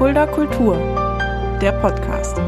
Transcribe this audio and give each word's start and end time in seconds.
Fulda 0.00 0.24
Kultur, 0.24 0.76
der 1.60 1.72
Podcast. 1.72 2.38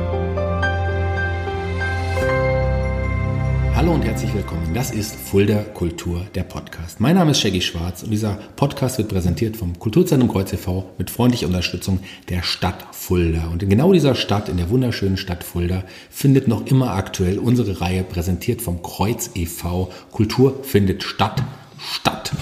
Hallo 3.77 3.93
und 3.93 4.01
herzlich 4.01 4.33
willkommen. 4.33 4.73
Das 4.73 4.91
ist 4.91 5.15
Fulda 5.15 5.63
Kultur, 5.75 6.25
der 6.35 6.45
Podcast. 6.45 6.99
Mein 6.99 7.17
Name 7.17 7.33
ist 7.33 7.43
Shaggy 7.43 7.61
Schwarz 7.61 8.05
und 8.05 8.11
dieser 8.11 8.39
Podcast 8.57 8.97
wird 8.97 9.11
präsentiert 9.11 9.59
vom 9.59 9.79
Kulturzentrum 9.79 10.33
Kreuz 10.33 10.51
e.V. 10.55 10.95
mit 10.97 11.11
freundlicher 11.11 11.47
Unterstützung 11.47 12.01
der 12.31 12.43
Stadt 12.43 12.87
Fulda. 12.93 13.49
Und 13.49 13.63
in 13.63 13.69
genau 13.69 13.93
dieser 13.93 14.15
Stadt, 14.15 14.49
in 14.49 14.57
der 14.57 14.71
wunderschönen 14.71 15.19
Stadt 15.19 15.45
Fulda, 15.45 15.85
findet 16.09 16.49
noch 16.49 16.65
immer 16.65 16.95
aktuell 16.95 17.39
unsere 17.39 17.83
Reihe 17.83 18.03
präsentiert 18.03 18.63
vom 18.63 18.83
Kreuz 18.83 19.29
e.V. 19.35 19.93
Kultur 20.11 20.65
findet 20.65 21.03
statt, 21.03 21.43
statt. 21.79 22.33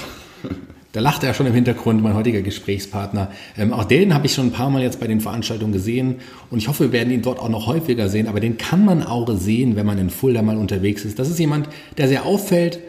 Da 0.93 0.98
lacht 0.98 1.22
er 1.22 1.34
schon 1.34 1.46
im 1.46 1.54
Hintergrund, 1.54 2.02
mein 2.02 2.14
heutiger 2.14 2.43
Gesprächspartner. 2.43 3.30
Ähm, 3.57 3.72
auch 3.72 3.84
den 3.84 4.12
habe 4.12 4.27
ich 4.27 4.34
schon 4.34 4.46
ein 4.46 4.52
paar 4.52 4.70
Mal 4.70 4.82
jetzt 4.82 4.98
bei 4.98 5.07
den 5.07 5.20
Veranstaltungen 5.20 5.72
gesehen 5.72 6.17
und 6.50 6.58
ich 6.58 6.67
hoffe, 6.67 6.85
wir 6.85 6.93
werden 6.93 7.12
ihn 7.12 7.22
dort 7.22 7.39
auch 7.39 7.48
noch 7.48 7.68
häufiger 7.68 8.08
sehen. 8.08 8.26
Aber 8.26 8.40
den 8.40 8.58
kann 8.58 8.85
man 8.85 9.04
auch 9.04 9.29
sehen, 9.36 9.76
wenn 9.76 9.86
man 9.86 9.98
in 9.98 10.11
Fulda 10.11 10.43
mal 10.43 10.57
unterwegs 10.57 11.04
ist. 11.04 11.21
Das 11.21 11.31
ist 11.31 11.39
jemand, 11.39 11.68
der 11.96 12.08
sehr 12.08 12.26
auffällt, 12.26 12.81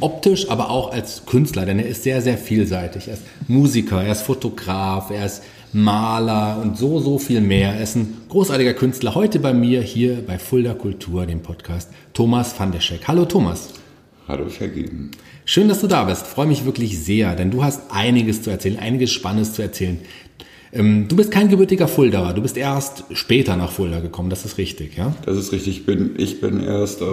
optisch, 0.00 0.48
aber 0.48 0.70
auch 0.70 0.92
als 0.92 1.26
Künstler, 1.26 1.66
denn 1.66 1.78
er 1.78 1.86
ist 1.86 2.02
sehr, 2.02 2.22
sehr 2.22 2.38
vielseitig. 2.38 3.08
Er 3.08 3.14
ist 3.14 3.24
Musiker, 3.46 4.02
er 4.02 4.12
ist 4.12 4.22
Fotograf, 4.22 5.10
er 5.10 5.26
ist 5.26 5.42
Maler 5.74 6.60
und 6.62 6.78
so, 6.78 6.98
so 6.98 7.18
viel 7.18 7.42
mehr. 7.42 7.74
Er 7.74 7.82
ist 7.82 7.94
ein 7.94 8.22
großartiger 8.30 8.72
Künstler. 8.72 9.14
Heute 9.14 9.38
bei 9.38 9.52
mir 9.52 9.82
hier 9.82 10.24
bei 10.26 10.38
Fulda 10.38 10.72
Kultur, 10.72 11.26
dem 11.26 11.42
Podcast, 11.42 11.90
Thomas 12.14 12.58
van 12.58 12.72
der 12.72 12.80
Scheck. 12.80 13.06
Hallo 13.06 13.26
Thomas. 13.26 13.79
Hallo 14.28 14.48
Shaggy. 14.48 14.84
Schön, 15.44 15.68
dass 15.68 15.80
du 15.80 15.86
da 15.86 16.04
bist. 16.04 16.26
Freue 16.26 16.46
mich 16.46 16.64
wirklich 16.64 16.98
sehr, 16.98 17.34
denn 17.34 17.50
du 17.50 17.64
hast 17.64 17.90
einiges 17.90 18.42
zu 18.42 18.50
erzählen, 18.50 18.78
einiges 18.78 19.10
Spannendes 19.10 19.54
zu 19.54 19.62
erzählen. 19.62 19.98
Ähm, 20.72 21.08
du 21.08 21.16
bist 21.16 21.32
kein 21.32 21.48
gebürtiger 21.48 21.88
Fuldaer, 21.88 22.32
du 22.32 22.42
bist 22.42 22.56
erst 22.56 23.04
später 23.12 23.56
nach 23.56 23.72
Fulda 23.72 23.98
gekommen, 23.98 24.30
das 24.30 24.44
ist 24.44 24.56
richtig, 24.56 24.96
ja? 24.96 25.14
Das 25.26 25.36
ist 25.36 25.50
richtig. 25.50 25.78
Ich 25.78 25.86
bin, 25.86 26.14
ich 26.16 26.40
bin 26.40 26.62
erst 26.62 27.02
äh, 27.02 27.04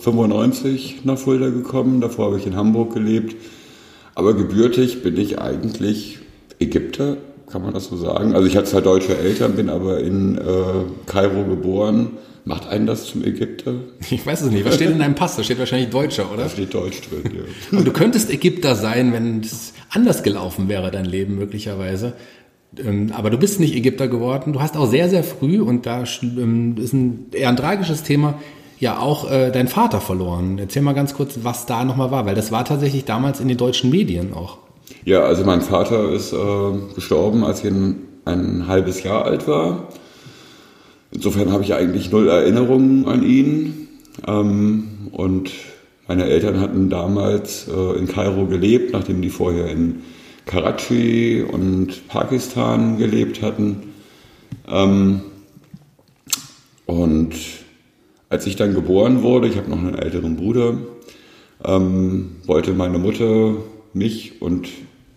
95 0.00 1.04
nach 1.04 1.18
Fulda 1.18 1.50
gekommen, 1.50 2.00
davor 2.00 2.26
habe 2.26 2.38
ich 2.38 2.46
in 2.46 2.56
Hamburg 2.56 2.94
gelebt. 2.94 3.36
Aber 4.16 4.34
gebürtig 4.34 5.02
bin 5.02 5.16
ich 5.18 5.38
eigentlich 5.38 6.18
Ägypter, 6.58 7.18
kann 7.48 7.62
man 7.62 7.74
das 7.74 7.86
so 7.86 7.96
sagen. 7.96 8.34
Also 8.34 8.48
ich 8.48 8.56
hatte 8.56 8.70
zwar 8.70 8.82
deutsche 8.82 9.16
Eltern, 9.16 9.54
bin 9.54 9.68
aber 9.68 10.00
in 10.00 10.36
äh, 10.38 10.40
Kairo 11.06 11.44
geboren 11.44 12.10
Macht 12.46 12.68
einen 12.68 12.86
das 12.86 13.06
zum 13.06 13.24
Ägypter? 13.24 13.74
Ich 14.08 14.24
weiß 14.24 14.42
es 14.42 14.52
nicht. 14.52 14.64
Was 14.64 14.76
steht 14.76 14.90
in 14.90 15.00
deinem 15.00 15.16
Pass? 15.16 15.34
Da 15.34 15.42
steht 15.42 15.58
wahrscheinlich 15.58 15.90
Deutscher, 15.90 16.32
oder? 16.32 16.44
Da 16.44 16.48
steht 16.48 16.72
Deutsch 16.72 17.00
drin, 17.00 17.24
ja. 17.24 17.76
Und 17.76 17.84
du 17.84 17.90
könntest 17.90 18.30
Ägypter 18.30 18.76
sein, 18.76 19.12
wenn 19.12 19.40
es 19.40 19.72
anders 19.90 20.22
gelaufen 20.22 20.68
wäre, 20.68 20.92
dein 20.92 21.06
Leben 21.06 21.34
möglicherweise. 21.34 22.12
Ähm, 22.78 23.12
aber 23.16 23.30
du 23.30 23.36
bist 23.36 23.58
nicht 23.58 23.74
Ägypter 23.74 24.06
geworden. 24.06 24.52
Du 24.52 24.60
hast 24.60 24.76
auch 24.76 24.86
sehr, 24.86 25.08
sehr 25.08 25.24
früh, 25.24 25.60
und 25.60 25.86
da 25.86 26.04
ähm, 26.22 26.76
ist 26.78 26.92
ein, 26.92 27.26
eher 27.32 27.48
ein 27.48 27.56
tragisches 27.56 28.04
Thema, 28.04 28.38
ja 28.78 29.00
auch 29.00 29.28
äh, 29.28 29.50
deinen 29.50 29.66
Vater 29.66 30.00
verloren. 30.00 30.58
Erzähl 30.60 30.82
mal 30.82 30.92
ganz 30.92 31.14
kurz, 31.14 31.40
was 31.42 31.66
da 31.66 31.84
nochmal 31.84 32.12
war, 32.12 32.26
weil 32.26 32.36
das 32.36 32.52
war 32.52 32.64
tatsächlich 32.64 33.04
damals 33.04 33.40
in 33.40 33.48
den 33.48 33.56
deutschen 33.56 33.90
Medien 33.90 34.32
auch. 34.32 34.58
Ja, 35.04 35.22
also 35.22 35.44
mein 35.44 35.62
Vater 35.62 36.12
ist 36.12 36.32
äh, 36.32 36.36
gestorben, 36.94 37.42
als 37.42 37.64
ich 37.64 37.72
ein, 37.72 37.96
ein 38.24 38.68
halbes 38.68 39.02
Jahr 39.02 39.24
alt 39.24 39.48
war. 39.48 39.88
Insofern 41.10 41.52
habe 41.52 41.62
ich 41.62 41.74
eigentlich 41.74 42.10
null 42.10 42.28
Erinnerungen 42.28 43.06
an 43.06 43.22
ihn. 43.22 43.88
Ähm, 44.26 44.88
und 45.12 45.50
meine 46.08 46.24
Eltern 46.24 46.60
hatten 46.60 46.88
damals 46.88 47.68
äh, 47.68 47.98
in 47.98 48.06
Kairo 48.06 48.46
gelebt, 48.46 48.92
nachdem 48.92 49.22
die 49.22 49.30
vorher 49.30 49.70
in 49.70 50.02
Karachi 50.46 51.42
und 51.42 52.06
Pakistan 52.08 52.98
gelebt 52.98 53.42
hatten. 53.42 53.94
Ähm, 54.68 55.20
und 56.86 57.34
als 58.28 58.46
ich 58.46 58.56
dann 58.56 58.74
geboren 58.74 59.22
wurde, 59.22 59.48
ich 59.48 59.56
habe 59.56 59.70
noch 59.70 59.78
einen 59.78 59.96
älteren 59.96 60.36
Bruder, 60.36 60.78
ähm, 61.64 62.36
wollte 62.44 62.72
meine 62.72 62.98
Mutter 62.98 63.54
mich 63.92 64.40
und 64.40 64.68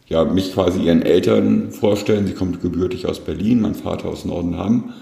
ja, 0.08 0.26
mich 0.26 0.54
quasi 0.54 0.82
ihren 0.82 1.04
Eltern 1.04 1.72
vorstellen. 1.72 2.26
Sie 2.26 2.34
kommt 2.34 2.62
gebürtig 2.62 3.06
aus 3.06 3.20
Berlin, 3.20 3.62
mein 3.62 3.76
Vater 3.76 4.10
aus 4.10 4.26
Nordenham. 4.26 4.94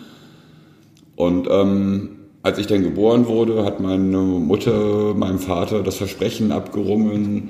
Und 1.18 1.48
ähm, 1.50 2.10
als 2.44 2.60
ich 2.60 2.68
dann 2.68 2.84
geboren 2.84 3.28
wurde, 3.28 3.66
hat 3.66 3.82
meine 3.82 4.20
Mutter 4.20 5.14
meinem 5.16 5.40
Vater 5.40 5.84
das 5.84 5.98
Versprechen 5.98 6.54
abgerungen, 6.54 7.50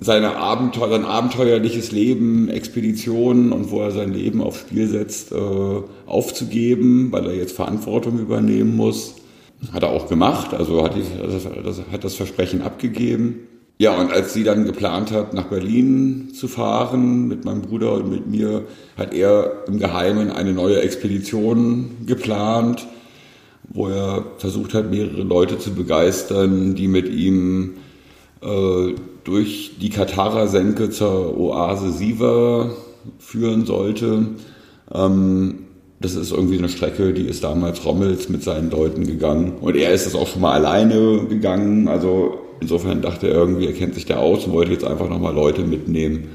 seine 0.00 0.36
Abenteuer, 0.36 0.88
sein 0.88 1.04
abenteuerliches 1.04 1.92
Leben, 1.92 2.48
Expeditionen 2.48 3.52
und 3.52 3.70
wo 3.70 3.80
er 3.80 3.90
sein 3.90 4.14
Leben 4.14 4.40
aufs 4.40 4.60
Spiel 4.60 4.86
setzt, 4.86 5.32
äh, 5.32 5.36
aufzugeben, 6.06 7.12
weil 7.12 7.26
er 7.26 7.34
jetzt 7.34 7.54
Verantwortung 7.54 8.18
übernehmen 8.18 8.76
muss. 8.76 9.16
Hat 9.72 9.82
er 9.82 9.90
auch 9.90 10.08
gemacht, 10.08 10.54
also 10.54 10.82
hat, 10.82 10.94
die, 10.94 11.02
also 11.20 11.82
hat 11.92 12.04
das 12.04 12.14
Versprechen 12.14 12.62
abgegeben. 12.62 13.40
Ja, 13.80 13.98
und 13.98 14.12
als 14.12 14.34
sie 14.34 14.44
dann 14.44 14.66
geplant 14.66 15.10
hat, 15.10 15.32
nach 15.32 15.44
Berlin 15.46 16.32
zu 16.34 16.48
fahren 16.48 17.28
mit 17.28 17.46
meinem 17.46 17.62
Bruder 17.62 17.94
und 17.94 18.10
mit 18.10 18.26
mir, 18.26 18.64
hat 18.98 19.14
er 19.14 19.64
im 19.68 19.78
Geheimen 19.78 20.30
eine 20.30 20.52
neue 20.52 20.82
Expedition 20.82 21.92
geplant, 22.04 22.86
wo 23.70 23.88
er 23.88 24.26
versucht 24.36 24.74
hat, 24.74 24.90
mehrere 24.90 25.22
Leute 25.22 25.58
zu 25.58 25.72
begeistern, 25.72 26.74
die 26.74 26.88
mit 26.88 27.08
ihm 27.08 27.76
äh, 28.42 28.96
durch 29.24 29.76
die 29.80 29.88
Katara-Senke 29.88 30.90
zur 30.90 31.38
Oase 31.38 31.90
Siva 31.90 32.72
führen 33.18 33.64
sollte. 33.64 34.26
Ähm, 34.92 35.60
das 36.00 36.16
ist 36.16 36.32
irgendwie 36.32 36.58
eine 36.58 36.68
Strecke, 36.68 37.14
die 37.14 37.24
ist 37.24 37.44
damals 37.44 37.82
Rommels 37.86 38.28
mit 38.28 38.42
seinen 38.42 38.70
Leuten 38.70 39.06
gegangen. 39.06 39.54
Und 39.62 39.74
er 39.74 39.94
ist 39.94 40.04
das 40.04 40.14
auch 40.14 40.28
schon 40.28 40.42
mal 40.42 40.52
alleine 40.52 41.24
gegangen. 41.30 41.88
Also 41.88 42.40
Insofern 42.60 43.02
dachte 43.02 43.28
er 43.28 43.34
irgendwie, 43.34 43.66
er 43.66 43.72
kennt 43.72 43.94
sich 43.94 44.06
da 44.06 44.16
aus 44.16 44.46
und 44.46 44.52
wollte 44.52 44.72
jetzt 44.72 44.84
einfach 44.84 45.08
nochmal 45.08 45.34
Leute 45.34 45.62
mitnehmen. 45.62 46.28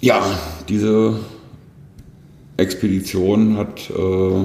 Ja, 0.00 0.22
diese 0.68 1.14
Expedition 2.56 3.56
hat, 3.56 3.90
äh, 3.90 4.44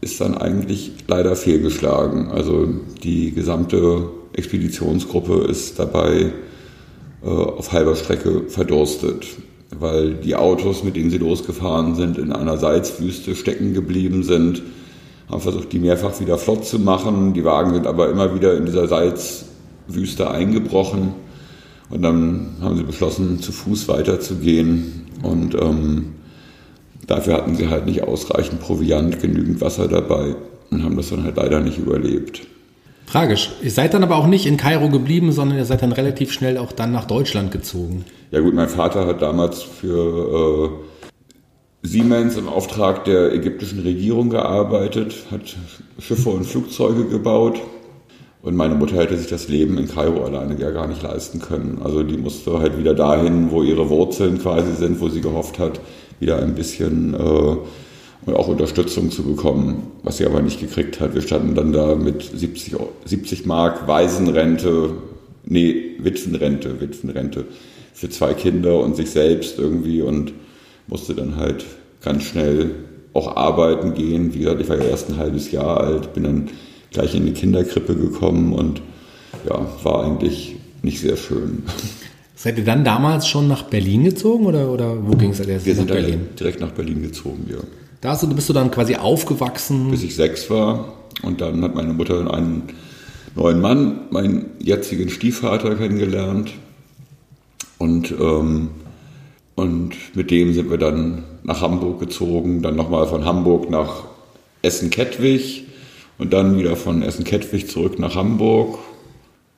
ist 0.00 0.20
dann 0.20 0.36
eigentlich 0.38 0.92
leider 1.08 1.36
fehlgeschlagen. 1.36 2.30
Also 2.30 2.68
die 3.02 3.32
gesamte 3.32 4.08
Expeditionsgruppe 4.32 5.46
ist 5.48 5.78
dabei 5.78 6.32
äh, 7.22 7.26
auf 7.26 7.72
halber 7.72 7.96
Strecke 7.96 8.44
verdurstet, 8.48 9.26
weil 9.78 10.14
die 10.14 10.36
Autos, 10.36 10.84
mit 10.84 10.96
denen 10.96 11.10
sie 11.10 11.18
losgefahren 11.18 11.96
sind, 11.96 12.18
in 12.18 12.32
einer 12.32 12.56
Salzwüste 12.56 13.34
stecken 13.34 13.74
geblieben 13.74 14.22
sind 14.22 14.62
haben 15.30 15.40
versucht, 15.40 15.72
die 15.72 15.78
mehrfach 15.78 16.18
wieder 16.20 16.38
flott 16.38 16.64
zu 16.64 16.78
machen. 16.78 17.34
Die 17.34 17.44
Wagen 17.44 17.74
sind 17.74 17.86
aber 17.86 18.10
immer 18.10 18.34
wieder 18.34 18.56
in 18.56 18.66
dieser 18.66 18.88
Salz, 18.88 19.44
Wüste 19.94 20.30
eingebrochen. 20.30 21.14
Und 21.90 22.02
dann 22.02 22.56
haben 22.60 22.76
sie 22.76 22.84
beschlossen, 22.84 23.40
zu 23.40 23.52
Fuß 23.52 23.88
weiterzugehen. 23.88 25.06
Und 25.22 25.54
ähm, 25.54 26.14
dafür 27.06 27.34
hatten 27.34 27.56
sie 27.56 27.68
halt 27.68 27.86
nicht 27.86 28.02
ausreichend 28.02 28.60
Proviant, 28.60 29.20
genügend 29.20 29.60
Wasser 29.60 29.88
dabei 29.88 30.36
und 30.70 30.84
haben 30.84 30.96
das 30.96 31.10
dann 31.10 31.24
halt 31.24 31.36
leider 31.36 31.60
nicht 31.60 31.78
überlebt. 31.78 32.42
Tragisch. 33.06 33.50
Ihr 33.60 33.72
seid 33.72 33.92
dann 33.92 34.04
aber 34.04 34.16
auch 34.16 34.28
nicht 34.28 34.46
in 34.46 34.56
Kairo 34.56 34.88
geblieben, 34.88 35.32
sondern 35.32 35.58
ihr 35.58 35.64
seid 35.64 35.82
dann 35.82 35.90
relativ 35.90 36.32
schnell 36.32 36.58
auch 36.58 36.70
dann 36.70 36.92
nach 36.92 37.06
Deutschland 37.06 37.50
gezogen. 37.50 38.04
Ja 38.30 38.40
gut, 38.40 38.54
mein 38.54 38.68
Vater 38.68 39.06
hat 39.06 39.20
damals 39.20 39.62
für 39.62 40.70
äh, 41.82 41.86
Siemens 41.86 42.36
im 42.36 42.48
Auftrag 42.48 43.04
der 43.04 43.32
ägyptischen 43.32 43.80
Regierung 43.80 44.30
gearbeitet, 44.30 45.14
hat 45.32 45.56
Schiffe 45.98 46.28
und 46.28 46.44
Flugzeuge 46.44 47.06
gebaut 47.06 47.60
und 48.42 48.56
meine 48.56 48.74
Mutter 48.74 48.96
hätte 48.96 49.16
sich 49.16 49.28
das 49.28 49.48
Leben 49.48 49.76
in 49.76 49.88
Kairo 49.88 50.24
alleine 50.24 50.58
ja 50.58 50.70
gar 50.70 50.86
nicht 50.86 51.02
leisten 51.02 51.40
können. 51.40 51.80
Also 51.84 52.02
die 52.02 52.16
musste 52.16 52.58
halt 52.58 52.78
wieder 52.78 52.94
dahin, 52.94 53.50
wo 53.50 53.62
ihre 53.62 53.90
Wurzeln 53.90 54.38
quasi 54.38 54.74
sind, 54.74 55.00
wo 55.00 55.08
sie 55.08 55.20
gehofft 55.20 55.58
hat, 55.58 55.80
wieder 56.20 56.38
ein 56.42 56.54
bisschen 56.54 57.14
äh, 57.14 58.32
auch 58.32 58.48
Unterstützung 58.48 59.10
zu 59.10 59.24
bekommen, 59.24 59.88
was 60.02 60.18
sie 60.18 60.26
aber 60.26 60.40
nicht 60.40 60.60
gekriegt 60.60 61.00
hat. 61.00 61.14
Wir 61.14 61.22
standen 61.22 61.54
dann 61.54 61.72
da 61.72 61.96
mit 61.96 62.22
70, 62.22 62.76
70 63.04 63.44
Mark 63.44 63.86
Waisenrente, 63.86 64.90
nee, 65.44 65.96
Witwenrente, 65.98 66.80
Witwenrente 66.80 67.44
für 67.92 68.08
zwei 68.08 68.32
Kinder 68.32 68.80
und 68.80 68.96
sich 68.96 69.10
selbst 69.10 69.58
irgendwie 69.58 70.00
und 70.00 70.32
musste 70.86 71.14
dann 71.14 71.36
halt 71.36 71.66
ganz 72.00 72.22
schnell 72.22 72.70
auch 73.12 73.36
arbeiten 73.36 73.92
gehen. 73.92 74.32
Wie 74.32 74.38
gesagt, 74.38 74.60
ich 74.62 74.68
war 74.68 74.78
ja 74.78 74.84
erst 74.84 75.10
ein 75.10 75.18
halbes 75.18 75.50
Jahr 75.50 75.78
alt, 75.78 76.14
bin 76.14 76.24
dann 76.24 76.48
gleich 76.90 77.14
in 77.14 77.26
die 77.26 77.32
Kinderkrippe 77.32 77.94
gekommen 77.94 78.52
und 78.52 78.82
ja, 79.48 79.66
war 79.82 80.04
eigentlich 80.04 80.56
nicht 80.82 81.00
sehr 81.00 81.16
schön. 81.16 81.62
Seid 82.34 82.56
ihr 82.56 82.64
dann 82.64 82.84
damals 82.84 83.28
schon 83.28 83.48
nach 83.48 83.64
Berlin 83.64 84.04
gezogen 84.04 84.46
oder, 84.46 84.70
oder 84.70 84.96
wo 85.06 85.14
ging 85.16 85.30
es 85.30 85.40
erst? 85.40 85.66
Wir 85.66 85.74
sind 85.74 85.88
Berlin? 85.88 86.28
direkt 86.38 86.60
nach 86.60 86.70
Berlin 86.70 87.02
gezogen, 87.02 87.46
ja. 87.50 87.58
Da 88.00 88.16
du, 88.16 88.34
bist 88.34 88.48
du 88.48 88.54
dann 88.54 88.70
quasi 88.70 88.96
aufgewachsen? 88.96 89.90
Bis 89.90 90.02
ich 90.02 90.14
sechs 90.14 90.48
war 90.48 90.94
und 91.22 91.42
dann 91.42 91.62
hat 91.62 91.74
meine 91.74 91.92
Mutter 91.92 92.32
einen 92.32 92.62
neuen 93.36 93.60
Mann, 93.60 94.00
meinen 94.10 94.46
jetzigen 94.58 95.10
Stiefvater, 95.10 95.76
kennengelernt 95.76 96.52
und, 97.76 98.10
ähm, 98.12 98.70
und 99.54 99.94
mit 100.14 100.30
dem 100.30 100.54
sind 100.54 100.70
wir 100.70 100.78
dann 100.78 101.24
nach 101.42 101.60
Hamburg 101.60 102.00
gezogen, 102.00 102.62
dann 102.62 102.74
nochmal 102.74 103.06
von 103.06 103.26
Hamburg 103.26 103.68
nach 103.68 104.04
Essen-Kettwig 104.62 105.66
und 106.20 106.32
dann 106.32 106.58
wieder 106.58 106.76
von 106.76 107.02
Essen-Kettwig 107.02 107.68
zurück 107.68 107.98
nach 107.98 108.14
Hamburg 108.14 108.78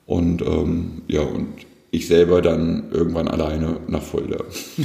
und 0.05 0.41
ähm, 0.41 1.01
ja, 1.07 1.21
und 1.21 1.49
ich 1.91 2.07
selber 2.07 2.41
dann 2.41 2.85
irgendwann 2.91 3.27
alleine 3.27 3.77
nach 3.87 4.01
Fulda. 4.01 4.37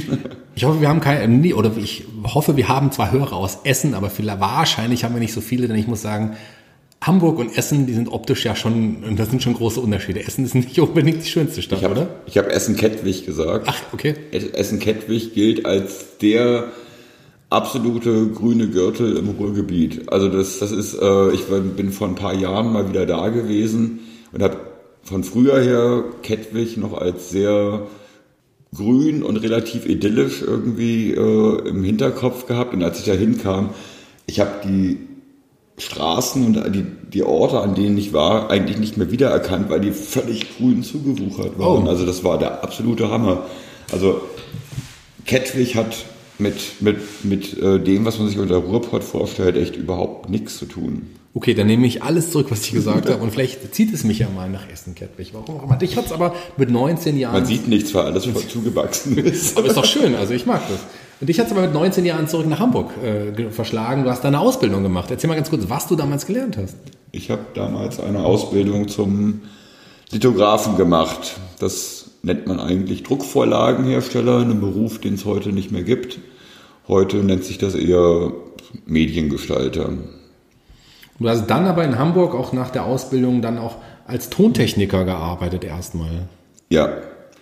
ich 0.55 0.63
hoffe, 0.63 0.81
wir 0.81 0.89
haben 0.89 0.99
keine, 0.99 1.55
oder 1.55 1.71
ich 1.75 2.03
hoffe, 2.23 2.55
wir 2.55 2.67
haben 2.67 2.91
zwar 2.91 3.11
Hörer 3.11 3.33
aus 3.33 3.59
Essen, 3.63 3.95
aber 3.95 4.09
vielleicht, 4.11 4.39
wahrscheinlich 4.39 5.03
haben 5.03 5.15
wir 5.15 5.19
nicht 5.19 5.33
so 5.33 5.41
viele, 5.41 5.67
denn 5.67 5.77
ich 5.77 5.87
muss 5.87 6.03
sagen, 6.03 6.35
Hamburg 7.01 7.39
und 7.39 7.57
Essen, 7.57 7.87
die 7.87 7.93
sind 7.93 8.09
optisch 8.09 8.43
ja 8.43 8.55
schon, 8.55 9.15
das 9.15 9.29
sind 9.29 9.41
schon 9.41 9.53
große 9.53 9.79
Unterschiede. 9.79 10.19
Essen 10.19 10.43
ist 10.43 10.53
nicht 10.53 10.77
unbedingt 10.79 11.23
die 11.23 11.29
schönste 11.29 11.61
Stadt, 11.61 11.79
ich 11.79 11.85
hab, 11.85 11.91
oder? 11.91 12.09
Ich 12.25 12.37
habe 12.37 12.51
Essen-Kettwig 12.51 13.25
gesagt. 13.25 13.67
Ach, 13.69 13.81
okay. 13.93 14.15
Essen-Kettwig 14.31 15.33
gilt 15.33 15.65
als 15.65 16.17
der 16.21 16.71
absolute 17.49 18.27
grüne 18.27 18.67
Gürtel 18.67 19.17
im 19.17 19.29
Ruhrgebiet. 19.29 20.11
Also 20.11 20.29
das, 20.29 20.59
das 20.59 20.71
ist, 20.71 20.95
äh, 20.95 21.31
ich 21.31 21.45
bin 21.45 21.91
vor 21.91 22.07
ein 22.07 22.15
paar 22.15 22.33
Jahren 22.33 22.71
mal 22.71 22.89
wieder 22.89 23.05
da 23.05 23.29
gewesen 23.29 23.99
und 24.31 24.43
habe 24.43 24.57
von 25.03 25.23
früher 25.23 25.59
her 25.59 26.03
Kettwig 26.21 26.77
noch 26.77 26.93
als 26.93 27.31
sehr 27.31 27.87
grün 28.75 29.23
und 29.23 29.37
relativ 29.37 29.87
idyllisch 29.87 30.43
irgendwie 30.43 31.11
äh, 31.11 31.67
im 31.67 31.83
Hinterkopf 31.83 32.45
gehabt. 32.45 32.73
Und 32.73 32.83
als 32.83 32.99
ich 32.99 33.05
da 33.05 33.13
hinkam, 33.13 33.71
ich 34.27 34.39
habe 34.39 34.51
die 34.63 34.97
Straßen 35.79 36.45
und 36.45 36.75
die, 36.75 36.85
die 37.13 37.23
Orte, 37.23 37.61
an 37.61 37.73
denen 37.73 37.97
ich 37.97 38.13
war, 38.13 38.51
eigentlich 38.51 38.77
nicht 38.77 38.97
mehr 38.97 39.11
wiedererkannt, 39.11 39.69
weil 39.69 39.79
die 39.79 39.91
völlig 39.91 40.57
grün 40.57 40.83
zugewuchert 40.83 41.57
waren. 41.57 41.87
Oh. 41.87 41.89
Also 41.89 42.05
das 42.05 42.23
war 42.23 42.37
der 42.37 42.63
absolute 42.63 43.09
Hammer. 43.09 43.45
Also 43.91 44.21
Kettwig 45.25 45.75
hat 45.75 46.05
mit, 46.39 46.81
mit, 46.81 46.97
mit 47.23 47.57
äh, 47.61 47.79
dem, 47.79 48.05
was 48.05 48.19
man 48.19 48.27
sich 48.27 48.39
unter 48.39 48.57
Ruhrpott 48.57 49.03
vorstellt, 49.03 49.55
echt 49.57 49.75
überhaupt 49.75 50.29
nichts 50.29 50.57
zu 50.57 50.65
tun. 50.65 51.07
Okay, 51.35 51.53
dann 51.53 51.67
nehme 51.67 51.85
ich 51.85 52.01
alles 52.01 52.31
zurück, 52.31 52.47
was 52.49 52.65
ich 52.65 52.71
gesagt 52.71 53.07
habe 53.09 53.21
und 53.21 53.31
vielleicht 53.31 53.73
zieht 53.75 53.93
es 53.93 54.03
mich 54.03 54.19
ja 54.19 54.27
mal 54.29 54.49
nach 54.49 54.67
Essen, 54.67 54.95
Kettwig. 54.95 55.29
Warum 55.33 55.59
auch 55.59 55.63
immer. 55.63 55.77
Dich 55.77 55.95
hat 55.95 56.07
es 56.07 56.11
aber 56.11 56.33
mit 56.57 56.71
19 56.71 57.17
Jahren... 57.17 57.33
Man 57.33 57.45
sieht 57.45 57.67
nichts, 57.67 57.93
weil 57.93 58.05
alles 58.05 58.25
voll 58.25 58.41
zugewachsen 58.47 59.17
ist. 59.17 59.57
aber 59.57 59.67
ist 59.67 59.77
doch 59.77 59.85
schön, 59.85 60.15
also 60.15 60.33
ich 60.33 60.45
mag 60.47 60.61
das. 60.67 60.79
Und 61.21 61.27
dich 61.27 61.39
hat 61.39 61.47
es 61.47 61.51
aber 61.51 61.61
mit 61.61 61.73
19 61.73 62.03
Jahren 62.05 62.27
zurück 62.27 62.47
nach 62.47 62.59
Hamburg 62.59 62.91
äh, 63.03 63.51
verschlagen. 63.51 64.05
Du 64.05 64.09
hast 64.09 64.23
deine 64.23 64.39
Ausbildung 64.39 64.81
gemacht. 64.83 65.11
Erzähl 65.11 65.27
mal 65.27 65.35
ganz 65.35 65.49
kurz, 65.49 65.63
was 65.67 65.87
du 65.87 65.95
damals 65.95 66.25
gelernt 66.25 66.57
hast. 66.57 66.75
Ich 67.11 67.29
habe 67.29 67.41
damals 67.53 67.99
eine 67.99 68.23
Ausbildung 68.23 68.87
zum 68.87 69.41
Lithografen 70.11 70.77
gemacht. 70.77 71.35
Das 71.59 71.98
nennt 72.21 72.47
man 72.47 72.59
eigentlich 72.59 73.03
Druckvorlagenhersteller, 73.03 74.39
einen 74.39 74.59
Beruf, 74.59 74.99
den 74.99 75.15
es 75.15 75.25
heute 75.25 75.51
nicht 75.51 75.71
mehr 75.71 75.83
gibt. 75.83 76.19
Heute 76.87 77.17
nennt 77.17 77.43
sich 77.43 77.57
das 77.57 77.75
eher 77.75 78.31
Mediengestalter. 78.85 79.89
Du 81.19 81.27
hast 81.27 81.47
dann 81.47 81.65
aber 81.65 81.83
in 81.83 81.97
Hamburg 81.97 82.33
auch 82.33 82.53
nach 82.53 82.69
der 82.69 82.85
Ausbildung 82.85 83.41
dann 83.41 83.57
auch 83.57 83.75
als 84.07 84.29
Tontechniker 84.29 85.05
gearbeitet 85.05 85.63
erstmal. 85.63 86.27
Ja, 86.69 86.89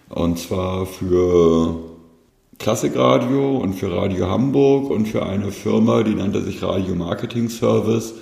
und 0.09 0.39
zwar 0.39 0.85
für 0.85 1.75
Klassikradio 2.59 3.57
und 3.57 3.73
für 3.73 3.95
Radio 3.95 4.29
Hamburg 4.29 4.89
und 4.89 5.07
für 5.07 5.25
eine 5.25 5.51
Firma, 5.51 6.03
die 6.03 6.15
nannte 6.15 6.41
sich 6.41 6.63
Radio 6.63 6.95
Marketing 6.95 7.49
Service. 7.49 8.15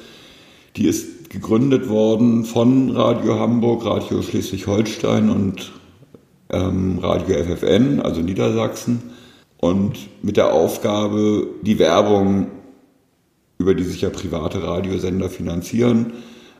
Die 0.75 0.87
ist 0.87 1.29
gegründet 1.29 1.89
worden 1.89 2.43
von 2.43 2.91
Radio 2.91 3.39
Hamburg, 3.39 3.85
Radio 3.85 4.21
Schleswig-Holstein 4.21 5.29
und 5.29 5.71
ähm, 6.49 6.99
Radio 6.99 7.43
FFN, 7.43 8.01
also 8.01 8.21
Niedersachsen. 8.21 9.01
Und 9.57 9.97
mit 10.21 10.37
der 10.37 10.53
Aufgabe, 10.53 11.47
die 11.61 11.79
Werbung, 11.79 12.47
über 13.57 13.73
die 13.73 13.83
sich 13.83 14.01
ja 14.01 14.09
private 14.09 14.61
Radiosender 14.61 15.29
finanzieren, 15.29 16.13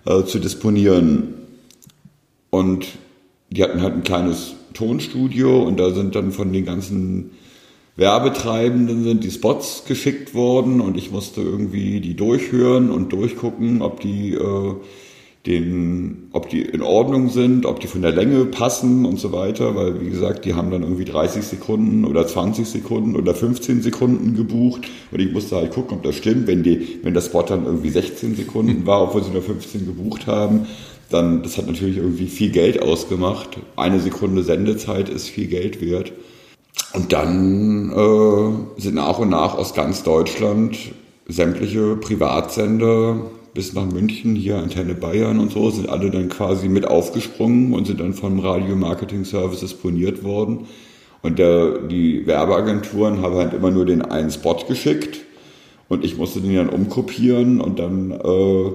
äh, 0.05 0.23
zu 0.23 0.39
disponieren. 0.39 1.35
Und 2.49 2.87
die 3.49 3.63
hatten 3.63 3.81
halt 3.81 3.93
ein 3.93 4.03
kleines 4.03 4.55
Tonstudio 4.73 5.63
und 5.63 5.79
da 5.79 5.91
sind 5.91 6.15
dann 6.15 6.31
von 6.31 6.51
den 6.51 6.65
ganzen 6.65 7.31
Werbetreibenden 7.97 9.05
sind 9.05 9.23
die 9.23 9.31
Spots 9.31 9.85
geschickt 9.87 10.33
worden 10.33 10.81
und 10.81 10.97
ich 10.97 11.11
musste 11.11 11.41
irgendwie 11.41 12.01
die 12.01 12.15
durchhören 12.15 12.91
und 12.91 13.13
durchgucken, 13.13 13.81
ob 13.81 14.01
die, 14.01 14.33
äh, 14.33 14.75
den, 15.45 16.29
ob 16.31 16.49
die 16.49 16.61
in 16.61 16.81
Ordnung 16.81 17.29
sind, 17.29 17.65
ob 17.65 17.79
die 17.79 17.87
von 17.87 18.01
der 18.01 18.11
Länge 18.11 18.45
passen 18.45 19.05
und 19.05 19.19
so 19.19 19.31
weiter, 19.31 19.75
weil 19.75 20.01
wie 20.01 20.09
gesagt, 20.09 20.45
die 20.45 20.55
haben 20.55 20.71
dann 20.71 20.81
irgendwie 20.81 21.05
30 21.05 21.43
Sekunden 21.43 22.03
oder 22.03 22.25
20 22.25 22.67
Sekunden 22.67 23.15
oder 23.15 23.35
15 23.35 23.83
Sekunden 23.83 24.35
gebucht 24.35 24.89
und 25.11 25.19
ich 25.19 25.31
musste 25.31 25.57
halt 25.57 25.71
gucken, 25.71 25.97
ob 25.97 26.03
das 26.03 26.15
stimmt. 26.15 26.47
Wenn, 26.47 26.63
die, 26.63 26.99
wenn 27.03 27.13
der 27.13 27.21
Spot 27.21 27.43
dann 27.43 27.65
irgendwie 27.65 27.89
16 27.89 28.35
Sekunden 28.35 28.87
war, 28.87 29.03
obwohl 29.03 29.23
sie 29.23 29.31
nur 29.31 29.43
15 29.43 29.85
gebucht 29.85 30.25
haben, 30.25 30.65
dann, 31.09 31.43
das 31.43 31.57
hat 31.57 31.67
natürlich 31.67 31.97
irgendwie 31.97 32.27
viel 32.27 32.49
Geld 32.49 32.81
ausgemacht. 32.81 33.57
Eine 33.75 33.99
Sekunde 33.99 34.43
Sendezeit 34.43 35.09
ist 35.09 35.29
viel 35.29 35.47
Geld 35.47 35.79
wert. 35.79 36.11
Und 36.93 37.13
dann 37.13 37.91
äh, 37.91 38.81
sind 38.81 38.95
nach 38.95 39.19
und 39.19 39.29
nach 39.29 39.55
aus 39.55 39.75
ganz 39.75 40.01
Deutschland 40.03 40.77
sämtliche 41.27 41.95
Privatsender 41.97 43.17
bis 43.55 43.73
nach 43.73 43.85
München, 43.85 44.35
hier 44.35 44.57
Antenne 44.57 44.93
Bayern 44.93 45.39
und 45.39 45.51
so, 45.51 45.71
sind 45.71 45.89
alle 45.89 46.11
dann 46.11 46.27
quasi 46.27 46.67
mit 46.67 46.85
aufgesprungen 46.85 47.73
und 47.73 47.87
sind 47.87 48.01
dann 48.01 48.13
vom 48.13 48.39
Radio 48.39 48.75
Marketing 48.75 49.23
Services 49.23 49.73
boniert 49.73 50.23
worden. 50.23 50.67
Und 51.23 51.39
der, 51.39 51.79
die 51.79 52.27
Werbeagenturen 52.27 53.21
haben 53.21 53.35
halt 53.35 53.53
immer 53.53 53.71
nur 53.71 53.85
den 53.85 54.01
einen 54.03 54.29
Spot 54.29 54.57
geschickt 54.67 55.21
und 55.87 56.03
ich 56.03 56.17
musste 56.17 56.41
den 56.41 56.53
dann 56.53 56.69
umkopieren 56.69 57.61
und 57.61 57.79
dann, 57.79 58.11
äh, 58.11 58.71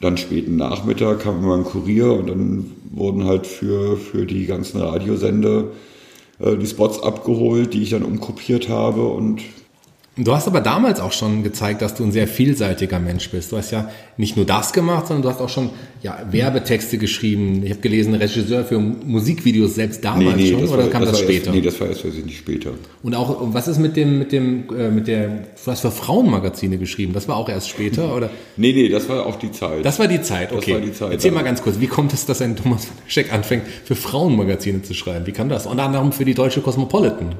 dann 0.00 0.16
späten 0.16 0.56
Nachmittag 0.56 1.20
kam 1.20 1.42
immer 1.42 1.56
ein 1.56 1.64
Kurier 1.64 2.12
und 2.12 2.30
dann 2.30 2.72
wurden 2.92 3.24
halt 3.24 3.48
für, 3.48 3.96
für 3.96 4.26
die 4.26 4.46
ganzen 4.46 4.80
Radiosender 4.80 5.64
äh, 6.38 6.56
die 6.56 6.66
Spots 6.68 7.02
abgeholt, 7.02 7.74
die 7.74 7.82
ich 7.82 7.90
dann 7.90 8.04
umkopiert 8.04 8.68
habe 8.68 9.08
und 9.08 9.42
Du 10.18 10.34
hast 10.34 10.48
aber 10.48 10.60
damals 10.60 10.98
auch 10.98 11.12
schon 11.12 11.44
gezeigt, 11.44 11.80
dass 11.80 11.94
du 11.94 12.02
ein 12.02 12.10
sehr 12.10 12.26
vielseitiger 12.26 12.98
Mensch 12.98 13.30
bist. 13.30 13.52
Du 13.52 13.56
hast 13.56 13.70
ja 13.70 13.88
nicht 14.16 14.36
nur 14.36 14.44
das 14.44 14.72
gemacht, 14.72 15.06
sondern 15.06 15.22
du 15.22 15.28
hast 15.28 15.40
auch 15.40 15.48
schon 15.48 15.70
ja, 16.02 16.18
Werbetexte 16.28 16.98
geschrieben. 16.98 17.62
Ich 17.64 17.70
habe 17.70 17.80
gelesen, 17.80 18.14
Regisseur 18.14 18.64
für 18.64 18.80
Musikvideos 18.80 19.76
selbst 19.76 20.04
damals 20.04 20.36
nee, 20.36 20.42
nee, 20.42 20.50
schon, 20.50 20.68
oder 20.68 20.84
war, 20.84 20.90
kam 20.90 21.02
das, 21.02 21.12
das 21.12 21.20
später? 21.20 21.46
Erst, 21.46 21.54
nee, 21.54 21.60
das 21.60 21.80
war 21.80 21.86
erst 21.86 22.04
nicht 22.04 22.38
später. 22.38 22.72
Und 23.04 23.14
auch, 23.14 23.38
was 23.54 23.68
ist 23.68 23.78
mit 23.78 23.96
dem, 23.96 24.18
mit 24.18 24.32
dem, 24.32 24.64
äh, 24.76 24.90
mit 24.90 25.06
der, 25.06 25.28
du 25.28 25.70
hast 25.70 25.82
für 25.82 25.92
Frauenmagazine 25.92 26.78
geschrieben, 26.78 27.12
das 27.12 27.28
war 27.28 27.36
auch 27.36 27.48
erst 27.48 27.68
später, 27.68 28.12
oder? 28.16 28.28
Nee, 28.56 28.72
nee, 28.72 28.88
das 28.88 29.08
war 29.08 29.24
auch 29.24 29.36
die 29.36 29.52
Zeit. 29.52 29.84
Das 29.84 30.00
war 30.00 30.08
die 30.08 30.20
Zeit, 30.20 30.52
okay. 30.52 30.72
Das 30.72 30.80
war 30.80 30.80
die 30.80 30.92
Zeit, 30.92 31.12
Erzähl 31.12 31.30
mal 31.30 31.44
ganz 31.44 31.62
kurz, 31.62 31.78
wie 31.78 31.86
kommt 31.86 32.12
es, 32.12 32.26
dass 32.26 32.42
ein 32.42 32.56
Thomas 32.56 32.88
Scheck 33.06 33.32
anfängt, 33.32 33.62
für 33.84 33.94
Frauenmagazine 33.94 34.82
zu 34.82 34.94
schreiben? 34.94 35.26
Wie 35.26 35.32
kam 35.32 35.48
das? 35.48 35.66
Unter 35.66 35.84
anderem 35.84 36.10
für 36.10 36.24
die 36.24 36.34
Deutsche 36.34 36.60
Cosmopolitan. 36.60 37.36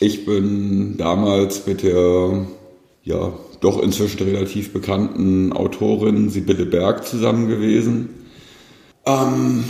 Ich 0.00 0.24
bin 0.24 0.96
damals 0.96 1.66
mit 1.66 1.82
der 1.82 2.46
ja 3.02 3.32
doch 3.60 3.82
inzwischen 3.82 4.22
relativ 4.22 4.72
bekannten 4.72 5.52
Autorin 5.52 6.28
Sibylle 6.28 6.66
Berg 6.66 7.04
zusammen 7.06 7.48
gewesen. 7.48 8.10
Ähm, 9.04 9.64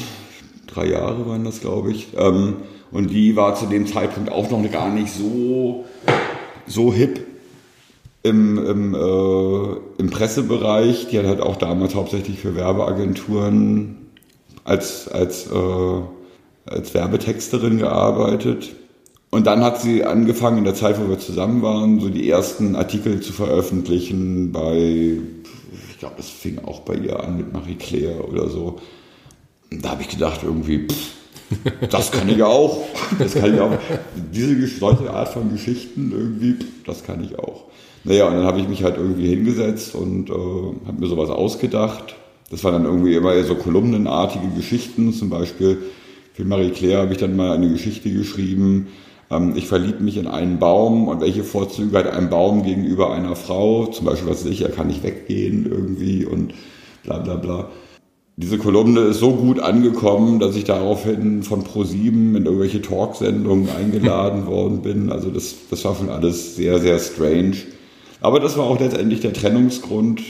drei 0.67 0.89
Jahre 0.89 1.27
waren 1.27 1.45
das, 1.45 1.61
glaube 1.61 1.93
ich. 1.93 2.09
Ähm, 2.17 2.57
und 2.91 3.11
die 3.11 3.37
war 3.37 3.55
zu 3.55 3.67
dem 3.67 3.87
Zeitpunkt 3.87 4.31
auch 4.31 4.51
noch 4.51 4.71
gar 4.71 4.91
nicht 4.91 5.13
so, 5.13 5.87
so 6.67 6.93
hip 6.93 7.25
im, 8.23 8.59
im, 8.59 8.95
äh, 8.95 9.77
im 9.99 10.11
Pressebereich. 10.11 11.09
Die 11.09 11.19
hat 11.19 11.27
halt 11.27 11.41
auch 11.41 11.57
damals 11.57 11.95
hauptsächlich 11.95 12.39
für 12.39 12.55
Werbeagenturen 12.55 13.97
als, 14.65 15.09
als, 15.09 15.51
äh, 15.51 16.01
als 16.67 16.93
Werbetexterin 16.93 17.79
gearbeitet. 17.79 18.75
Und 19.31 19.47
dann 19.47 19.63
hat 19.63 19.81
sie 19.81 20.05
angefangen, 20.05 20.59
in 20.59 20.65
der 20.65 20.75
Zeit, 20.75 20.99
wo 20.99 21.09
wir 21.09 21.19
zusammen 21.19 21.63
waren, 21.63 22.01
so 22.01 22.09
die 22.09 22.29
ersten 22.29 22.77
Artikel 22.77 23.21
zu 23.21 23.33
veröffentlichen 23.33 24.53
bei, 24.53 25.19
ich 25.91 25.99
glaube, 25.99 26.15
es 26.19 26.29
fing 26.29 26.59
auch 26.65 26.81
bei 26.81 26.95
ihr 26.95 27.23
an 27.23 27.37
mit 27.37 27.53
Marie 27.53 27.75
Claire 27.75 28.27
oder 28.27 28.49
so. 28.49 28.79
Und 29.71 29.85
da 29.85 29.91
habe 29.91 30.03
ich 30.03 30.09
gedacht, 30.09 30.41
irgendwie, 30.43 30.87
pff, 30.89 31.19
das 31.91 32.11
kann 32.11 32.29
ich 32.29 32.43
auch. 32.43 32.85
Das 33.19 33.35
kann 33.35 33.55
ich 33.55 33.61
auch. 33.61 33.73
Diese 34.33 34.67
solche 34.67 35.11
Art 35.11 35.29
von 35.29 35.51
Geschichten 35.51 36.13
irgendwie, 36.13 36.57
das 36.87 37.05
kann 37.05 37.23
ich 37.23 37.39
auch. 37.39 37.65
Naja, 38.05 38.29
und 38.29 38.35
dann 38.35 38.45
habe 38.45 38.61
ich 38.61 38.69
mich 38.69 38.83
halt 38.83 38.97
irgendwie 38.97 39.29
hingesetzt 39.29 39.95
und 39.95 40.31
äh, 40.31 40.33
habe 40.33 41.01
mir 41.01 41.07
sowas 41.07 41.31
ausgedacht. 41.31 42.17
Das 42.51 42.65
waren 42.65 42.75
dann 42.75 42.85
irgendwie 42.85 43.15
immer 43.15 43.43
so 43.45 43.55
kolumnenartige 43.57 44.49
Geschichten. 44.57 45.13
Zum 45.13 45.29
Beispiel 45.29 45.83
für 46.33 46.45
Marie 46.45 46.71
Claire 46.71 47.03
habe 47.03 47.13
ich 47.13 47.19
dann 47.19 47.37
mal 47.37 47.53
eine 47.53 47.71
Geschichte 47.71 48.11
geschrieben, 48.11 48.89
ich 49.55 49.67
verliebe 49.67 50.03
mich 50.03 50.17
in 50.17 50.27
einen 50.27 50.59
Baum 50.59 51.07
und 51.07 51.21
welche 51.21 51.45
Vorzüge 51.45 51.99
hat 51.99 52.07
ein 52.07 52.31
Baum 52.31 52.63
gegenüber 52.63 53.13
einer 53.13 53.37
Frau? 53.37 53.87
Zum 53.87 54.07
Beispiel, 54.07 54.29
was 54.31 54.45
weiß 54.45 54.51
ich, 54.51 54.63
er 54.63 54.71
kann 54.71 54.87
nicht 54.87 55.03
weggehen 55.03 55.67
irgendwie 55.71 56.25
und 56.25 56.55
bla 57.03 57.19
bla 57.19 57.35
bla. 57.37 57.69
diese 58.37 58.57
Kolumne 58.57 59.01
ist 59.01 59.19
so 59.19 59.33
gut 59.33 59.61
angekommen, 59.61 60.39
dass 60.39 60.57
ich 60.57 60.65
daraufhin 60.65 61.43
von 61.43 61.63
Pro7 61.63 62.37
in 62.37 62.47
irgendwelche 62.47 62.81
Talksendungen 62.81 63.69
eingeladen 63.79 64.47
worden 64.47 64.81
bin. 64.81 65.13
Also 65.13 65.31
das, 65.31 65.55
das 65.71 65.85
war 65.85 65.95
schon 65.95 66.09
alles 66.09 66.57
sehr, 66.57 66.79
sehr 66.79 66.99
strange. 66.99 67.57
Aber 68.21 68.41
das 68.41 68.57
war 68.57 68.65
auch 68.65 68.81
letztendlich 68.81 69.21
der 69.21 69.35
Trennungsgrund 69.35 70.23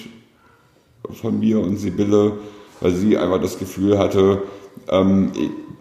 von 1.13 1.39
mir 1.39 1.61
und 1.61 1.77
Sibylle, 1.77 2.33
weil 2.81 2.93
sie 2.93 3.17
einfach 3.17 3.41
das 3.41 3.59
Gefühl 3.59 3.99
hatte, 3.99 4.43
ähm, 4.89 5.33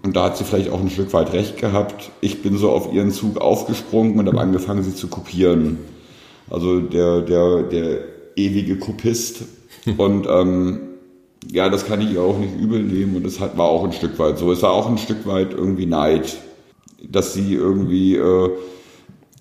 und 0.04 0.16
da 0.16 0.26
hat 0.26 0.38
sie 0.38 0.44
vielleicht 0.44 0.70
auch 0.70 0.80
ein 0.80 0.90
Stück 0.90 1.12
weit 1.14 1.34
recht 1.34 1.58
gehabt, 1.58 2.12
ich 2.22 2.42
bin 2.42 2.58
so 2.58 2.72
auf 2.72 2.94
ihren 2.94 3.12
Zug 3.12 3.40
aufgesprungen 3.42 4.18
und 4.18 4.28
habe 4.28 4.40
angefangen, 4.40 4.84
sie 4.84 4.96
zu 4.96 5.08
kopieren. 5.08 5.80
Also 6.50 6.80
der, 6.80 7.22
der, 7.22 7.64
der 7.64 8.00
ewige 8.36 8.78
Kopist. 8.78 9.44
Und 9.98 10.28
ähm, 10.30 10.80
ja, 11.52 11.70
das 11.70 11.86
kann 11.86 12.02
ich 12.02 12.12
ihr 12.12 12.22
auch 12.22 12.38
nicht 12.38 12.56
übel 12.60 12.84
nehmen 12.84 13.16
und 13.16 13.26
das 13.26 13.40
hat, 13.40 13.58
war 13.58 13.68
auch 13.68 13.84
ein 13.84 13.94
Stück 13.94 14.18
weit 14.20 14.38
so. 14.38 14.52
Es 14.52 14.62
war 14.64 14.72
auch 14.72 14.90
ein 14.90 14.98
Stück 14.98 15.26
weit 15.26 15.54
irgendwie 15.54 15.86
Neid, 15.86 16.36
dass 17.02 17.34
sie 17.34 17.54
irgendwie, 17.54 18.16
äh, 18.16 18.50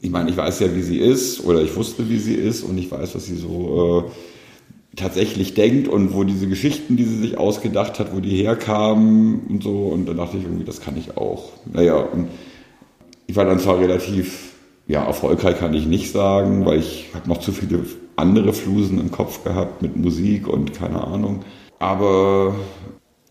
ich 0.00 0.10
meine, 0.10 0.30
ich 0.30 0.36
weiß 0.36 0.60
ja, 0.60 0.74
wie 0.74 0.82
sie 0.82 0.98
ist 0.98 1.44
oder 1.44 1.62
ich 1.62 1.74
wusste, 1.74 2.08
wie 2.08 2.18
sie 2.18 2.34
ist 2.34 2.62
und 2.62 2.78
ich 2.78 2.90
weiß, 2.90 3.14
was 3.14 3.26
sie 3.26 3.36
so 3.36 4.04
äh, 4.06 4.10
tatsächlich 4.96 5.54
denkt 5.54 5.88
und 5.88 6.14
wo 6.14 6.24
diese 6.24 6.48
Geschichten, 6.48 6.96
die 6.96 7.04
sie 7.04 7.18
sich 7.18 7.38
ausgedacht 7.38 7.98
hat, 7.98 8.14
wo 8.14 8.20
die 8.20 8.36
herkamen 8.36 9.40
und 9.48 9.62
so 9.62 9.88
und 9.88 10.08
dann 10.08 10.16
dachte 10.16 10.38
ich 10.38 10.44
irgendwie, 10.44 10.64
das 10.64 10.80
kann 10.80 10.96
ich 10.96 11.16
auch. 11.16 11.50
Naja, 11.70 11.96
und 11.96 12.28
ich 13.26 13.36
war 13.36 13.44
dann 13.44 13.58
zwar 13.58 13.78
relativ, 13.78 14.54
ja, 14.86 15.04
erfolgreich 15.04 15.58
kann 15.58 15.74
ich 15.74 15.86
nicht 15.86 16.12
sagen, 16.12 16.64
weil 16.64 16.78
ich 16.78 17.10
habe 17.14 17.28
noch 17.28 17.38
zu 17.38 17.52
viele 17.52 17.84
andere 18.16 18.52
Flusen 18.52 18.98
im 18.98 19.10
Kopf 19.10 19.44
gehabt 19.44 19.82
mit 19.82 19.96
Musik 19.96 20.48
und 20.48 20.72
keine 20.72 21.04
Ahnung. 21.04 21.44
Aber 21.78 22.54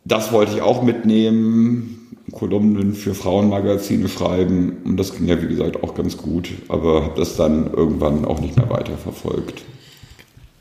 das 0.04 0.32
wollte 0.32 0.54
ich 0.54 0.62
auch 0.62 0.84
mitnehmen, 0.84 2.20
Kolumnen 2.32 2.94
für 2.94 3.16
Frauenmagazine 3.16 4.08
schreiben 4.08 4.78
und 4.86 4.98
das 4.98 5.16
ging 5.16 5.28
ja 5.28 5.42
wie 5.42 5.48
gesagt 5.48 5.84
auch 5.84 5.96
ganz 5.96 6.18
gut, 6.18 6.50
aber 6.68 7.04
habe 7.04 7.18
das 7.18 7.38
dann 7.38 7.72
irgendwann 7.74 8.26
auch 8.26 8.40
nicht 8.40 8.58
mehr 8.58 8.70
weiterverfolgt. 8.70 9.64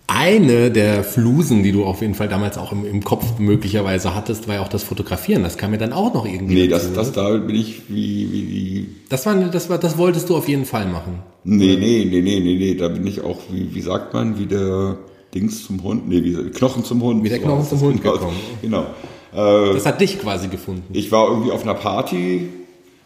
Eine 0.06 0.70
der 0.70 1.02
Flusen, 1.02 1.62
die 1.62 1.72
du 1.72 1.84
auf 1.84 2.02
jeden 2.02 2.14
Fall 2.14 2.28
damals 2.28 2.58
auch 2.58 2.72
im, 2.72 2.84
im, 2.84 3.02
Kopf 3.02 3.38
möglicherweise 3.38 4.14
hattest, 4.14 4.48
war 4.48 4.56
ja 4.56 4.62
auch 4.62 4.68
das 4.68 4.82
Fotografieren. 4.82 5.42
Das 5.42 5.56
kam 5.56 5.70
mir 5.70 5.78
dann 5.78 5.94
auch 5.94 6.12
noch 6.12 6.26
irgendwie. 6.26 6.54
Nee, 6.54 6.68
dazu, 6.68 6.88
das, 6.88 7.12
das 7.12 7.12
da 7.12 7.36
bin 7.38 7.56
ich 7.56 7.82
wie, 7.88 8.30
wie, 8.30 8.48
wie. 8.48 8.86
Das 9.08 9.24
war, 9.24 9.34
das 9.34 9.70
war, 9.70 9.78
das 9.78 9.96
wolltest 9.96 10.28
du 10.28 10.36
auf 10.36 10.46
jeden 10.48 10.66
Fall 10.66 10.86
machen. 10.86 11.20
Nee, 11.44 11.76
nee, 11.76 12.06
nee, 12.08 12.20
nee, 12.20 12.40
nee, 12.40 12.56
nee, 12.56 12.74
da 12.74 12.88
bin 12.88 13.06
ich 13.06 13.22
auch, 13.22 13.38
wie, 13.50 13.74
wie 13.74 13.80
sagt 13.80 14.12
man, 14.12 14.38
wie 14.38 14.46
der, 14.46 14.98
Dings 15.34 15.66
zum 15.66 15.82
Hund, 15.82 16.08
nee, 16.08 16.22
wie, 16.22 16.50
Knochen 16.50 16.84
zum 16.84 17.02
Hund. 17.02 17.24
Wie 17.24 17.28
der 17.28 17.40
Knochen 17.40 17.66
zum 17.66 17.80
Hund 17.80 18.00
genau. 18.00 18.14
gekommen. 18.14 18.36
Genau. 18.62 18.86
Äh, 19.32 19.74
das 19.74 19.84
hat 19.84 20.00
dich 20.00 20.20
quasi 20.20 20.48
gefunden. 20.48 20.84
Ich 20.92 21.10
war 21.10 21.28
irgendwie 21.28 21.50
auf 21.50 21.64
einer 21.64 21.74
Party 21.74 22.48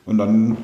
und 0.05 0.19
dann 0.19 0.59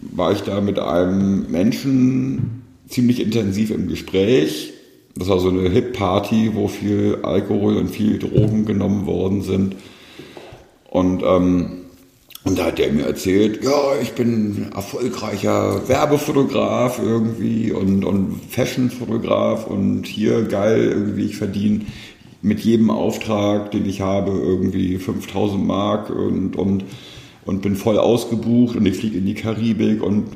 war 0.00 0.32
ich 0.32 0.40
da 0.40 0.60
mit 0.60 0.78
einem 0.78 1.50
Menschen 1.50 2.64
ziemlich 2.88 3.20
intensiv 3.20 3.70
im 3.70 3.88
Gespräch. 3.88 4.72
Das 5.14 5.28
war 5.28 5.40
so 5.40 5.48
eine 5.48 5.68
Hip-Party, 5.68 6.52
wo 6.54 6.68
viel 6.68 7.18
Alkohol 7.22 7.76
und 7.76 7.88
viel 7.88 8.18
Drogen 8.18 8.66
genommen 8.66 9.06
worden 9.06 9.42
sind. 9.42 9.76
Und 10.90 11.22
ähm, 11.22 11.78
und 12.48 12.58
da 12.58 12.64
hat 12.66 12.80
er 12.80 12.90
mir 12.90 13.04
erzählt, 13.04 13.62
ja, 13.62 14.00
ich 14.00 14.12
bin 14.12 14.68
erfolgreicher 14.74 15.86
Werbefotograf 15.86 16.98
irgendwie 16.98 17.72
und, 17.72 18.06
und 18.06 18.40
Fashionfotograf 18.48 19.66
und 19.66 20.06
hier 20.06 20.44
geil 20.44 20.84
irgendwie, 20.84 21.26
ich 21.26 21.36
verdiene 21.36 21.82
mit 22.40 22.60
jedem 22.60 22.90
Auftrag, 22.90 23.72
den 23.72 23.84
ich 23.86 24.00
habe, 24.00 24.30
irgendwie 24.30 24.96
5000 24.96 25.62
Mark 25.62 26.08
und, 26.08 26.56
und, 26.56 26.84
und 27.44 27.60
bin 27.60 27.76
voll 27.76 27.98
ausgebucht 27.98 28.76
und 28.76 28.86
ich 28.86 28.96
fliege 28.96 29.18
in 29.18 29.26
die 29.26 29.34
Karibik 29.34 30.02
und, 30.02 30.28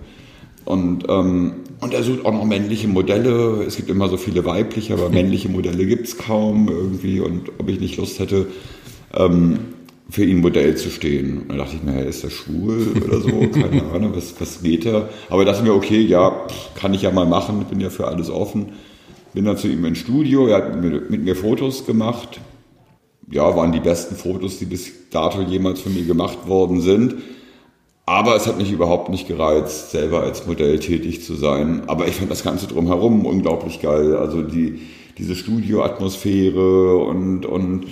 und, 0.67 1.07
ähm, 1.09 1.55
und 1.83 1.93
er 1.93 2.05
sucht 2.05 2.25
auch 2.25 2.33
noch 2.33 2.45
männliche 2.45 2.87
Modelle. 2.87 3.65
Es 3.67 3.77
gibt 3.77 3.91
immer 3.91 4.09
so 4.09 4.17
viele 4.17 4.45
weibliche, 4.45 4.95
aber 4.95 5.11
männliche 5.11 5.49
Modelle 5.49 5.85
gibt 5.85 6.07
es 6.07 6.17
kaum 6.17 6.69
irgendwie 6.69 7.19
und 7.21 7.51
ob 7.59 7.69
ich 7.69 7.81
nicht 7.81 7.97
Lust 7.97 8.21
hätte, 8.21 8.47
ähm, 9.15 9.59
für 10.09 10.25
ihn 10.25 10.41
Modell 10.41 10.77
zu 10.77 10.91
stehen. 10.91 11.39
Und 11.39 11.49
dann 11.49 11.59
dachte 11.59 11.77
ich 11.77 11.83
mir, 11.83 12.05
ist 12.05 12.23
er 12.23 12.31
schwul 12.31 12.87
oder 13.05 13.21
so? 13.21 13.29
Keine 13.53 13.83
Ahnung, 13.93 14.12
was, 14.15 14.35
was 14.39 14.62
geht 14.62 14.87
er? 14.87 15.09
Aber 15.29 15.45
dachte 15.45 15.65
mir, 15.65 15.75
okay, 15.75 16.01
ja, 16.01 16.47
kann 16.77 16.95
ich 16.95 17.03
ja 17.03 17.11
mal 17.11 17.27
machen, 17.27 17.65
bin 17.69 17.81
ja 17.81 17.91
für 17.91 18.07
alles 18.07 18.31
offen. 18.31 18.73
Bin 19.35 19.45
dann 19.45 19.57
zu 19.57 19.67
ihm 19.67 19.85
ins 19.85 19.99
Studio, 19.99 20.47
er 20.47 20.59
hat 20.59 20.81
mit, 20.81 21.11
mit 21.11 21.25
mir 21.25 21.35
Fotos 21.35 21.85
gemacht. 21.85 22.41
Ja, 23.29 23.57
waren 23.57 23.73
die 23.73 23.81
besten 23.81 24.15
Fotos, 24.15 24.59
die 24.59 24.67
bis 24.67 25.09
dato 25.11 25.43
jemals 25.43 25.81
von 25.81 25.95
mir 25.95 26.05
gemacht 26.05 26.47
worden 26.47 26.81
sind. 26.81 27.15
Aber 28.04 28.35
es 28.37 28.47
hat 28.47 28.59
mich 28.59 28.73
überhaupt 28.73 29.11
nicht 29.11 29.28
gereizt, 29.28 29.92
selber 29.92 30.23
als 30.23 30.47
Modell 30.47 30.80
tätig 30.80 31.25
zu 31.25 31.35
sein. 31.35 31.82
Aber 31.87 32.09
ich 32.09 32.16
fand 32.16 32.30
das 32.30 32.42
Ganze 32.42 32.66
drumherum 32.66 33.26
unglaublich 33.26 33.80
geil. 33.80 34.16
Also 34.16 34.42
die, 34.42 34.80
diese 35.18 35.37
Studioatmosphäre 35.37 36.97
und, 36.97 37.47
und 37.47 37.87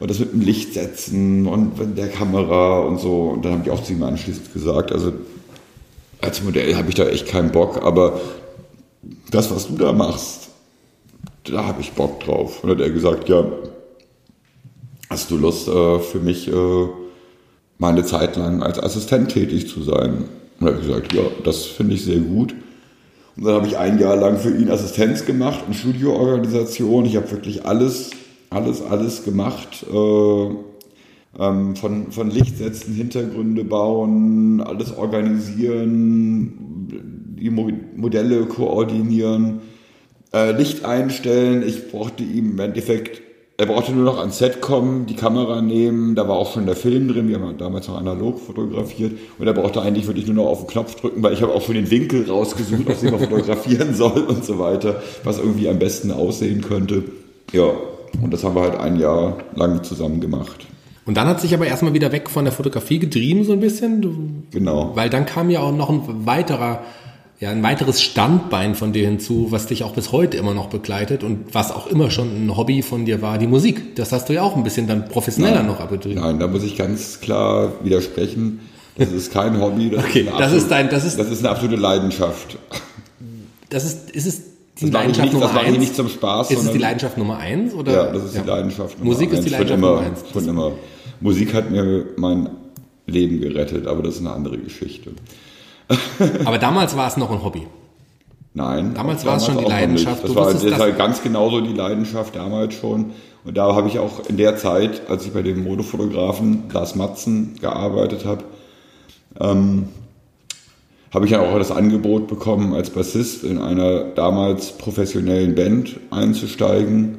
und 0.00 0.10
das 0.10 0.18
mit 0.18 0.32
dem 0.32 0.40
Licht 0.40 0.72
setzen 0.72 1.46
und 1.46 1.74
der 1.96 2.08
Kamera 2.08 2.80
und 2.80 2.98
so. 2.98 3.28
Und 3.28 3.44
dann 3.44 3.52
haben 3.52 3.64
die 3.64 3.70
auch 3.70 3.82
zu 3.82 3.92
ihm 3.92 4.02
anschließend 4.02 4.52
gesagt, 4.52 4.92
also 4.92 5.12
als 6.22 6.42
Modell 6.42 6.74
habe 6.74 6.88
ich 6.88 6.94
da 6.94 7.06
echt 7.06 7.26
keinen 7.26 7.52
Bock, 7.52 7.82
aber 7.82 8.18
das, 9.30 9.50
was 9.54 9.68
du 9.68 9.76
da 9.76 9.92
machst, 9.92 10.48
da 11.44 11.66
habe 11.66 11.82
ich 11.82 11.92
Bock 11.92 12.20
drauf. 12.20 12.62
Und 12.62 12.70
dann 12.70 12.78
hat 12.78 12.86
er 12.86 12.92
gesagt, 12.92 13.28
ja, 13.28 13.44
hast 15.10 15.30
du 15.30 15.36
Lust 15.36 15.68
äh, 15.68 15.98
für 15.98 16.18
mich 16.18 16.48
äh, 16.48 16.86
mal 17.80 17.92
eine 17.92 18.04
Zeit 18.04 18.36
lang 18.36 18.62
als 18.62 18.78
Assistent 18.78 19.30
tätig 19.30 19.68
zu 19.68 19.82
sein? 19.82 20.24
Und 20.60 20.66
er 20.66 20.74
hat 20.74 20.80
gesagt, 20.82 21.12
ja, 21.14 21.22
das 21.44 21.64
finde 21.64 21.94
ich 21.94 22.04
sehr 22.04 22.20
gut. 22.20 22.54
Und 23.36 23.44
dann 23.46 23.54
habe 23.54 23.66
ich 23.66 23.76
ein 23.76 23.98
Jahr 23.98 24.16
lang 24.16 24.38
für 24.38 24.54
ihn 24.54 24.70
Assistenz 24.70 25.24
gemacht 25.24 25.64
und 25.66 25.74
Studioorganisation. 25.74 27.06
Ich 27.06 27.16
habe 27.16 27.30
wirklich 27.30 27.64
alles 27.64 28.10
alles, 28.50 28.82
alles 28.82 29.24
gemacht. 29.24 29.86
Äh, 29.90 30.48
ähm, 31.38 31.76
von, 31.76 32.10
von 32.10 32.30
Lichtsätzen, 32.30 32.94
Hintergründe 32.94 33.64
bauen, 33.64 34.60
alles 34.60 34.96
organisieren, 34.96 36.52
die 37.40 37.50
Mo 37.50 37.70
Modelle 37.94 38.44
koordinieren, 38.46 39.60
äh, 40.32 40.50
Licht 40.50 40.84
einstellen. 40.84 41.62
Ich 41.66 41.90
brauchte 41.90 42.24
ihm 42.24 42.52
im 42.52 42.58
Endeffekt, 42.58 43.22
er 43.60 43.66
brauchte 43.66 43.92
nur 43.92 44.06
noch 44.06 44.18
ans 44.18 44.38
Set 44.38 44.62
kommen, 44.62 45.04
die 45.04 45.16
Kamera 45.16 45.60
nehmen, 45.60 46.14
da 46.14 46.26
war 46.26 46.36
auch 46.36 46.54
schon 46.54 46.64
der 46.64 46.76
Film 46.76 47.08
drin, 47.08 47.28
wir 47.28 47.38
haben 47.38 47.58
damals 47.58 47.88
noch 47.88 47.98
analog 47.98 48.40
fotografiert 48.40 49.12
und 49.38 49.46
er 49.46 49.52
brauchte 49.52 49.82
eigentlich 49.82 50.06
wirklich 50.06 50.26
nur 50.26 50.36
noch 50.36 50.46
auf 50.46 50.60
den 50.60 50.68
Knopf 50.68 50.94
drücken, 50.94 51.22
weil 51.22 51.34
ich 51.34 51.42
habe 51.42 51.52
auch 51.52 51.60
schon 51.60 51.74
den 51.74 51.90
Winkel 51.90 52.24
rausgesucht, 52.26 52.88
aus 52.88 53.00
dem 53.00 53.12
er 53.12 53.18
fotografieren 53.18 53.94
soll 53.94 54.22
und 54.22 54.46
so 54.46 54.58
weiter, 54.58 55.02
was 55.24 55.38
irgendwie 55.38 55.68
am 55.68 55.78
besten 55.78 56.10
aussehen 56.10 56.62
könnte. 56.62 57.04
Ja, 57.52 57.70
und 58.22 58.32
das 58.32 58.44
haben 58.44 58.54
wir 58.54 58.62
halt 58.62 58.80
ein 58.80 58.98
Jahr 58.98 59.36
lang 59.54 59.84
zusammen 59.84 60.22
gemacht. 60.22 60.66
Und 61.04 61.18
dann 61.18 61.28
hat 61.28 61.42
sich 61.42 61.52
aber 61.52 61.66
erstmal 61.66 61.92
wieder 61.92 62.12
weg 62.12 62.30
von 62.30 62.44
der 62.44 62.54
Fotografie 62.54 62.98
getrieben, 62.98 63.44
so 63.44 63.52
ein 63.52 63.60
bisschen. 63.60 64.46
Genau. 64.52 64.92
Weil 64.94 65.10
dann 65.10 65.26
kam 65.26 65.50
ja 65.50 65.60
auch 65.60 65.76
noch 65.76 65.90
ein 65.90 66.24
weiterer, 66.24 66.80
ja, 67.40 67.48
ein 67.50 67.62
weiteres 67.62 68.02
Standbein 68.02 68.74
von 68.74 68.92
dir 68.92 69.06
hinzu, 69.06 69.46
was 69.48 69.66
dich 69.66 69.82
auch 69.82 69.94
bis 69.94 70.12
heute 70.12 70.36
immer 70.36 70.52
noch 70.52 70.68
begleitet 70.68 71.24
und 71.24 71.54
was 71.54 71.72
auch 71.72 71.86
immer 71.86 72.10
schon 72.10 72.46
ein 72.46 72.54
Hobby 72.54 72.82
von 72.82 73.06
dir 73.06 73.22
war, 73.22 73.38
die 73.38 73.46
Musik. 73.46 73.96
Das 73.96 74.12
hast 74.12 74.28
du 74.28 74.34
ja 74.34 74.42
auch 74.42 74.56
ein 74.56 74.62
bisschen 74.62 74.86
dann 74.86 75.08
professioneller 75.08 75.56
nein, 75.56 75.66
noch 75.66 75.80
abgetrieben. 75.80 76.20
Nein, 76.20 76.38
da 76.38 76.46
muss 76.46 76.62
ich 76.62 76.76
ganz 76.76 77.18
klar 77.20 77.72
widersprechen. 77.82 78.60
Das 78.98 79.10
ist 79.10 79.32
kein 79.32 79.58
Hobby. 79.58 79.88
Das 79.88 80.04
okay, 80.08 80.20
ist 80.20 80.38
das 80.38 80.52
ist 80.52 80.70
dein, 80.70 80.90
das 80.90 81.06
ist, 81.06 81.18
das 81.18 81.30
ist 81.30 81.38
eine 81.38 81.48
absolute 81.48 81.76
Leidenschaft. 81.76 82.58
Das 83.70 83.84
ist, 83.86 84.10
ist 84.10 84.26
es 84.26 84.42
die 84.78 84.90
das 84.90 84.92
Leidenschaft 84.92 85.24
nicht, 85.24 85.32
Nummer 85.32 85.52
das 85.54 85.64
eins? 85.64 85.78
nicht 85.78 85.96
zum 85.96 86.08
Spaß. 86.10 86.50
Ist 86.50 86.62
es 86.62 86.72
die 86.72 86.78
Leidenschaft 86.78 87.16
Nummer 87.16 87.38
eins? 87.38 87.72
Oder? 87.72 87.92
Ja, 87.92 88.12
das 88.12 88.24
ist 88.24 88.34
ja. 88.34 88.42
die 88.42 88.48
Leidenschaft 88.48 88.98
Nummer 88.98 89.12
Musik 89.12 89.30
eins. 89.30 89.38
ist 89.38 89.44
die 89.46 89.50
Leidenschaft 89.50 89.78
immer, 89.78 89.94
Nummer 89.94 90.06
eins. 90.06 90.22
Von 90.30 90.46
immer. 90.46 90.72
Musik 91.20 91.54
hat 91.54 91.70
mir 91.70 92.06
mein 92.16 92.50
Leben 93.06 93.40
gerettet, 93.40 93.86
aber 93.86 94.02
das 94.02 94.16
ist 94.16 94.20
eine 94.20 94.32
andere 94.32 94.58
Geschichte. 94.58 95.12
aber 96.44 96.58
damals 96.58 96.96
war 96.96 97.08
es 97.08 97.16
noch 97.16 97.30
ein 97.30 97.42
Hobby. 97.42 97.66
Nein. 98.52 98.94
Damals 98.94 99.24
war 99.24 99.36
es 99.36 99.46
schon 99.46 99.58
die 99.58 99.64
Leidenschaft. 99.64 100.24
Das 100.24 100.34
war 100.34 100.52
das 100.52 100.78
halt 100.78 100.98
ganz 100.98 101.22
genauso 101.22 101.60
die 101.60 101.72
Leidenschaft 101.72 102.34
damals 102.34 102.74
schon. 102.74 103.12
Und 103.44 103.56
da 103.56 103.74
habe 103.74 103.88
ich 103.88 103.98
auch 103.98 104.28
in 104.28 104.36
der 104.36 104.56
Zeit, 104.56 105.08
als 105.08 105.24
ich 105.24 105.32
bei 105.32 105.42
dem 105.42 105.64
Modefotografen 105.64 106.64
Lars 106.72 106.94
Matzen 106.94 107.54
gearbeitet 107.60 108.24
habe, 108.24 108.44
ähm, 109.38 109.88
habe 111.12 111.24
ich 111.24 111.32
ja 111.32 111.40
auch 111.40 111.58
das 111.58 111.70
Angebot 111.70 112.28
bekommen, 112.28 112.74
als 112.74 112.90
Bassist 112.90 113.44
in 113.44 113.58
einer 113.58 114.04
damals 114.14 114.72
professionellen 114.72 115.54
Band 115.54 115.98
einzusteigen. 116.10 117.18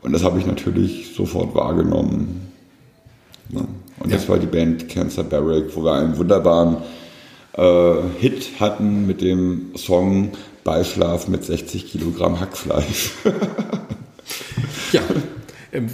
Und 0.00 0.12
das 0.12 0.22
habe 0.22 0.38
ich 0.38 0.46
natürlich 0.46 1.14
sofort 1.14 1.54
wahrgenommen. 1.54 2.52
Ja. 3.50 3.60
Und 4.00 4.10
ja. 4.10 4.16
das 4.16 4.28
war 4.28 4.38
die 4.38 4.46
Band 4.46 4.88
Cancer 4.88 5.24
Barrack, 5.24 5.64
wo 5.74 5.82
wir 5.82 5.94
einen 5.94 6.16
wunderbaren 6.16 6.76
Hit 8.20 8.60
hatten 8.60 9.06
mit 9.06 9.20
dem 9.20 9.72
Song 9.76 10.32
Beischlaf 10.64 11.28
mit 11.28 11.44
60 11.44 11.90
Kilogramm 11.90 12.40
Hackfleisch. 12.40 13.10
ja, 14.92 15.02
Ähm, 15.72 15.88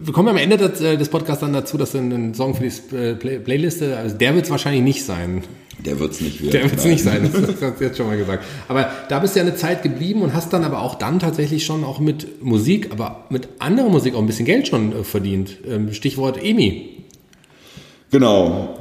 wir 0.00 0.12
kommen 0.12 0.28
am 0.28 0.36
Ende 0.36 0.56
des, 0.56 0.80
äh, 0.80 0.96
Podcasts 0.96 1.40
dann 1.40 1.52
dazu, 1.52 1.76
dass 1.76 1.94
ein 1.94 2.34
Song 2.34 2.54
für 2.54 2.62
die 2.62 2.96
äh, 2.96 3.14
Play 3.14 3.38
Playliste, 3.38 3.96
also 3.96 4.16
der 4.16 4.34
wird 4.34 4.46
es 4.46 4.50
wahrscheinlich 4.50 4.82
nicht 4.82 5.04
sein. 5.04 5.42
Der 5.84 5.98
wird 5.98 6.12
es 6.12 6.20
nicht 6.20 6.40
werden. 6.42 6.52
Der 6.52 6.64
wird 6.64 6.76
es 6.76 6.84
nicht 6.84 7.02
sein, 7.02 7.30
das 7.32 7.62
hast 7.62 7.80
du 7.80 7.84
jetzt 7.84 7.96
schon 7.96 8.06
mal 8.06 8.16
gesagt. 8.16 8.44
Aber 8.68 8.90
da 9.08 9.18
bist 9.18 9.34
du 9.34 9.40
ja 9.40 9.46
eine 9.46 9.56
Zeit 9.56 9.82
geblieben 9.82 10.22
und 10.22 10.34
hast 10.34 10.52
dann 10.52 10.64
aber 10.64 10.82
auch 10.82 10.94
dann 10.94 11.18
tatsächlich 11.18 11.64
schon 11.64 11.84
auch 11.84 12.00
mit 12.00 12.42
Musik, 12.42 12.90
aber 12.92 13.24
mit 13.30 13.48
anderer 13.58 13.88
Musik 13.88 14.14
auch 14.14 14.20
ein 14.20 14.26
bisschen 14.26 14.46
Geld 14.46 14.68
schon 14.68 14.92
äh, 14.92 15.04
verdient. 15.04 15.58
Ähm, 15.66 15.92
Stichwort 15.92 16.42
EMI. 16.42 17.04
Genau. 18.10 18.78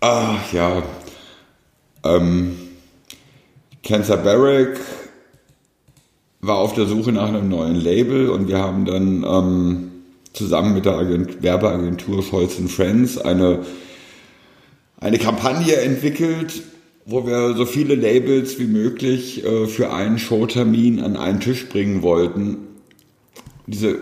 Ach 0.00 0.52
ja. 0.52 0.82
Ähm, 2.06 2.56
Cancer 3.82 4.16
Barrack 4.16 4.80
war 6.40 6.58
auf 6.58 6.74
der 6.74 6.86
Suche 6.86 7.12
nach 7.12 7.28
einem 7.28 7.48
neuen 7.48 7.76
Label 7.76 8.30
und 8.30 8.48
wir 8.48 8.58
haben 8.58 8.84
dann 8.84 9.24
ähm, 9.24 9.90
zusammen 10.32 10.74
mit 10.74 10.84
der 10.84 10.96
Agent 10.96 11.42
Werbeagentur 11.42 12.22
Scholz 12.22 12.54
Friends 12.68 13.18
eine, 13.18 13.60
eine 14.98 15.18
Kampagne 15.18 15.76
entwickelt, 15.76 16.62
wo 17.04 17.26
wir 17.26 17.54
so 17.54 17.64
viele 17.64 17.94
Labels 17.94 18.58
wie 18.58 18.66
möglich 18.66 19.44
äh, 19.44 19.66
für 19.66 19.92
einen 19.92 20.18
Showtermin 20.18 21.00
an 21.00 21.16
einen 21.16 21.40
Tisch 21.40 21.68
bringen 21.68 22.02
wollten. 22.02 22.58
Diese 23.66 23.98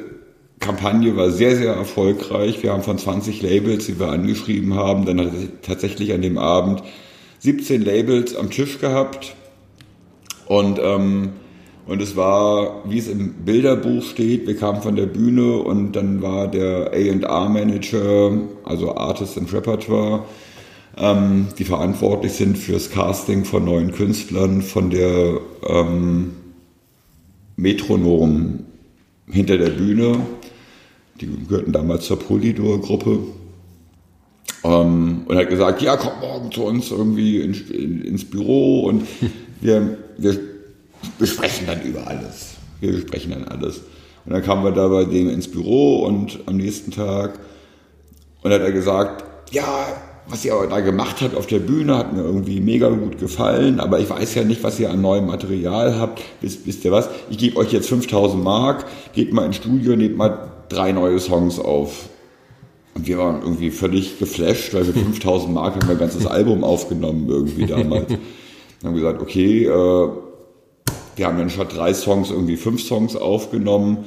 Kampagne 0.60 1.16
war 1.16 1.30
sehr, 1.30 1.56
sehr 1.56 1.74
erfolgreich. 1.74 2.62
Wir 2.62 2.72
haben 2.72 2.82
von 2.82 2.98
20 2.98 3.42
Labels, 3.42 3.86
die 3.86 4.00
wir 4.00 4.08
angeschrieben 4.08 4.74
haben, 4.74 5.04
dann 5.04 5.50
tatsächlich 5.62 6.12
an 6.14 6.22
dem 6.22 6.38
Abend 6.38 6.82
17 7.44 7.84
Labels 7.84 8.34
am 8.34 8.50
Tisch 8.50 8.78
gehabt. 8.78 9.36
Und 10.46 10.78
ähm, 10.82 11.32
und 11.86 12.00
es 12.00 12.16
war, 12.16 12.82
wie 12.88 12.96
es 12.96 13.08
im 13.08 13.44
Bilderbuch 13.44 14.02
steht, 14.02 14.46
wir 14.46 14.56
kamen 14.56 14.80
von 14.80 14.96
der 14.96 15.04
Bühne 15.04 15.58
und 15.58 15.92
dann 15.92 16.22
war 16.22 16.48
der 16.48 16.92
A&R-Manager, 16.92 18.38
also 18.64 18.96
Artist 18.96 19.36
and 19.36 19.52
Repertoire, 19.52 20.24
ähm, 20.96 21.48
die 21.58 21.64
verantwortlich 21.64 22.32
sind 22.32 22.56
fürs 22.56 22.90
Casting 22.90 23.44
von 23.44 23.66
neuen 23.66 23.92
Künstlern, 23.92 24.62
von 24.62 24.88
der 24.88 25.40
ähm, 25.68 26.32
Metronom 27.56 28.60
hinter 29.30 29.58
der 29.58 29.70
Bühne. 29.70 30.20
Die 31.20 31.28
gehörten 31.46 31.72
damals 31.72 32.06
zur 32.06 32.18
Polydor-Gruppe. 32.18 33.18
Ähm, 34.64 35.24
und 35.26 35.36
hat 35.36 35.50
gesagt, 35.50 35.82
ja, 35.82 35.96
komm 35.96 36.20
morgen 36.20 36.50
zu 36.50 36.64
uns 36.64 36.90
irgendwie 36.90 37.40
in, 37.40 37.54
in, 37.70 38.02
ins 38.02 38.24
Büro 38.24 38.84
und 38.84 39.06
wir, 39.60 39.98
wir 40.16 40.40
besprechen 41.18 41.66
dann 41.66 41.82
über 41.82 42.06
alles. 42.06 42.54
Wir 42.80 42.92
besprechen 42.92 43.32
dann 43.32 43.44
alles. 43.44 43.82
Und 44.24 44.32
dann 44.32 44.42
kamen 44.42 44.64
wir 44.64 44.72
da 44.72 44.88
bei 44.88 45.04
dem 45.04 45.28
ins 45.28 45.48
Büro 45.48 46.04
und 46.06 46.40
am 46.46 46.56
nächsten 46.56 46.90
Tag 46.90 47.38
und 48.42 48.52
hat 48.52 48.62
er 48.62 48.72
gesagt, 48.72 49.24
ja, 49.52 49.86
was 50.26 50.44
ihr 50.44 50.54
da 50.70 50.80
gemacht 50.80 51.16
habt 51.20 51.36
auf 51.36 51.46
der 51.46 51.58
Bühne, 51.58 51.98
hat 51.98 52.14
mir 52.14 52.22
irgendwie 52.22 52.60
mega 52.60 52.88
gut 52.88 53.18
gefallen, 53.18 53.78
aber 53.78 54.00
ich 54.00 54.08
weiß 54.08 54.34
ja 54.34 54.44
nicht, 54.44 54.62
was 54.62 54.80
ihr 54.80 54.90
an 54.90 55.02
neuem 55.02 55.26
Material 55.26 55.98
habt. 55.98 56.22
Wisst, 56.40 56.66
wisst 56.66 56.84
ihr 56.84 56.92
was? 56.92 57.10
Ich 57.28 57.36
gebe 57.36 57.58
euch 57.58 57.72
jetzt 57.72 57.88
5000 57.90 58.42
Mark, 58.42 58.86
geht 59.12 59.34
mal 59.34 59.44
ins 59.44 59.56
Studio, 59.56 59.96
nehmt 59.96 60.16
mal 60.16 60.50
drei 60.70 60.92
neue 60.92 61.20
Songs 61.20 61.58
auf. 61.58 62.08
Und 62.94 63.06
wir 63.06 63.18
waren 63.18 63.42
irgendwie 63.42 63.70
völlig 63.70 64.18
geflasht, 64.18 64.72
weil 64.72 64.84
für 64.84 64.92
5000 64.92 65.52
Mark 65.52 65.74
haben 65.74 65.88
wir 65.88 65.94
ein 65.94 65.98
ganzes 65.98 66.26
Album 66.26 66.62
aufgenommen 66.62 67.28
irgendwie 67.28 67.66
damals. 67.66 68.06
Dann 68.08 68.18
haben 68.84 68.94
gesagt, 68.94 69.20
okay, 69.20 69.64
äh, 69.64 70.08
wir 71.16 71.26
haben 71.26 71.38
dann 71.38 71.50
statt 71.50 71.74
drei 71.74 71.94
Songs 71.94 72.30
irgendwie 72.30 72.56
fünf 72.56 72.82
Songs 72.82 73.16
aufgenommen, 73.16 74.04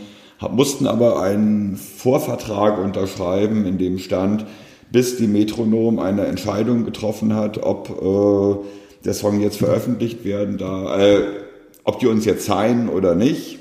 mussten 0.51 0.87
aber 0.87 1.21
einen 1.21 1.75
Vorvertrag 1.75 2.77
unterschreiben, 2.77 3.65
in 3.65 3.77
dem 3.77 3.97
stand, 3.97 4.45
bis 4.91 5.17
die 5.17 5.27
Metronom 5.27 5.99
eine 5.99 6.25
Entscheidung 6.25 6.85
getroffen 6.85 7.33
hat, 7.33 7.63
ob 7.63 7.89
äh, 7.89 9.03
der 9.03 9.13
Song 9.13 9.41
jetzt 9.41 9.57
veröffentlicht 9.57 10.23
werden 10.25 10.57
da, 10.57 10.97
äh, 10.99 11.23
ob 11.83 11.99
die 11.99 12.07
uns 12.07 12.25
jetzt 12.25 12.45
sein 12.45 12.89
oder 12.89 13.15
nicht. 13.15 13.59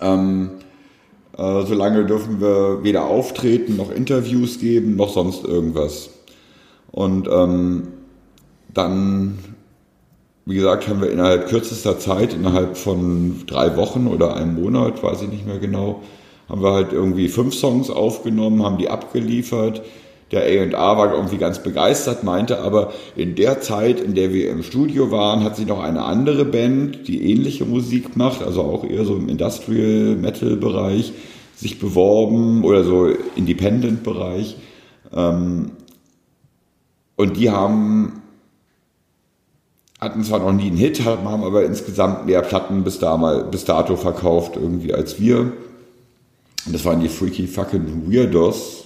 Ähm, 0.00 0.50
äh, 1.38 1.64
solange 1.66 2.04
dürfen 2.04 2.40
wir 2.40 2.82
weder 2.82 3.06
auftreten, 3.06 3.76
noch 3.76 3.90
Interviews 3.90 4.58
geben, 4.58 4.96
noch 4.96 5.10
sonst 5.10 5.44
irgendwas. 5.44 6.10
Und 6.90 7.28
ähm, 7.28 7.88
dann 8.74 9.38
wie 10.48 10.54
gesagt, 10.54 10.88
haben 10.88 11.02
wir 11.02 11.10
innerhalb 11.10 11.48
kürzester 11.48 11.98
Zeit, 11.98 12.32
innerhalb 12.32 12.78
von 12.78 13.42
drei 13.46 13.76
Wochen 13.76 14.06
oder 14.06 14.34
einem 14.34 14.54
Monat, 14.54 15.02
weiß 15.02 15.20
ich 15.20 15.28
nicht 15.28 15.46
mehr 15.46 15.58
genau, 15.58 16.00
haben 16.48 16.62
wir 16.62 16.72
halt 16.72 16.94
irgendwie 16.94 17.28
fünf 17.28 17.54
Songs 17.54 17.90
aufgenommen, 17.90 18.64
haben 18.64 18.78
die 18.78 18.88
abgeliefert. 18.88 19.82
Der 20.30 20.42
A&R 20.42 20.98
war 20.98 21.14
irgendwie 21.14 21.38
ganz 21.38 21.62
begeistert, 21.62 22.22
meinte 22.22 22.60
aber, 22.60 22.92
in 23.16 23.34
der 23.34 23.60
Zeit, 23.60 24.00
in 24.00 24.14
der 24.14 24.32
wir 24.32 24.50
im 24.50 24.62
Studio 24.62 25.10
waren, 25.10 25.42
hat 25.42 25.56
sich 25.56 25.66
noch 25.66 25.82
eine 25.82 26.04
andere 26.04 26.44
Band, 26.44 27.08
die 27.08 27.30
ähnliche 27.30 27.64
Musik 27.64 28.16
macht, 28.16 28.42
also 28.42 28.62
auch 28.62 28.84
eher 28.84 29.04
so 29.04 29.16
im 29.16 29.28
Industrial 29.28 30.16
Metal 30.16 30.56
Bereich, 30.56 31.12
sich 31.56 31.78
beworben 31.78 32.62
oder 32.62 32.84
so 32.84 33.08
Independent 33.36 34.02
Bereich. 34.02 34.56
Ähm, 35.14 35.70
und 37.16 37.36
die 37.36 37.50
haben 37.50 38.22
hatten 39.98 40.22
zwar 40.22 40.38
noch 40.38 40.52
nie 40.52 40.68
einen 40.68 40.76
Hit, 40.76 41.04
haben 41.04 41.42
aber 41.42 41.64
insgesamt 41.64 42.26
mehr 42.26 42.42
Platten 42.42 42.84
bis, 42.84 42.98
damals, 42.98 43.50
bis 43.50 43.64
dato 43.64 43.96
verkauft 43.96 44.56
irgendwie 44.56 44.94
als 44.94 45.20
wir. 45.20 45.52
Und 46.66 46.72
das 46.74 46.84
waren 46.84 47.00
die 47.00 47.08
Freaky 47.08 47.46
Fucking 47.46 48.10
Weirdos. 48.10 48.84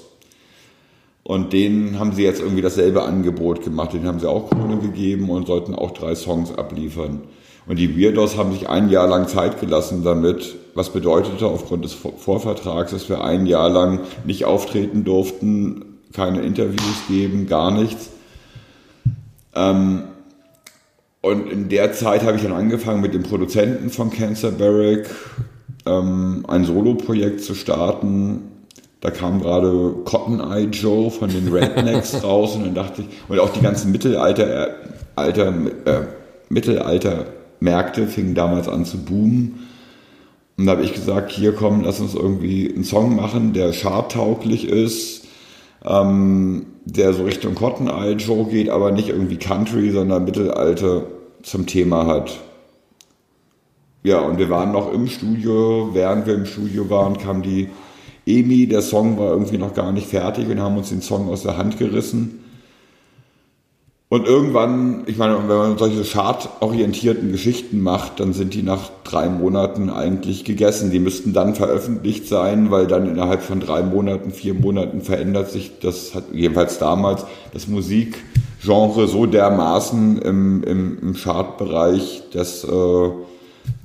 Und 1.24 1.52
denen 1.52 1.98
haben 1.98 2.12
sie 2.12 2.24
jetzt 2.24 2.40
irgendwie 2.40 2.62
dasselbe 2.62 3.02
Angebot 3.02 3.62
gemacht. 3.62 3.92
Denen 3.92 4.06
haben 4.06 4.18
sie 4.18 4.28
auch 4.28 4.50
Kohle 4.50 4.78
gegeben 4.78 5.30
und 5.30 5.46
sollten 5.46 5.74
auch 5.74 5.92
drei 5.92 6.14
Songs 6.14 6.52
abliefern. 6.56 7.22
Und 7.66 7.78
die 7.78 7.96
Weirdos 7.96 8.36
haben 8.36 8.52
sich 8.52 8.68
ein 8.68 8.88
Jahr 8.88 9.06
lang 9.06 9.28
Zeit 9.28 9.60
gelassen 9.60 10.02
damit, 10.02 10.56
was 10.74 10.90
bedeutete 10.90 11.46
aufgrund 11.46 11.84
des 11.84 11.92
Vorvertrags, 11.92 12.90
dass 12.90 13.08
wir 13.08 13.22
ein 13.22 13.46
Jahr 13.46 13.68
lang 13.68 14.00
nicht 14.24 14.44
auftreten 14.44 15.04
durften, 15.04 15.98
keine 16.12 16.40
Interviews 16.40 17.06
geben, 17.08 17.46
gar 17.46 17.70
nichts. 17.70 18.10
Ähm, 19.54 20.04
und 21.20 21.50
in 21.50 21.68
der 21.68 21.92
Zeit 21.92 22.24
habe 22.24 22.36
ich 22.36 22.42
dann 22.42 22.52
angefangen 22.52 23.00
mit 23.00 23.14
dem 23.14 23.22
Produzenten 23.22 23.90
von 23.90 24.10
Cancer 24.10 24.50
Barrack 24.50 25.08
ähm, 25.86 26.44
ein 26.48 26.64
Solo-Projekt 26.64 27.42
zu 27.42 27.54
starten. 27.54 28.51
Da 29.02 29.10
kam 29.10 29.42
gerade 29.42 29.96
Cotton 30.04 30.38
Eye 30.38 30.68
Joe 30.70 31.10
von 31.10 31.28
den 31.28 31.52
Rednecks 31.52 32.14
raus 32.24 32.54
und 32.54 32.64
dann 32.64 32.74
dachte 32.74 33.02
ich, 33.02 33.08
und 33.28 33.40
auch 33.40 33.50
die 33.50 33.60
ganzen 33.60 33.90
Mittelalter, 33.90 34.68
äh, 34.68 34.70
Alter, 35.16 35.48
äh, 35.84 36.02
Mittelalter-Märkte 36.48 38.06
fingen 38.06 38.36
damals 38.36 38.68
an 38.68 38.84
zu 38.84 38.98
boomen. 38.98 39.66
Und 40.56 40.66
da 40.66 40.72
habe 40.72 40.84
ich 40.84 40.94
gesagt, 40.94 41.32
hier 41.32 41.52
komm, 41.52 41.82
lass 41.82 41.98
uns 41.98 42.14
irgendwie 42.14 42.72
einen 42.72 42.84
Song 42.84 43.16
machen, 43.16 43.52
der 43.52 43.72
charttauglich 43.72 44.68
ist, 44.68 45.24
ähm, 45.84 46.66
der 46.84 47.12
so 47.12 47.24
Richtung 47.24 47.56
Cotton 47.56 47.88
Eye 47.88 48.12
Joe 48.12 48.46
geht, 48.46 48.70
aber 48.70 48.92
nicht 48.92 49.08
irgendwie 49.08 49.36
Country, 49.36 49.90
sondern 49.90 50.24
Mittelalter 50.24 51.06
zum 51.42 51.66
Thema 51.66 52.06
hat. 52.06 52.38
Ja, 54.04 54.20
und 54.20 54.38
wir 54.38 54.48
waren 54.48 54.70
noch 54.70 54.92
im 54.92 55.08
Studio. 55.08 55.90
Während 55.92 56.26
wir 56.26 56.34
im 56.34 56.46
Studio 56.46 56.88
waren, 56.88 57.18
kam 57.18 57.42
die 57.42 57.68
Emi. 58.26 58.66
Der 58.66 58.82
Song 58.82 59.18
war 59.18 59.30
irgendwie 59.30 59.58
noch 59.58 59.74
gar 59.74 59.92
nicht 59.92 60.08
fertig 60.08 60.48
und 60.48 60.60
haben 60.60 60.76
uns 60.76 60.90
den 60.90 61.02
Song 61.02 61.28
aus 61.28 61.42
der 61.42 61.56
Hand 61.56 61.78
gerissen. 61.78 62.42
Und 64.12 64.26
irgendwann, 64.26 65.04
ich 65.06 65.16
meine, 65.16 65.38
wenn 65.48 65.56
man 65.56 65.78
solche 65.78 66.04
chartorientierten 66.04 67.32
Geschichten 67.32 67.80
macht, 67.80 68.20
dann 68.20 68.34
sind 68.34 68.52
die 68.52 68.62
nach 68.62 68.90
drei 69.04 69.30
Monaten 69.30 69.88
eigentlich 69.88 70.44
gegessen. 70.44 70.90
Die 70.90 70.98
müssten 70.98 71.32
dann 71.32 71.54
veröffentlicht 71.54 72.28
sein, 72.28 72.70
weil 72.70 72.86
dann 72.86 73.06
innerhalb 73.06 73.40
von 73.40 73.58
drei 73.58 73.82
Monaten, 73.82 74.30
vier 74.30 74.52
Monaten 74.52 75.00
verändert 75.00 75.50
sich, 75.50 75.78
das 75.80 76.14
hat 76.14 76.24
jedenfalls 76.34 76.78
damals, 76.78 77.24
das 77.54 77.68
Musikgenre 77.68 79.08
so 79.08 79.24
dermaßen 79.24 80.18
im, 80.20 80.62
im, 80.62 80.98
im 81.00 81.14
Chartbereich, 81.14 82.24
dass, 82.34 82.64
äh, 82.64 83.10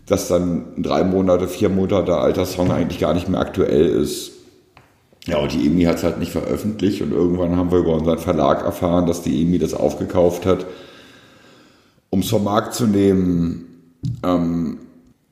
dass 0.07 0.29
dann 0.29 0.63
drei 0.77 1.03
Monate, 1.03 1.47
vier 1.47 1.69
Monate 1.69 2.17
alter 2.17 2.45
Song 2.45 2.71
eigentlich 2.71 2.99
gar 2.99 3.13
nicht 3.13 3.29
mehr 3.29 3.41
aktuell 3.41 3.85
ist. 3.85 4.31
Ja, 5.25 5.39
und 5.39 5.51
die 5.51 5.65
EMI 5.67 5.83
hat 5.83 5.97
es 5.97 6.03
halt 6.03 6.19
nicht 6.19 6.31
veröffentlicht 6.31 7.01
und 7.01 7.11
irgendwann 7.11 7.57
haben 7.57 7.71
wir 7.71 7.79
über 7.79 7.93
unseren 7.93 8.17
Verlag 8.17 8.63
erfahren, 8.63 9.05
dass 9.05 9.21
die 9.21 9.41
EMI 9.41 9.59
das 9.59 9.73
aufgekauft 9.73 10.45
hat, 10.45 10.65
um 12.09 12.21
es 12.21 12.29
vom 12.29 12.45
Markt 12.45 12.73
zu 12.73 12.87
nehmen, 12.87 13.65
ähm, 14.23 14.77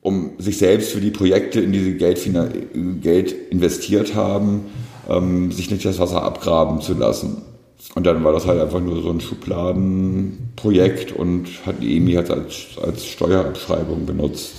um 0.02 0.32
sich 0.38 0.58
selbst 0.58 0.92
für 0.92 1.00
die 1.00 1.10
Projekte, 1.10 1.60
in 1.60 1.72
die 1.72 1.80
sie 1.80 1.94
Geld, 1.94 2.20
Geld 3.00 3.34
investiert 3.50 4.14
haben, 4.14 4.66
ähm, 5.08 5.50
sich 5.50 5.70
nicht 5.70 5.86
das 5.86 5.98
Wasser 5.98 6.22
abgraben 6.22 6.82
zu 6.82 6.92
lassen. 6.92 7.40
Und 7.94 8.04
dann 8.04 8.22
war 8.24 8.32
das 8.32 8.46
halt 8.46 8.60
einfach 8.60 8.80
nur 8.80 9.02
so 9.02 9.10
ein 9.10 9.20
Schubladenprojekt 9.22 11.12
und 11.12 11.46
hat 11.64 11.82
die 11.82 11.96
EMI 11.96 12.12
halt 12.14 12.30
als, 12.30 12.66
als 12.82 13.06
Steuerabschreibung 13.06 14.04
benutzt. 14.04 14.52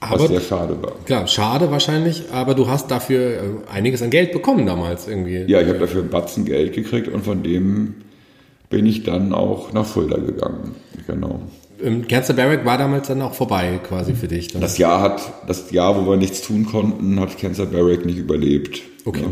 Aber- 0.00 0.20
was 0.20 0.28
sehr 0.28 0.40
schade 0.40 0.80
war. 0.82 0.92
Klar, 1.04 1.26
schade 1.26 1.70
wahrscheinlich, 1.70 2.24
aber 2.32 2.54
du 2.54 2.68
hast 2.68 2.90
dafür 2.90 3.20
äh, 3.20 3.40
einiges 3.72 4.02
an 4.02 4.10
Geld 4.10 4.32
bekommen 4.32 4.66
damals 4.66 5.08
irgendwie. 5.08 5.44
Ja, 5.46 5.60
ich 5.60 5.68
habe 5.68 5.78
dafür 5.78 6.02
einen 6.02 6.10
Batzen 6.10 6.44
Geld 6.44 6.74
gekriegt 6.74 7.08
und 7.08 7.24
von 7.24 7.42
dem 7.42 7.94
bin 8.68 8.86
ich 8.86 9.04
dann 9.04 9.32
auch 9.32 9.72
nach 9.72 9.86
Fulda 9.86 10.18
gegangen. 10.18 10.74
Genau. 11.06 11.40
Ähm, 11.82 12.06
Cancer 12.08 12.34
Barrack 12.34 12.64
war 12.64 12.78
damals 12.78 13.08
dann 13.08 13.22
auch 13.22 13.34
vorbei 13.34 13.80
quasi 13.86 14.14
für 14.14 14.28
dich. 14.28 14.48
Dann. 14.48 14.60
Das 14.60 14.78
Jahr 14.78 15.00
hat, 15.00 15.20
das 15.46 15.70
Jahr, 15.70 15.96
wo 15.96 16.10
wir 16.10 16.16
nichts 16.16 16.42
tun 16.42 16.66
konnten, 16.66 17.20
hat 17.20 17.38
Cancer 17.38 17.66
Barrack 17.66 18.04
nicht 18.04 18.18
überlebt. 18.18 18.82
Okay. 19.04 19.22
Ja. 19.22 19.28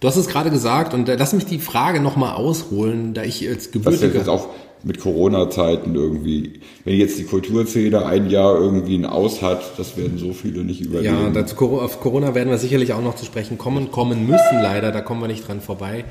Du 0.00 0.08
hast 0.08 0.16
es 0.16 0.26
gerade 0.26 0.50
gesagt 0.50 0.94
und 0.94 1.08
äh, 1.08 1.16
lass 1.16 1.32
mich 1.32 1.46
die 1.46 1.58
Frage 1.58 2.00
nochmal 2.00 2.34
ausholen, 2.34 3.14
da 3.14 3.22
ich 3.22 3.46
als 3.48 3.70
Das 3.70 3.94
ist 3.94 4.02
jetzt 4.02 4.02
gebürtiger... 4.02 4.32
auch 4.32 4.48
mit 4.84 4.98
Corona-Zeiten 5.00 5.94
irgendwie. 5.94 6.54
Wenn 6.84 6.96
jetzt 6.96 7.18
die 7.18 7.24
Kulturszene 7.24 8.04
ein 8.04 8.28
Jahr 8.30 8.56
irgendwie 8.58 8.96
ein 8.96 9.04
Aus 9.06 9.42
hat, 9.42 9.78
das 9.78 9.96
werden 9.96 10.18
so 10.18 10.32
viele 10.32 10.64
nicht 10.64 10.80
überleben. 10.80 11.14
Ja, 11.14 11.30
dazu, 11.30 11.56
auf 11.80 12.00
Corona 12.00 12.34
werden 12.34 12.50
wir 12.50 12.58
sicherlich 12.58 12.92
auch 12.92 13.02
noch 13.02 13.14
zu 13.16 13.24
sprechen 13.24 13.58
kommen, 13.58 13.90
kommen 13.90 14.26
müssen 14.26 14.60
leider, 14.62 14.90
da 14.92 15.00
kommen 15.00 15.20
wir 15.20 15.28
nicht 15.28 15.46
dran 15.46 15.60
vorbei. 15.60 16.04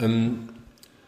Ähm, 0.00 0.48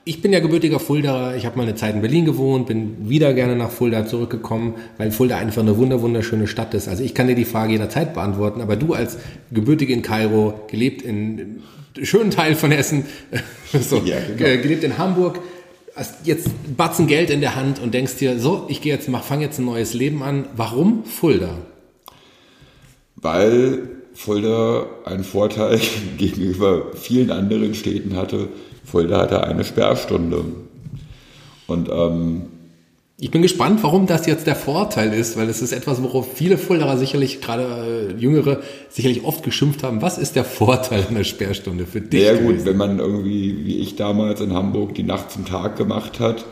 ich 0.06 0.20
bin 0.20 0.34
ja 0.34 0.40
gebürtiger 0.40 0.80
Fuldaer, 0.80 1.34
ich 1.36 1.46
habe 1.46 1.56
mal 1.56 1.62
eine 1.62 1.76
Zeit 1.76 1.94
in 1.94 2.02
Berlin 2.02 2.26
gewohnt, 2.26 2.66
bin 2.66 3.08
wieder 3.08 3.32
gerne 3.32 3.56
nach 3.56 3.70
Fulda 3.70 4.04
zurückgekommen, 4.06 4.74
weil 4.98 5.10
Fulda 5.10 5.38
einfach 5.38 5.62
eine 5.62 5.78
wunder 5.78 6.02
wunderschöne 6.02 6.46
Stadt 6.46 6.74
ist. 6.74 6.88
Also 6.88 7.02
ich 7.02 7.14
kann 7.14 7.26
dir 7.26 7.34
die 7.34 7.46
Frage 7.46 7.72
jederzeit 7.72 8.12
beantworten, 8.12 8.60
aber 8.60 8.76
du 8.76 8.92
als 8.92 9.16
gebürtig 9.50 9.88
in 9.88 10.02
Kairo, 10.02 10.52
gelebt 10.70 11.00
in 11.00 11.62
einem 11.96 12.04
schönen 12.04 12.30
Teil 12.30 12.54
von 12.54 12.70
Hessen, 12.70 13.04
so, 13.80 13.96
Ja, 14.04 14.16
genau. 14.26 14.36
ge- 14.36 14.60
gelebt 14.60 14.84
in 14.84 14.98
Hamburg, 14.98 15.38
hast 15.96 16.26
jetzt 16.26 16.48
Batzen 16.76 17.06
Geld 17.06 17.30
in 17.30 17.40
der 17.40 17.54
Hand 17.54 17.80
und 17.80 17.94
denkst 17.94 18.16
dir, 18.16 18.38
so, 18.38 18.66
ich 18.68 18.80
gehe 18.80 18.92
jetzt, 18.92 19.08
mach, 19.08 19.22
fang 19.22 19.40
jetzt 19.40 19.58
ein 19.58 19.64
neues 19.64 19.94
Leben 19.94 20.22
an. 20.22 20.46
Warum 20.56 21.04
Fulda? 21.04 21.58
Weil 23.16 23.88
Fulda 24.14 24.86
einen 25.04 25.24
Vorteil 25.24 25.80
gegenüber 26.18 26.92
vielen 26.94 27.30
anderen 27.30 27.74
Städten 27.74 28.16
hatte. 28.16 28.48
Fulda 28.84 29.22
hatte 29.22 29.44
eine 29.44 29.64
Sperrstunde. 29.64 30.44
Und 31.66 31.88
ähm, 31.88 32.42
Ich 33.16 33.30
bin 33.30 33.42
gespannt, 33.42 33.80
warum 33.82 34.06
das 34.06 34.26
jetzt 34.26 34.48
der 34.48 34.56
Vorteil 34.56 35.12
ist, 35.12 35.36
weil 35.36 35.48
es 35.48 35.62
ist 35.62 35.72
etwas, 35.72 36.02
worauf 36.02 36.32
viele 36.34 36.58
Fuldaer 36.58 36.98
sicherlich, 36.98 37.40
gerade 37.40 38.12
äh, 38.12 38.20
Jüngere, 38.20 38.60
sicherlich 38.88 39.22
oft 39.24 39.44
geschimpft 39.44 39.84
haben. 39.84 40.02
Was 40.02 40.18
ist 40.18 40.34
der 40.34 40.44
Vorteil 40.44 41.06
einer 41.08 41.22
Sperrstunde 41.22 41.86
für 41.86 42.00
dich? 42.00 42.20
sehr 42.22 42.38
gut, 42.38 42.64
wenn 42.64 42.76
man 42.76 42.98
irgendwie, 42.98 43.64
wie 43.64 43.78
ich 43.78 43.94
damals 43.94 44.40
in 44.40 44.52
Hamburg, 44.52 44.96
die 44.96 45.04
Nacht 45.04 45.30
zum 45.30 45.44
Tag 45.44 45.76
gemacht 45.76 46.18
hat 46.18 46.44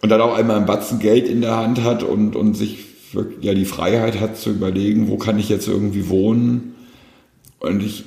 und 0.00 0.08
dann 0.08 0.20
auch 0.20 0.34
einmal 0.34 0.56
ein 0.56 0.66
Batzen 0.66 0.98
Geld 0.98 1.28
in 1.28 1.40
der 1.40 1.56
Hand 1.56 1.84
hat 1.84 2.02
und, 2.02 2.34
und 2.34 2.54
sich 2.54 2.78
ja, 3.40 3.54
die 3.54 3.64
Freiheit 3.64 4.18
hat 4.18 4.36
zu 4.36 4.50
überlegen, 4.50 5.08
wo 5.08 5.18
kann 5.18 5.38
ich 5.38 5.48
jetzt 5.48 5.68
irgendwie 5.68 6.08
wohnen. 6.08 6.74
Und 7.60 7.80
ich 7.80 8.04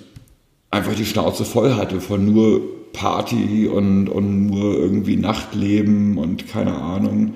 einfach 0.70 0.96
die 0.96 1.06
Schnauze 1.06 1.46
voll 1.46 1.76
hatte 1.76 2.02
von 2.02 2.26
nur 2.26 2.62
Party 2.92 3.68
und, 3.68 4.10
und 4.10 4.48
nur 4.48 4.76
irgendwie 4.76 5.16
Nachtleben 5.16 6.18
und 6.18 6.50
keine 6.50 6.74
Ahnung. 6.74 7.36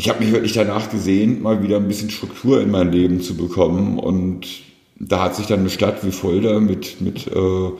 Ich 0.00 0.08
habe 0.08 0.20
mich 0.22 0.32
wirklich 0.32 0.52
danach 0.52 0.90
gesehnt, 0.90 1.42
mal 1.42 1.60
wieder 1.60 1.76
ein 1.76 1.88
bisschen 1.88 2.08
Struktur 2.08 2.60
in 2.60 2.70
mein 2.70 2.92
Leben 2.92 3.20
zu 3.20 3.36
bekommen. 3.36 3.98
Und 3.98 4.46
da 4.94 5.24
hat 5.24 5.34
sich 5.34 5.48
dann 5.48 5.58
eine 5.58 5.70
Stadt 5.70 6.06
wie 6.06 6.12
Fulda 6.12 6.60
mit, 6.60 7.00
mit, 7.00 7.26
äh, 7.26 7.70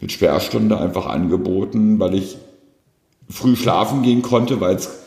mit 0.00 0.12
Sperrstunde 0.12 0.80
einfach 0.80 1.04
angeboten, 1.04 2.00
weil 2.00 2.14
ich 2.14 2.38
früh 3.28 3.54
schlafen 3.54 4.00
gehen 4.00 4.22
konnte, 4.22 4.62
weil 4.62 4.76
es, 4.76 4.98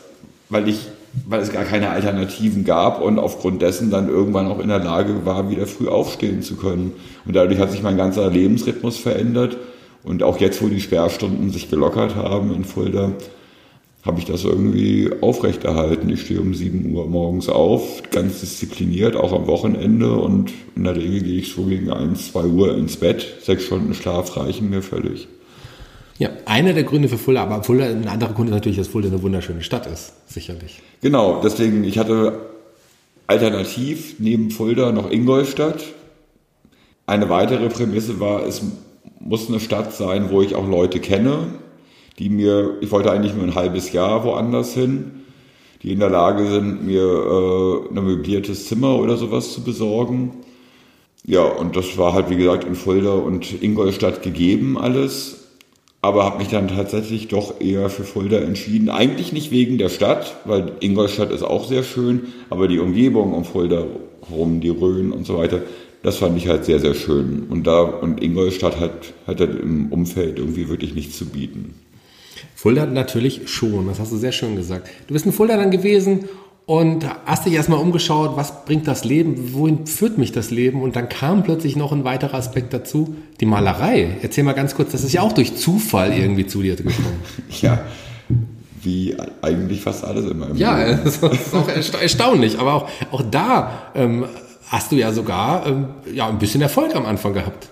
weil 0.48 0.68
ich, 0.68 0.86
weil 1.28 1.40
es 1.40 1.50
gar 1.50 1.64
keine 1.64 1.90
Alternativen 1.90 2.64
gab 2.64 3.02
und 3.02 3.18
aufgrund 3.18 3.60
dessen 3.60 3.90
dann 3.90 4.08
irgendwann 4.08 4.46
auch 4.46 4.60
in 4.60 4.68
der 4.68 4.78
Lage 4.78 5.26
war, 5.26 5.50
wieder 5.50 5.66
früh 5.66 5.88
aufstehen 5.88 6.42
zu 6.42 6.54
können. 6.54 6.92
Und 7.24 7.34
dadurch 7.34 7.58
hat 7.58 7.72
sich 7.72 7.82
mein 7.82 7.96
ganzer 7.96 8.30
Lebensrhythmus 8.30 8.98
verändert. 8.98 9.56
Und 10.04 10.22
auch 10.22 10.38
jetzt, 10.38 10.62
wo 10.62 10.68
die 10.68 10.80
Sperrstunden 10.80 11.50
sich 11.50 11.68
gelockert 11.70 12.14
haben 12.14 12.54
in 12.54 12.64
Fulda, 12.64 13.14
habe 14.06 14.20
ich 14.20 14.24
das 14.24 14.44
irgendwie 14.44 15.10
aufrechterhalten. 15.20 16.08
Ich 16.08 16.22
stehe 16.22 16.40
um 16.40 16.54
7 16.54 16.94
Uhr 16.94 17.06
morgens 17.06 17.48
auf, 17.48 18.02
ganz 18.10 18.40
diszipliniert, 18.40 19.16
auch 19.16 19.32
am 19.32 19.46
Wochenende. 19.46 20.12
Und 20.12 20.52
in 20.76 20.84
der 20.84 20.96
Regel 20.96 21.22
gehe 21.22 21.40
ich 21.40 21.52
so 21.52 21.64
gegen 21.64 21.90
1, 21.90 22.32
2 22.32 22.44
Uhr 22.44 22.76
ins 22.76 22.96
Bett. 22.96 23.26
Sechs 23.42 23.64
Stunden 23.64 23.94
Schlaf 23.94 24.36
reichen 24.36 24.70
mir 24.70 24.82
völlig. 24.82 25.28
Ja, 26.18 26.30
einer 26.46 26.72
der 26.72 26.84
Gründe 26.84 27.08
für 27.08 27.18
Fulda, 27.18 27.42
aber 27.42 27.62
Fulda, 27.62 27.84
ein 27.84 28.08
anderer 28.08 28.32
Grund 28.32 28.48
ist 28.48 28.54
natürlich, 28.54 28.78
dass 28.78 28.88
Fulda 28.88 29.08
eine 29.08 29.22
wunderschöne 29.22 29.62
Stadt 29.62 29.86
ist, 29.86 30.14
sicherlich. 30.26 30.80
Genau, 31.02 31.42
deswegen, 31.42 31.84
ich 31.84 31.98
hatte 31.98 32.40
alternativ 33.26 34.14
neben 34.18 34.50
Fulda 34.50 34.92
noch 34.92 35.10
Ingolstadt. 35.10 35.84
Eine 37.06 37.28
weitere 37.28 37.68
Prämisse 37.68 38.18
war, 38.18 38.46
es 38.46 38.62
muss 39.20 39.48
eine 39.48 39.60
Stadt 39.60 39.92
sein, 39.92 40.30
wo 40.30 40.40
ich 40.40 40.54
auch 40.54 40.66
Leute 40.66 41.00
kenne, 41.00 41.48
die 42.18 42.28
mir, 42.28 42.76
ich 42.80 42.90
wollte 42.90 43.10
eigentlich 43.10 43.34
nur 43.34 43.44
ein 43.44 43.54
halbes 43.54 43.92
Jahr 43.92 44.24
woanders 44.24 44.74
hin, 44.74 45.22
die 45.82 45.92
in 45.92 46.00
der 46.00 46.10
Lage 46.10 46.46
sind, 46.46 46.86
mir 46.86 47.02
äh, 47.02 47.88
ein 47.90 48.04
möbliertes 48.04 48.66
Zimmer 48.66 48.98
oder 48.98 49.16
sowas 49.16 49.52
zu 49.52 49.62
besorgen. 49.62 50.32
Ja, 51.24 51.42
und 51.42 51.76
das 51.76 51.98
war 51.98 52.12
halt, 52.12 52.30
wie 52.30 52.36
gesagt, 52.36 52.64
in 52.64 52.74
Fulda 52.74 53.12
und 53.12 53.62
Ingolstadt 53.62 54.22
gegeben 54.22 54.78
alles 54.78 55.46
aber 56.06 56.24
habe 56.24 56.38
mich 56.38 56.48
dann 56.48 56.68
tatsächlich 56.68 57.26
doch 57.26 57.60
eher 57.60 57.90
für 57.90 58.04
Fulda 58.04 58.38
entschieden. 58.38 58.90
Eigentlich 58.90 59.32
nicht 59.32 59.50
wegen 59.50 59.76
der 59.76 59.88
Stadt, 59.88 60.36
weil 60.44 60.72
Ingolstadt 60.78 61.32
ist 61.32 61.42
auch 61.42 61.66
sehr 61.66 61.82
schön, 61.82 62.28
aber 62.48 62.68
die 62.68 62.78
Umgebung 62.78 63.32
um 63.32 63.44
Fulda 63.44 63.84
rum, 64.30 64.60
die 64.60 64.68
Rhön 64.68 65.10
und 65.10 65.26
so 65.26 65.36
weiter, 65.36 65.62
das 66.04 66.18
fand 66.18 66.36
ich 66.36 66.46
halt 66.46 66.64
sehr, 66.64 66.78
sehr 66.78 66.94
schön. 66.94 67.46
Und 67.50 67.66
da 67.66 67.80
und 67.80 68.22
Ingolstadt 68.22 68.78
hat, 68.78 69.14
hat 69.26 69.40
halt 69.40 69.60
im 69.60 69.90
Umfeld 69.90 70.38
irgendwie 70.38 70.68
wirklich 70.68 70.94
nichts 70.94 71.18
zu 71.18 71.26
bieten. 71.26 71.74
Fulda 72.54 72.86
natürlich 72.86 73.42
schon, 73.48 73.86
das 73.88 73.98
hast 74.00 74.12
du 74.12 74.16
sehr 74.16 74.32
schön 74.32 74.56
gesagt. 74.56 74.88
Du 75.06 75.14
bist 75.14 75.26
in 75.26 75.32
Fulda 75.32 75.56
dann 75.56 75.70
gewesen 75.70 76.28
und 76.66 77.06
hast 77.26 77.46
dich 77.46 77.52
erstmal 77.54 77.78
umgeschaut, 77.78 78.36
was 78.36 78.64
bringt 78.64 78.88
das 78.88 79.04
Leben, 79.04 79.52
wohin 79.54 79.86
führt 79.86 80.18
mich 80.18 80.32
das 80.32 80.50
Leben? 80.50 80.82
Und 80.82 80.96
dann 80.96 81.08
kam 81.08 81.42
plötzlich 81.44 81.76
noch 81.76 81.92
ein 81.92 82.02
weiterer 82.04 82.34
Aspekt 82.34 82.72
dazu, 82.72 83.14
die 83.40 83.46
Malerei. 83.46 84.16
Erzähl 84.22 84.42
mal 84.42 84.52
ganz 84.54 84.74
kurz, 84.74 84.90
das 84.92 85.04
ist 85.04 85.12
ja 85.12 85.22
auch 85.22 85.32
durch 85.32 85.54
Zufall 85.56 86.12
irgendwie 86.12 86.46
zu 86.46 86.62
dir 86.62 86.74
gekommen. 86.76 87.22
Ja, 87.62 87.84
wie 88.82 89.16
eigentlich 89.42 89.80
fast 89.80 90.04
alles 90.04 90.30
in 90.30 90.38
meinem 90.38 90.56
Ja, 90.56 90.76
Leben. 90.84 91.00
das 91.04 91.16
ist 91.18 91.54
auch 91.54 91.68
ersta- 91.68 91.98
erstaunlich, 92.00 92.58
aber 92.58 92.74
auch, 92.74 92.88
auch 93.12 93.22
da 93.30 93.90
ähm, 93.94 94.24
hast 94.68 94.90
du 94.92 94.96
ja 94.96 95.12
sogar 95.12 95.66
ähm, 95.66 95.86
ja, 96.12 96.28
ein 96.28 96.38
bisschen 96.38 96.62
Erfolg 96.62 96.94
am 96.96 97.06
Anfang 97.06 97.32
gehabt. 97.32 97.68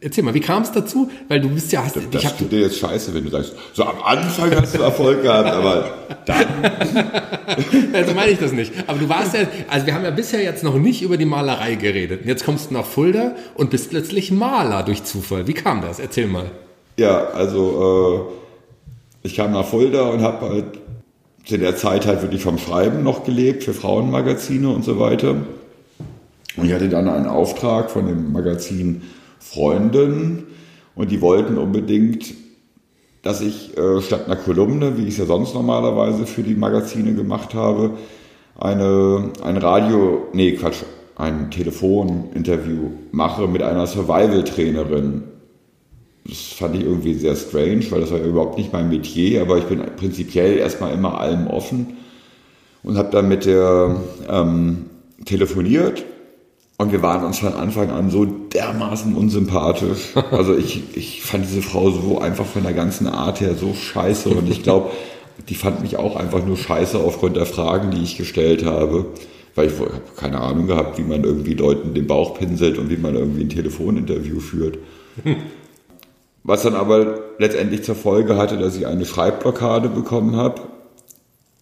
Erzähl 0.00 0.24
mal, 0.24 0.34
wie 0.34 0.40
kam 0.40 0.62
es 0.62 0.72
dazu? 0.72 1.10
Weil 1.28 1.40
du 1.40 1.48
bist 1.48 1.70
ja, 1.72 1.84
hast, 1.84 1.96
Das 1.96 2.04
ich 2.12 2.26
hab, 2.26 2.38
tut 2.38 2.50
dir 2.50 2.60
jetzt 2.60 2.78
scheiße, 2.78 3.14
wenn 3.14 3.24
du 3.24 3.30
sagst, 3.30 3.54
so 3.72 3.84
am 3.84 4.02
Anfang 4.02 4.54
hast 4.54 4.74
du 4.74 4.82
Erfolg 4.82 5.22
gehabt, 5.22 5.48
aber 5.48 5.90
dann 6.26 6.46
Also 7.92 8.14
meine 8.14 8.30
ich 8.30 8.38
das 8.38 8.52
nicht. 8.52 8.72
Aber 8.86 8.98
du 8.98 9.08
warst 9.08 9.34
ja, 9.34 9.40
also 9.68 9.86
wir 9.86 9.94
haben 9.94 10.04
ja 10.04 10.10
bisher 10.10 10.42
jetzt 10.42 10.64
noch 10.64 10.76
nicht 10.76 11.02
über 11.02 11.16
die 11.16 11.24
Malerei 11.24 11.74
geredet. 11.74 12.22
Und 12.22 12.28
Jetzt 12.28 12.44
kommst 12.44 12.70
du 12.70 12.74
nach 12.74 12.86
Fulda 12.86 13.36
und 13.54 13.70
bist 13.70 13.90
plötzlich 13.90 14.30
Maler 14.30 14.82
durch 14.82 15.04
Zufall. 15.04 15.46
Wie 15.46 15.54
kam 15.54 15.82
das? 15.82 15.98
Erzähl 15.98 16.26
mal. 16.26 16.50
Ja, 16.96 17.28
also 17.28 18.28
äh, 19.22 19.26
ich 19.26 19.36
kam 19.36 19.52
nach 19.52 19.64
Fulda 19.64 20.08
und 20.10 20.22
habe 20.22 20.48
halt 20.48 20.64
zu 21.44 21.58
der 21.58 21.76
Zeit 21.76 22.06
halt 22.06 22.22
wirklich 22.22 22.42
vom 22.42 22.58
Schreiben 22.58 23.02
noch 23.02 23.24
gelebt 23.24 23.64
für 23.64 23.74
Frauenmagazine 23.74 24.68
und 24.68 24.84
so 24.84 24.98
weiter. 24.98 25.36
Und 26.56 26.66
ich 26.66 26.72
hatte 26.72 26.88
dann 26.88 27.08
einen 27.08 27.26
Auftrag 27.26 27.90
von 27.90 28.06
dem 28.06 28.32
Magazin 28.32 29.02
Freundin 29.42 30.44
und 30.94 31.10
die 31.10 31.20
wollten 31.20 31.58
unbedingt, 31.58 32.34
dass 33.22 33.40
ich 33.40 33.76
äh, 33.76 34.00
statt 34.00 34.26
einer 34.26 34.36
Kolumne, 34.36 34.96
wie 34.96 35.02
ich 35.02 35.10
es 35.10 35.18
ja 35.18 35.26
sonst 35.26 35.54
normalerweise 35.54 36.26
für 36.26 36.42
die 36.42 36.54
Magazine 36.54 37.14
gemacht 37.14 37.54
habe, 37.54 37.92
eine, 38.58 39.30
ein 39.42 39.56
Radio, 39.56 40.28
nee 40.32 40.52
Quatsch, 40.52 40.82
ein 41.16 41.50
Telefoninterview 41.50 42.90
mache 43.10 43.46
mit 43.48 43.62
einer 43.62 43.86
Survival-Trainerin. 43.86 45.24
Das 46.24 46.38
fand 46.38 46.76
ich 46.76 46.84
irgendwie 46.84 47.14
sehr 47.14 47.34
strange, 47.34 47.84
weil 47.90 48.00
das 48.00 48.12
war 48.12 48.18
ja 48.18 48.26
überhaupt 48.26 48.58
nicht 48.58 48.72
mein 48.72 48.88
Metier, 48.88 49.42
aber 49.42 49.58
ich 49.58 49.64
bin 49.64 49.82
prinzipiell 49.96 50.58
erstmal 50.58 50.94
immer 50.94 51.18
allem 51.20 51.48
offen 51.48 51.96
und 52.82 52.96
habe 52.96 53.10
dann 53.10 53.28
mit 53.28 53.44
der 53.44 53.96
ähm, 54.28 54.86
telefoniert 55.24 56.04
und 56.82 56.90
wir 56.90 57.00
waren 57.00 57.24
uns 57.24 57.38
von 57.38 57.54
Anfang 57.54 57.90
an 57.90 58.10
so 58.10 58.24
dermaßen 58.24 59.14
unsympathisch. 59.14 60.14
Also 60.32 60.56
ich, 60.56 60.96
ich 60.96 61.22
fand 61.22 61.44
diese 61.44 61.62
Frau 61.62 61.90
so 61.90 62.18
einfach 62.18 62.44
von 62.44 62.62
der 62.64 62.72
ganzen 62.72 63.06
Art 63.06 63.40
her 63.40 63.54
so 63.54 63.72
scheiße 63.74 64.30
und 64.30 64.50
ich 64.50 64.62
glaube, 64.62 64.90
die 65.48 65.54
fand 65.54 65.82
mich 65.82 65.96
auch 65.96 66.16
einfach 66.16 66.44
nur 66.44 66.56
scheiße 66.56 66.98
aufgrund 66.98 67.36
der 67.36 67.46
Fragen, 67.46 67.90
die 67.90 68.02
ich 68.02 68.16
gestellt 68.16 68.64
habe. 68.64 69.06
Weil 69.54 69.68
ich 69.68 69.78
habe 69.78 70.00
keine 70.16 70.40
Ahnung 70.40 70.66
gehabt, 70.66 70.98
wie 70.98 71.02
man 71.02 71.22
irgendwie 71.22 71.54
Leuten 71.54 71.94
den 71.94 72.06
Bauch 72.06 72.38
pinselt 72.38 72.78
und 72.78 72.90
wie 72.90 72.96
man 72.96 73.14
irgendwie 73.14 73.42
ein 73.42 73.50
Telefoninterview 73.50 74.40
führt. 74.40 74.78
Was 76.44 76.62
dann 76.62 76.74
aber 76.74 77.20
letztendlich 77.38 77.84
zur 77.84 77.94
Folge 77.94 78.36
hatte, 78.36 78.58
dass 78.58 78.76
ich 78.76 78.86
eine 78.86 79.04
Schreibblockade 79.04 79.88
bekommen 79.88 80.36
habe. 80.36 80.62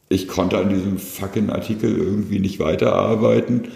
Ich 0.08 0.28
konnte 0.28 0.56
an 0.58 0.70
diesem 0.70 0.98
fucking 0.98 1.50
Artikel 1.50 1.96
irgendwie 1.96 2.38
nicht 2.38 2.58
weiterarbeiten. 2.58 3.68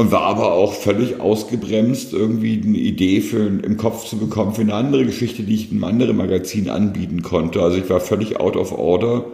Und 0.00 0.12
war 0.12 0.22
aber 0.22 0.54
auch 0.54 0.72
völlig 0.72 1.20
ausgebremst, 1.20 2.14
irgendwie 2.14 2.58
eine 2.64 2.78
Idee 2.78 3.20
für, 3.20 3.46
im 3.46 3.76
Kopf 3.76 4.06
zu 4.06 4.16
bekommen 4.16 4.54
für 4.54 4.62
eine 4.62 4.72
andere 4.72 5.04
Geschichte, 5.04 5.42
die 5.42 5.54
ich 5.54 5.70
in 5.70 5.76
einem 5.76 5.84
anderen 5.84 6.16
Magazin 6.16 6.70
anbieten 6.70 7.20
konnte. 7.20 7.60
Also 7.60 7.76
ich 7.76 7.90
war 7.90 8.00
völlig 8.00 8.40
out 8.40 8.56
of 8.56 8.72
order 8.72 9.26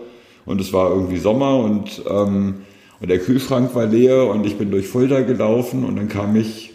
und 0.45 0.61
es 0.61 0.73
war 0.73 0.91
irgendwie 0.91 1.19
Sommer 1.19 1.61
und, 1.61 2.03
ähm, 2.11 2.63
und 2.99 3.09
der 3.09 3.21
Kühlschrank 3.21 3.77
war 3.77 3.87
leer 3.87 4.27
und 4.27 4.45
ich 4.45 4.59
bin 4.59 4.73
durch 4.73 4.89
Fulda 4.89 5.21
gelaufen 5.21 5.85
und 5.85 5.95
dann 5.95 6.09
kam 6.09 6.35
ich, 6.35 6.73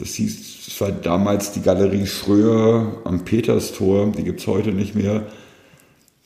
das 0.00 0.14
hieß, 0.14 0.64
das 0.66 0.80
war 0.80 0.90
damals 0.90 1.52
die 1.52 1.62
Galerie 1.62 2.06
Schröer 2.08 3.02
am 3.04 3.24
Peterstor, 3.24 4.10
die 4.18 4.24
gibt's 4.24 4.48
heute 4.48 4.72
nicht 4.72 4.96
mehr, 4.96 5.28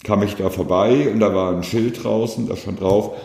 kam 0.03 0.22
ich 0.22 0.37
da 0.37 0.48
vorbei 0.48 1.11
und 1.12 1.20
da 1.20 1.35
war 1.35 1.55
ein 1.55 1.62
Schild 1.62 2.03
draußen, 2.03 2.48
da 2.48 2.57
stand 2.57 2.81
drauf, 2.81 3.16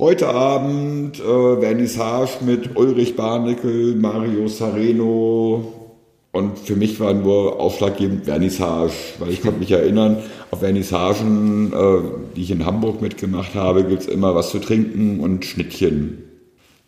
heute 0.00 0.28
Abend 0.30 1.20
äh, 1.20 1.60
Vernissage 1.60 2.42
mit 2.46 2.74
Ulrich 2.74 3.16
Barnickel, 3.16 3.94
Mario 3.96 4.48
Sareno 4.48 5.90
und 6.32 6.58
für 6.58 6.74
mich 6.74 6.98
war 7.00 7.12
nur 7.12 7.60
ausschlaggebend 7.60 8.24
Vernissage, 8.24 8.94
weil 9.18 9.28
ich 9.28 9.42
konnte 9.42 9.60
mich 9.60 9.70
erinnern, 9.72 10.22
auf 10.50 10.60
Vernissagen, 10.60 11.74
äh, 11.74 11.98
die 12.34 12.40
ich 12.40 12.50
in 12.50 12.64
Hamburg 12.64 13.02
mitgemacht 13.02 13.54
habe, 13.54 13.84
gibt's 13.84 14.06
immer 14.06 14.34
was 14.34 14.48
zu 14.48 14.58
trinken 14.58 15.20
und 15.20 15.44
Schnittchen. 15.44 16.24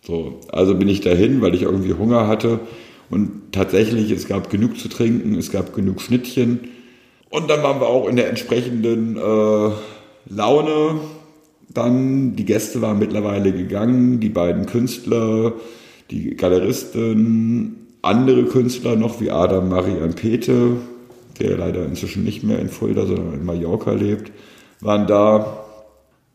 So, 0.00 0.40
also 0.50 0.74
bin 0.74 0.88
ich 0.88 1.02
dahin, 1.02 1.42
weil 1.42 1.54
ich 1.54 1.62
irgendwie 1.62 1.92
Hunger 1.92 2.26
hatte 2.26 2.60
und 3.10 3.52
tatsächlich, 3.52 4.10
es 4.10 4.26
gab 4.26 4.48
genug 4.48 4.78
zu 4.78 4.88
trinken, 4.88 5.34
es 5.34 5.52
gab 5.52 5.74
genug 5.74 6.00
Schnittchen 6.00 6.60
und 7.28 7.50
dann 7.50 7.62
waren 7.62 7.78
wir 7.78 7.88
auch 7.88 8.08
in 8.08 8.16
der 8.16 8.30
entsprechenden 8.30 9.18
äh, 9.18 9.70
Laune. 10.34 11.00
Dann, 11.74 12.36
die 12.36 12.44
Gäste 12.44 12.82
waren 12.82 12.98
mittlerweile 12.98 13.52
gegangen, 13.52 14.20
die 14.20 14.28
beiden 14.28 14.66
Künstler, 14.66 15.54
die 16.10 16.36
Galeristen, 16.36 17.88
andere 18.02 18.44
Künstler 18.44 18.96
noch 18.96 19.20
wie 19.20 19.30
Adam 19.30 19.68
Marian 19.68 20.14
Pete, 20.14 20.76
der 21.40 21.56
leider 21.56 21.84
inzwischen 21.86 22.24
nicht 22.24 22.42
mehr 22.42 22.58
in 22.58 22.68
Fulda, 22.68 23.06
sondern 23.06 23.34
in 23.34 23.44
Mallorca 23.44 23.92
lebt, 23.92 24.32
waren 24.80 25.06
da 25.06 25.64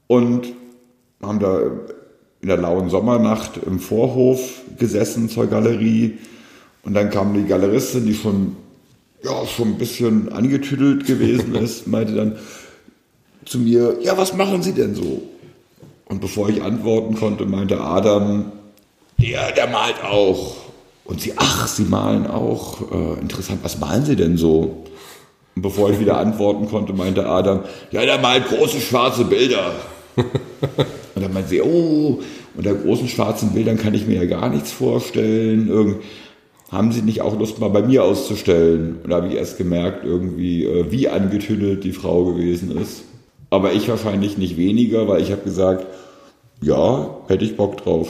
und 0.07 0.47
haben 1.21 1.39
da 1.39 1.59
in 2.41 2.47
der 2.47 2.57
lauen 2.57 2.89
Sommernacht 2.89 3.57
im 3.65 3.79
Vorhof 3.79 4.61
gesessen 4.77 5.29
zur 5.29 5.47
Galerie. 5.47 6.17
Und 6.83 6.93
dann 6.93 7.09
kam 7.09 7.33
die 7.33 7.43
Galeristin, 7.43 8.05
die 8.05 8.13
schon 8.13 8.55
ja, 9.23 9.45
schon 9.45 9.69
ein 9.69 9.77
bisschen 9.77 10.31
angetüdelt 10.31 11.05
gewesen 11.05 11.55
ist, 11.63 11.87
meinte 11.87 12.13
dann 12.13 12.35
zu 13.47 13.59
mir, 13.59 13.97
ja, 14.01 14.17
was 14.17 14.33
machen 14.33 14.61
Sie 14.61 14.73
denn 14.73 14.95
so? 14.95 15.21
Und 16.05 16.21
bevor 16.21 16.49
ich 16.49 16.61
antworten 16.61 17.15
konnte, 17.15 17.45
meinte 17.45 17.81
Adam, 17.81 18.51
der, 19.19 19.51
der 19.51 19.67
malt 19.67 20.03
auch. 20.03 20.55
Und 21.05 21.21
sie, 21.21 21.33
ach, 21.37 21.67
Sie 21.67 21.83
malen 21.83 22.27
auch. 22.27 22.81
Äh, 22.91 23.19
interessant, 23.21 23.59
was 23.63 23.79
malen 23.79 24.05
Sie 24.05 24.15
denn 24.15 24.37
so? 24.37 24.83
Und 25.55 25.61
bevor 25.61 25.89
ich 25.89 25.99
wieder 25.99 26.17
antworten 26.17 26.67
konnte, 26.67 26.93
meinte 26.93 27.25
Adam, 27.25 27.61
ja, 27.91 28.05
der 28.05 28.19
malt 28.19 28.47
große 28.47 28.79
schwarze 28.79 29.25
Bilder. 29.25 29.71
und 30.15 31.23
dann 31.23 31.33
meinte 31.33 31.49
sie, 31.49 31.61
oh, 31.61 32.19
unter 32.55 32.73
großen 32.73 33.07
schwarzen 33.07 33.51
Bildern 33.53 33.77
kann 33.77 33.93
ich 33.93 34.05
mir 34.05 34.23
ja 34.23 34.25
gar 34.25 34.49
nichts 34.49 34.71
vorstellen. 34.71 35.69
Irgend 35.69 35.97
haben 36.71 36.91
Sie 36.91 37.01
nicht 37.01 37.21
auch 37.21 37.39
Lust, 37.39 37.59
mal 37.59 37.69
bei 37.69 37.81
mir 37.81 38.03
auszustellen? 38.03 38.97
Und 39.03 39.09
da 39.09 39.17
habe 39.17 39.27
ich 39.29 39.35
erst 39.35 39.57
gemerkt, 39.57 40.03
irgendwie, 40.05 40.65
äh, 40.65 40.91
wie 40.91 41.07
angetüdelt 41.07 41.83
die 41.83 41.93
Frau 41.93 42.25
gewesen 42.25 42.77
ist. 42.77 43.03
Aber 43.49 43.73
ich 43.73 43.87
wahrscheinlich 43.87 44.37
nicht 44.37 44.57
weniger, 44.57 45.07
weil 45.07 45.21
ich 45.21 45.31
habe 45.31 45.43
gesagt, 45.43 45.85
ja, 46.61 47.17
hätte 47.27 47.45
ich 47.45 47.55
Bock 47.55 47.77
drauf. 47.77 48.09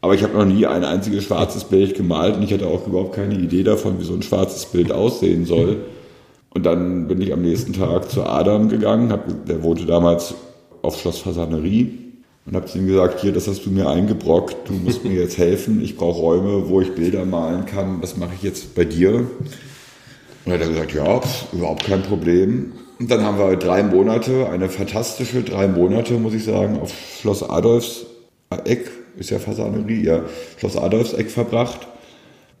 Aber 0.00 0.14
ich 0.14 0.22
habe 0.22 0.34
noch 0.34 0.44
nie 0.44 0.64
ein 0.66 0.84
einziges 0.84 1.24
schwarzes 1.24 1.64
Bild 1.64 1.96
gemalt 1.96 2.36
und 2.36 2.42
ich 2.44 2.52
hatte 2.52 2.68
auch 2.68 2.86
überhaupt 2.86 3.14
keine 3.14 3.34
Idee 3.34 3.64
davon, 3.64 3.98
wie 3.98 4.04
so 4.04 4.14
ein 4.14 4.22
schwarzes 4.22 4.66
Bild 4.66 4.92
aussehen 4.92 5.44
soll. 5.44 5.78
Und 6.50 6.64
dann 6.64 7.08
bin 7.08 7.20
ich 7.20 7.32
am 7.32 7.42
nächsten 7.42 7.72
Tag 7.72 8.10
zu 8.10 8.24
Adam 8.24 8.68
gegangen, 8.68 9.12
hab, 9.12 9.46
der 9.46 9.62
wohnte 9.62 9.86
damals 9.86 10.34
auf 10.82 11.00
Schloss 11.00 11.18
Fasanerie 11.18 11.98
und 12.46 12.56
habe 12.56 12.66
zu 12.66 12.78
ihm 12.78 12.86
gesagt, 12.86 13.20
hier, 13.20 13.32
das 13.32 13.48
hast 13.48 13.66
du 13.66 13.70
mir 13.70 13.88
eingebrockt, 13.90 14.68
du 14.68 14.72
musst 14.72 15.04
mir 15.04 15.20
jetzt 15.20 15.36
helfen, 15.36 15.82
ich 15.82 15.96
brauche 15.96 16.20
Räume, 16.20 16.68
wo 16.68 16.80
ich 16.80 16.94
Bilder 16.94 17.24
malen 17.26 17.66
kann, 17.66 18.00
das 18.00 18.16
mache 18.16 18.32
ich 18.36 18.42
jetzt 18.42 18.74
bei 18.74 18.84
dir. 18.84 19.26
Und 20.44 20.52
er 20.52 20.58
hat 20.58 20.68
gesagt, 20.68 20.94
ja, 20.94 21.20
überhaupt 21.52 21.84
kein 21.84 22.02
Problem. 22.02 22.72
Und 22.98 23.10
dann 23.10 23.22
haben 23.22 23.38
wir 23.38 23.56
drei 23.56 23.82
Monate, 23.82 24.48
eine 24.48 24.68
fantastische 24.68 25.42
drei 25.42 25.68
Monate, 25.68 26.14
muss 26.14 26.34
ich 26.34 26.44
sagen, 26.44 26.80
auf 26.80 26.92
Schloss 27.20 27.48
Adolfs 27.48 28.06
Eck, 28.64 28.90
ist 29.16 29.30
ja 29.30 29.38
Fasanerie, 29.38 30.04
ja, 30.04 30.22
Schloss 30.58 30.76
Adolfs 30.76 31.12
Eck 31.12 31.30
verbracht. 31.30 31.86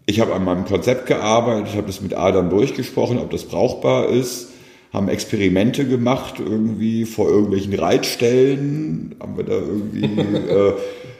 Ich 0.06 0.20
habe 0.20 0.34
an 0.34 0.44
meinem 0.44 0.64
Konzept 0.64 1.06
gearbeitet, 1.06 1.74
habe 1.74 1.88
das 1.88 2.00
mit 2.00 2.14
Adam 2.14 2.50
durchgesprochen, 2.50 3.18
ob 3.18 3.30
das 3.30 3.44
brauchbar 3.44 4.08
ist 4.08 4.48
haben 4.92 5.08
Experimente 5.08 5.86
gemacht, 5.86 6.34
irgendwie 6.38 7.04
vor 7.04 7.28
irgendwelchen 7.28 7.74
Reitstellen, 7.74 9.14
haben 9.20 9.36
wir 9.36 9.44
da 9.44 9.52
irgendwie 9.52 10.04
äh, 10.48 10.72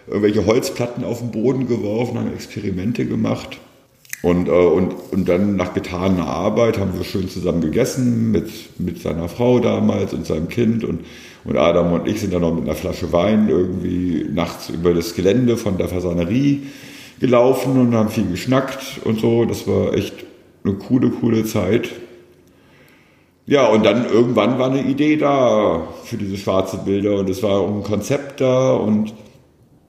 irgendwelche 0.07 0.47
Holzplatten 0.47 1.05
auf 1.05 1.19
den 1.19 1.31
Boden 1.31 1.69
geworfen, 1.69 2.19
haben 2.19 2.33
Experimente 2.33 3.05
gemacht. 3.05 3.59
Und, 4.23 4.49
äh, 4.49 4.51
und, 4.51 4.95
und 5.13 5.29
dann 5.29 5.57
nach 5.57 5.75
getaner 5.75 6.27
Arbeit 6.27 6.79
haben 6.79 6.97
wir 6.97 7.05
schön 7.05 7.29
zusammen 7.29 7.61
gegessen 7.61 8.33
mit, 8.33 8.51
mit 8.79 9.01
seiner 9.01 9.29
Frau 9.29 9.61
damals 9.61 10.13
und 10.13 10.27
seinem 10.27 10.49
Kind. 10.49 10.85
Und, 10.85 11.05
und 11.45 11.57
Adam 11.57 11.93
und 11.93 12.09
ich 12.09 12.21
sind 12.21 12.33
dann 12.33 12.43
noch 12.43 12.55
mit 12.55 12.65
einer 12.65 12.75
Flasche 12.75 13.13
Wein 13.13 13.49
irgendwie 13.49 14.27
nachts 14.29 14.71
über 14.71 14.93
das 14.93 15.15
Gelände 15.15 15.57
von 15.57 15.79
der 15.79 15.89
Fasanerie 15.89 16.67
gelaufen 17.21 17.81
und 17.81 17.95
haben 17.95 18.09
viel 18.09 18.29
geschnackt 18.29 19.01
und 19.05 19.21
so. 19.21 19.45
Das 19.45 19.67
war 19.69 19.95
echt 19.95 20.15
eine 20.65 20.75
coole, 20.75 21.11
coole 21.11 21.45
Zeit. 21.45 21.91
Ja, 23.47 23.67
und 23.69 23.87
dann 23.87 24.05
irgendwann 24.05 24.59
war 24.59 24.71
eine 24.71 24.83
Idee 24.83 25.17
da 25.17 25.89
für 26.05 26.19
diese 26.19 26.37
schwarze 26.37 26.79
Bilder 26.79 27.19
und 27.21 27.31
es 27.31 27.43
war 27.43 27.61
auch 27.61 27.75
ein 27.75 27.83
Konzept 27.83 28.41
da 28.43 28.75
und, 28.75 29.15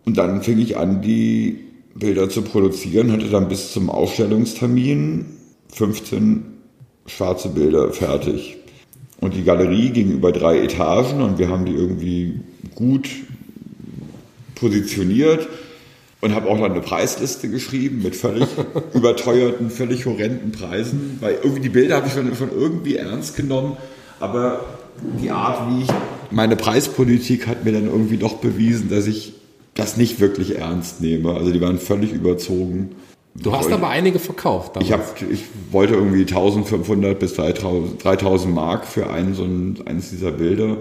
und 0.05 0.17
dann 0.17 0.43
fing 0.43 0.59
ich 0.59 0.77
an, 0.77 1.01
die 1.01 1.68
Bilder 1.99 2.29
zu 2.29 2.41
produzieren, 2.41 3.11
hatte 3.11 3.29
dann 3.29 3.49
bis 3.49 3.73
zum 3.73 3.89
Ausstellungstermin 3.89 5.25
15 5.73 6.43
schwarze 7.05 7.49
Bilder 7.49 7.91
fertig. 7.91 8.57
Und 9.19 9.33
die 9.35 9.43
Galerie 9.43 9.89
ging 9.89 10.11
über 10.11 10.31
drei 10.31 10.59
Etagen 10.59 11.21
und 11.21 11.37
wir 11.39 11.49
haben 11.49 11.65
die 11.65 11.73
irgendwie 11.73 12.39
gut 12.73 13.09
positioniert 14.55 15.47
und 16.21 16.33
habe 16.33 16.49
auch 16.49 16.57
noch 16.57 16.65
eine 16.65 16.81
Preisliste 16.81 17.49
geschrieben 17.49 18.01
mit 18.01 18.15
völlig 18.15 18.47
überteuerten, 18.93 19.69
völlig 19.69 20.05
horrenden 20.05 20.51
Preisen, 20.51 21.17
weil 21.19 21.35
irgendwie 21.35 21.61
die 21.61 21.69
Bilder 21.69 21.97
habe 21.97 22.07
ich 22.07 22.13
schon, 22.13 22.33
schon 22.35 22.51
irgendwie 22.51 22.95
ernst 22.95 23.35
genommen, 23.35 23.77
aber 24.19 24.61
die 25.21 25.31
Art, 25.31 25.69
wie 25.69 25.83
ich 25.83 25.89
meine 26.31 26.55
Preispolitik 26.55 27.47
hat 27.47 27.65
mir 27.65 27.71
dann 27.71 27.85
irgendwie 27.85 28.17
doch 28.17 28.37
bewiesen, 28.37 28.89
dass 28.89 29.07
ich 29.07 29.33
das 29.79 29.97
nicht 29.97 30.19
wirklich 30.19 30.57
ernst 30.57 31.01
nehme. 31.01 31.33
Also 31.33 31.51
die 31.51 31.61
waren 31.61 31.79
völlig 31.79 32.11
überzogen. 32.13 32.95
Du 33.35 33.53
hast 33.55 33.71
aber 33.71 33.89
einige 33.89 34.19
verkauft. 34.19 34.77
Ich, 34.81 34.91
hab, 34.91 35.21
ich 35.21 35.43
wollte 35.71 35.93
irgendwie 35.93 36.21
1500 36.21 37.17
bis 37.17 37.35
3000, 37.35 38.03
3000 38.03 38.53
Mark 38.53 38.85
für 38.85 39.09
einen, 39.09 39.33
so 39.33 39.43
ein, 39.43 39.79
eines 39.85 40.09
dieser 40.09 40.31
Bilder. 40.31 40.77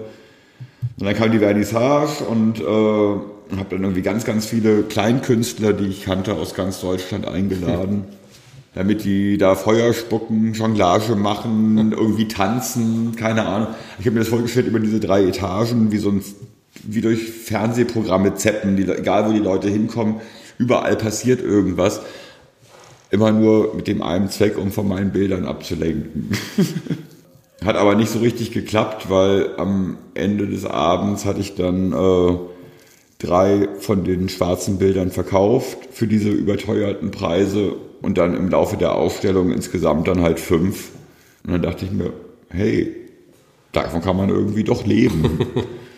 Und 0.99 1.05
dann 1.05 1.15
kam 1.15 1.31
die 1.31 1.39
Vernissage 1.39 2.23
und 2.25 2.59
äh, 2.59 3.39
und 3.51 3.59
habe 3.59 3.69
dann 3.71 3.83
irgendwie 3.83 4.01
ganz, 4.01 4.25
ganz 4.25 4.45
viele 4.45 4.83
Kleinkünstler, 4.83 5.73
die 5.73 5.87
ich 5.87 6.03
kannte, 6.03 6.35
aus 6.35 6.53
ganz 6.53 6.81
Deutschland 6.81 7.27
eingeladen, 7.27 8.03
damit 8.75 9.03
die 9.03 9.37
da 9.37 9.55
Feuer 9.55 9.93
spucken, 9.93 10.53
Jonglage 10.53 11.15
machen, 11.15 11.91
irgendwie 11.91 12.27
tanzen, 12.27 13.15
keine 13.15 13.45
Ahnung. 13.45 13.69
Ich 13.99 14.05
habe 14.05 14.13
mir 14.13 14.19
das 14.19 14.29
vorgestellt 14.29 14.67
über 14.67 14.79
diese 14.79 14.99
drei 14.99 15.23
Etagen, 15.25 15.91
wie 15.91 15.97
so 15.97 16.09
ein, 16.09 16.23
wie 16.83 17.01
durch 17.01 17.23
Fernsehprogramme 17.23 18.35
zeppen, 18.35 18.75
die, 18.75 18.83
egal 18.83 19.27
wo 19.27 19.33
die 19.33 19.39
Leute 19.39 19.69
hinkommen, 19.69 20.21
überall 20.57 20.95
passiert 20.95 21.41
irgendwas. 21.41 22.01
Immer 23.11 23.31
nur 23.31 23.73
mit 23.75 23.87
dem 23.87 24.01
einen 24.01 24.29
Zweck, 24.29 24.57
um 24.57 24.71
von 24.71 24.87
meinen 24.87 25.11
Bildern 25.11 25.45
abzulenken. 25.45 26.29
Hat 27.65 27.75
aber 27.75 27.95
nicht 27.95 28.11
so 28.11 28.19
richtig 28.19 28.51
geklappt, 28.51 29.09
weil 29.09 29.55
am 29.57 29.97
Ende 30.13 30.47
des 30.47 30.65
Abends 30.65 31.25
hatte 31.25 31.41
ich 31.41 31.55
dann 31.55 31.91
äh, 31.91 32.37
drei 33.17 33.67
von 33.79 34.05
den 34.05 34.29
schwarzen 34.29 34.77
Bildern 34.77 35.11
verkauft 35.11 35.77
für 35.91 36.07
diese 36.07 36.29
überteuerten 36.29 37.11
Preise 37.11 37.73
und 38.01 38.17
dann 38.17 38.33
im 38.33 38.49
Laufe 38.49 38.77
der 38.77 38.95
Ausstellung 38.95 39.51
insgesamt 39.51 40.07
dann 40.07 40.21
halt 40.21 40.39
fünf. 40.39 40.91
Und 41.43 41.51
dann 41.51 41.61
dachte 41.61 41.83
ich 41.83 41.91
mir, 41.91 42.13
hey, 42.47 42.95
davon 43.73 44.01
kann 44.01 44.15
man 44.15 44.29
irgendwie 44.29 44.63
doch 44.63 44.85
leben. 44.85 45.39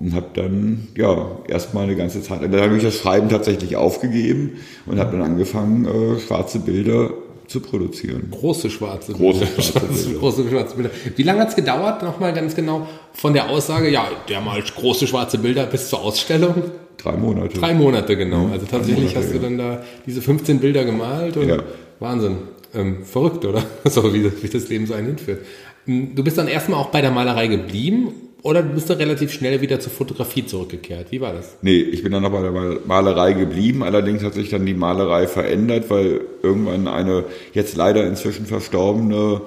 und 0.00 0.14
habe 0.14 0.26
dann 0.34 0.88
ja 0.96 1.38
erstmal 1.48 1.84
eine 1.84 1.96
ganze 1.96 2.22
Zeit, 2.22 2.42
dann 2.42 2.60
habe 2.60 2.76
ich 2.76 2.82
das 2.82 2.96
Schreiben 2.96 3.28
tatsächlich 3.28 3.76
aufgegeben 3.76 4.52
und 4.86 4.98
habe 4.98 5.16
dann 5.16 5.22
angefangen, 5.22 5.86
äh, 5.86 6.20
schwarze 6.20 6.60
Bilder 6.60 7.10
zu 7.48 7.60
produzieren. 7.60 8.28
Große 8.30 8.70
schwarze 8.70 9.14
Bilder. 9.14 9.46
Große 9.46 9.62
schwarze 9.62 9.88
Bilder. 10.04 10.18
große 10.20 10.48
schwarze 10.48 10.76
Bilder. 10.76 10.90
Wie 11.16 11.22
lange 11.22 11.40
hat 11.40 11.48
es 11.48 11.56
gedauert, 11.56 12.02
nochmal 12.02 12.32
ganz 12.32 12.54
genau, 12.54 12.86
von 13.12 13.32
der 13.32 13.48
Aussage, 13.48 13.90
ja, 13.90 14.06
der 14.28 14.40
malt 14.40 14.74
große 14.74 15.06
schwarze 15.06 15.38
Bilder 15.38 15.66
bis 15.66 15.88
zur 15.88 16.02
Ausstellung? 16.02 16.54
drei 16.98 17.16
Monate. 17.16 17.58
Drei 17.58 17.74
Monate, 17.74 18.16
genau. 18.16 18.48
Also 18.52 18.66
tatsächlich 18.66 19.14
Monate, 19.14 19.18
hast 19.20 19.34
du 19.34 19.38
dann 19.38 19.58
da 19.58 19.82
diese 20.04 20.20
15 20.20 20.58
Bilder 20.58 20.84
gemalt 20.84 21.36
und 21.36 21.48
ja. 21.48 21.58
Wahnsinn. 22.00 22.36
Ähm, 22.74 23.04
verrückt, 23.04 23.44
oder? 23.44 23.62
So 23.84 24.12
wie, 24.12 24.30
wie 24.42 24.48
das 24.48 24.68
Leben 24.68 24.86
so 24.86 24.94
einen 24.94 25.06
hinführt. 25.06 25.40
Hm, 25.86 26.14
du 26.14 26.22
bist 26.22 26.36
dann 26.38 26.48
erstmal 26.48 26.80
auch 26.80 26.90
bei 26.90 27.00
der 27.00 27.10
Malerei 27.10 27.46
geblieben 27.46 28.12
oder 28.42 28.62
bist 28.62 28.88
du 28.88 28.98
relativ 28.98 29.32
schnell 29.32 29.60
wieder 29.60 29.80
zur 29.80 29.90
Fotografie 29.90 30.46
zurückgekehrt? 30.46 31.10
Wie 31.10 31.20
war 31.20 31.32
das? 31.32 31.56
Nee, 31.62 31.80
ich 31.80 32.02
bin 32.02 32.12
dann 32.12 32.22
noch 32.22 32.30
bei 32.30 32.42
der 32.42 32.80
Malerei 32.86 33.32
geblieben. 33.32 33.82
Allerdings 33.82 34.22
hat 34.22 34.34
sich 34.34 34.48
dann 34.48 34.64
die 34.64 34.74
Malerei 34.74 35.26
verändert, 35.26 35.90
weil 35.90 36.20
irgendwann 36.42 36.86
eine 36.86 37.24
jetzt 37.52 37.76
leider 37.76 38.06
inzwischen 38.06 38.46
verstorbene 38.46 39.40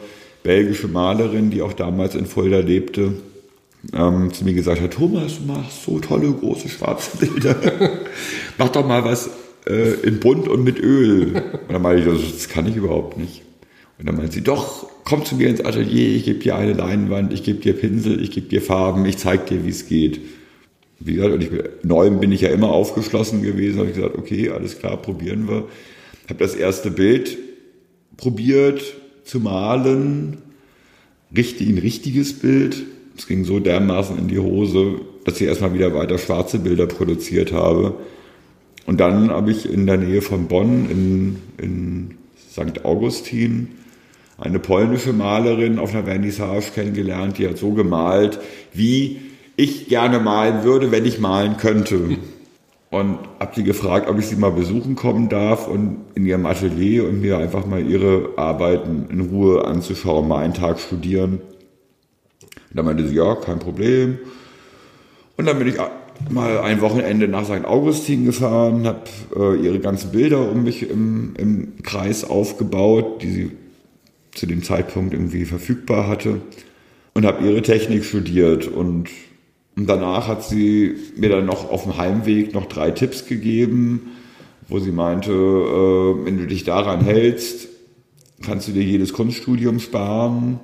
belgische 0.43 0.87
Malerin, 0.87 1.51
die 1.51 1.61
auch 1.61 1.73
damals 1.73 2.15
in 2.15 2.25
Fulda 2.25 2.59
lebte, 2.59 3.13
ähm, 3.93 4.33
zu 4.33 4.43
mir 4.43 4.53
gesagt 4.53 4.81
hat, 4.81 4.93
Thomas, 4.93 5.37
du 5.37 5.51
machst 5.51 5.85
so 5.85 5.99
tolle 5.99 6.31
große 6.31 6.69
schwarze 6.69 7.17
Bilder. 7.17 7.55
Mach 8.57 8.69
doch 8.69 8.85
mal 8.85 9.05
was 9.05 9.29
äh, 9.67 9.93
in 10.01 10.19
bunt 10.19 10.47
und 10.47 10.63
mit 10.63 10.79
Öl. 10.79 11.33
Und 11.67 11.73
dann 11.73 11.81
meinte 11.81 12.11
ich, 12.11 12.33
das 12.33 12.49
kann 12.49 12.67
ich 12.67 12.75
überhaupt 12.75 13.17
nicht. 13.17 13.43
Und 14.01 14.07
dann 14.07 14.15
meinte 14.17 14.33
sie, 14.33 14.41
doch, 14.41 14.89
komm 15.03 15.23
zu 15.25 15.35
mir 15.35 15.47
ins 15.47 15.61
Atelier, 15.63 16.15
ich 16.15 16.25
gebe 16.25 16.39
dir 16.39 16.55
eine 16.55 16.73
Leinwand, 16.73 17.31
ich 17.31 17.43
gebe 17.43 17.59
dir 17.59 17.73
Pinsel, 17.73 18.19
ich 18.19 18.31
gebe 18.31 18.47
dir 18.47 18.59
Farben, 18.59 19.05
ich 19.05 19.17
zeige 19.17 19.43
dir, 19.45 19.63
wie 19.63 19.69
es 19.69 19.87
geht. 19.87 20.19
Wie 20.99 21.13
gesagt, 21.13 21.35
und 21.35 21.43
ich, 21.43 21.51
neuem 21.83 22.19
bin 22.19 22.31
ich 22.31 22.41
ja 22.41 22.49
immer 22.49 22.71
aufgeschlossen 22.71 23.43
gewesen, 23.43 23.77
habe 23.77 23.89
ich 23.89 23.95
gesagt, 23.95 24.17
okay, 24.17 24.49
alles 24.49 24.79
klar, 24.79 24.97
probieren 24.97 25.47
wir. 25.47 25.67
Habe 26.27 26.39
das 26.39 26.55
erste 26.55 26.89
Bild 26.89 27.37
probiert 28.17 28.81
zu 29.23 29.39
malen, 29.39 30.37
richtig, 31.35 31.69
ein 31.69 31.77
richtiges 31.77 32.33
Bild. 32.33 32.83
Es 33.15 33.27
ging 33.27 33.43
so 33.45 33.59
dermaßen 33.59 34.17
in 34.17 34.29
die 34.29 34.39
Hose, 34.39 35.01
dass 35.25 35.39
ich 35.39 35.47
erstmal 35.47 35.75
wieder 35.75 35.93
weiter 35.93 36.17
schwarze 36.17 36.57
Bilder 36.57 36.87
produziert 36.87 37.51
habe. 37.51 37.93
Und 38.87 38.99
dann 38.99 39.29
habe 39.29 39.51
ich 39.51 39.71
in 39.71 39.85
der 39.85 39.97
Nähe 39.97 40.23
von 40.23 40.47
Bonn 40.47 40.89
in, 40.89 41.35
in 41.63 42.17
St. 42.51 42.83
Augustin 42.83 43.67
eine 44.41 44.59
polnische 44.59 45.13
Malerin 45.13 45.79
auf 45.79 45.93
einer 45.93 46.03
Vernissage 46.03 46.71
kennengelernt, 46.73 47.37
die 47.37 47.47
hat 47.47 47.57
so 47.57 47.71
gemalt, 47.71 48.39
wie 48.73 49.21
ich 49.55 49.87
gerne 49.87 50.19
malen 50.19 50.63
würde, 50.63 50.91
wenn 50.91 51.05
ich 51.05 51.19
malen 51.19 51.57
könnte. 51.57 52.17
Und 52.89 53.19
habe 53.39 53.51
sie 53.55 53.63
gefragt, 53.63 54.09
ob 54.09 54.19
ich 54.19 54.25
sie 54.25 54.35
mal 54.35 54.51
besuchen 54.51 54.95
kommen 54.95 55.29
darf 55.29 55.67
und 55.67 55.97
in 56.15 56.25
ihrem 56.25 56.45
Atelier 56.45 57.07
und 57.07 57.21
mir 57.21 57.37
einfach 57.37 57.65
mal 57.65 57.87
ihre 57.87 58.31
Arbeiten 58.35 59.07
in 59.09 59.21
Ruhe 59.21 59.63
anzuschauen, 59.63 60.27
mal 60.27 60.43
einen 60.43 60.53
Tag 60.53 60.79
studieren. 60.79 61.33
Und 61.33 62.75
dann 62.75 62.85
meinte 62.85 63.07
sie, 63.07 63.15
ja, 63.15 63.35
kein 63.35 63.59
Problem. 63.59 64.17
Und 65.37 65.45
dann 65.45 65.57
bin 65.57 65.67
ich 65.67 65.75
mal 66.29 66.59
ein 66.59 66.81
Wochenende 66.81 67.27
nach 67.27 67.45
St. 67.45 67.63
Augustin 67.65 68.25
gefahren, 68.25 68.85
habe 68.85 69.03
äh, 69.35 69.55
ihre 69.55 69.79
ganzen 69.79 70.11
Bilder 70.11 70.51
um 70.51 70.63
mich 70.63 70.89
im, 70.89 71.33
im 71.37 71.83
Kreis 71.83 72.23
aufgebaut, 72.23 73.21
die 73.21 73.31
sie 73.31 73.51
zu 74.33 74.45
dem 74.45 74.63
Zeitpunkt 74.63 75.13
irgendwie 75.13 75.45
verfügbar 75.45 76.07
hatte 76.07 76.41
und 77.13 77.25
habe 77.25 77.45
ihre 77.45 77.61
Technik 77.61 78.05
studiert 78.05 78.67
und, 78.67 79.09
danach 79.75 80.27
hat 80.27 80.43
sie 80.43 80.95
mir 81.15 81.29
dann 81.29 81.45
noch 81.45 81.71
auf 81.71 81.83
dem 81.83 81.97
Heimweg 81.97 82.53
noch 82.53 82.67
drei 82.67 82.91
Tipps 82.91 83.25
gegeben, 83.25 84.11
wo 84.67 84.79
sie 84.79 84.91
meinte, 84.91 85.31
äh, 85.31 86.25
wenn 86.25 86.37
du 86.37 86.45
dich 86.45 86.65
daran 86.65 87.03
hältst, 87.03 87.67
kannst 88.43 88.67
du 88.67 88.73
dir 88.73 88.83
jedes 88.83 89.11
Kunststudium 89.13 89.79
sparen. 89.79 90.59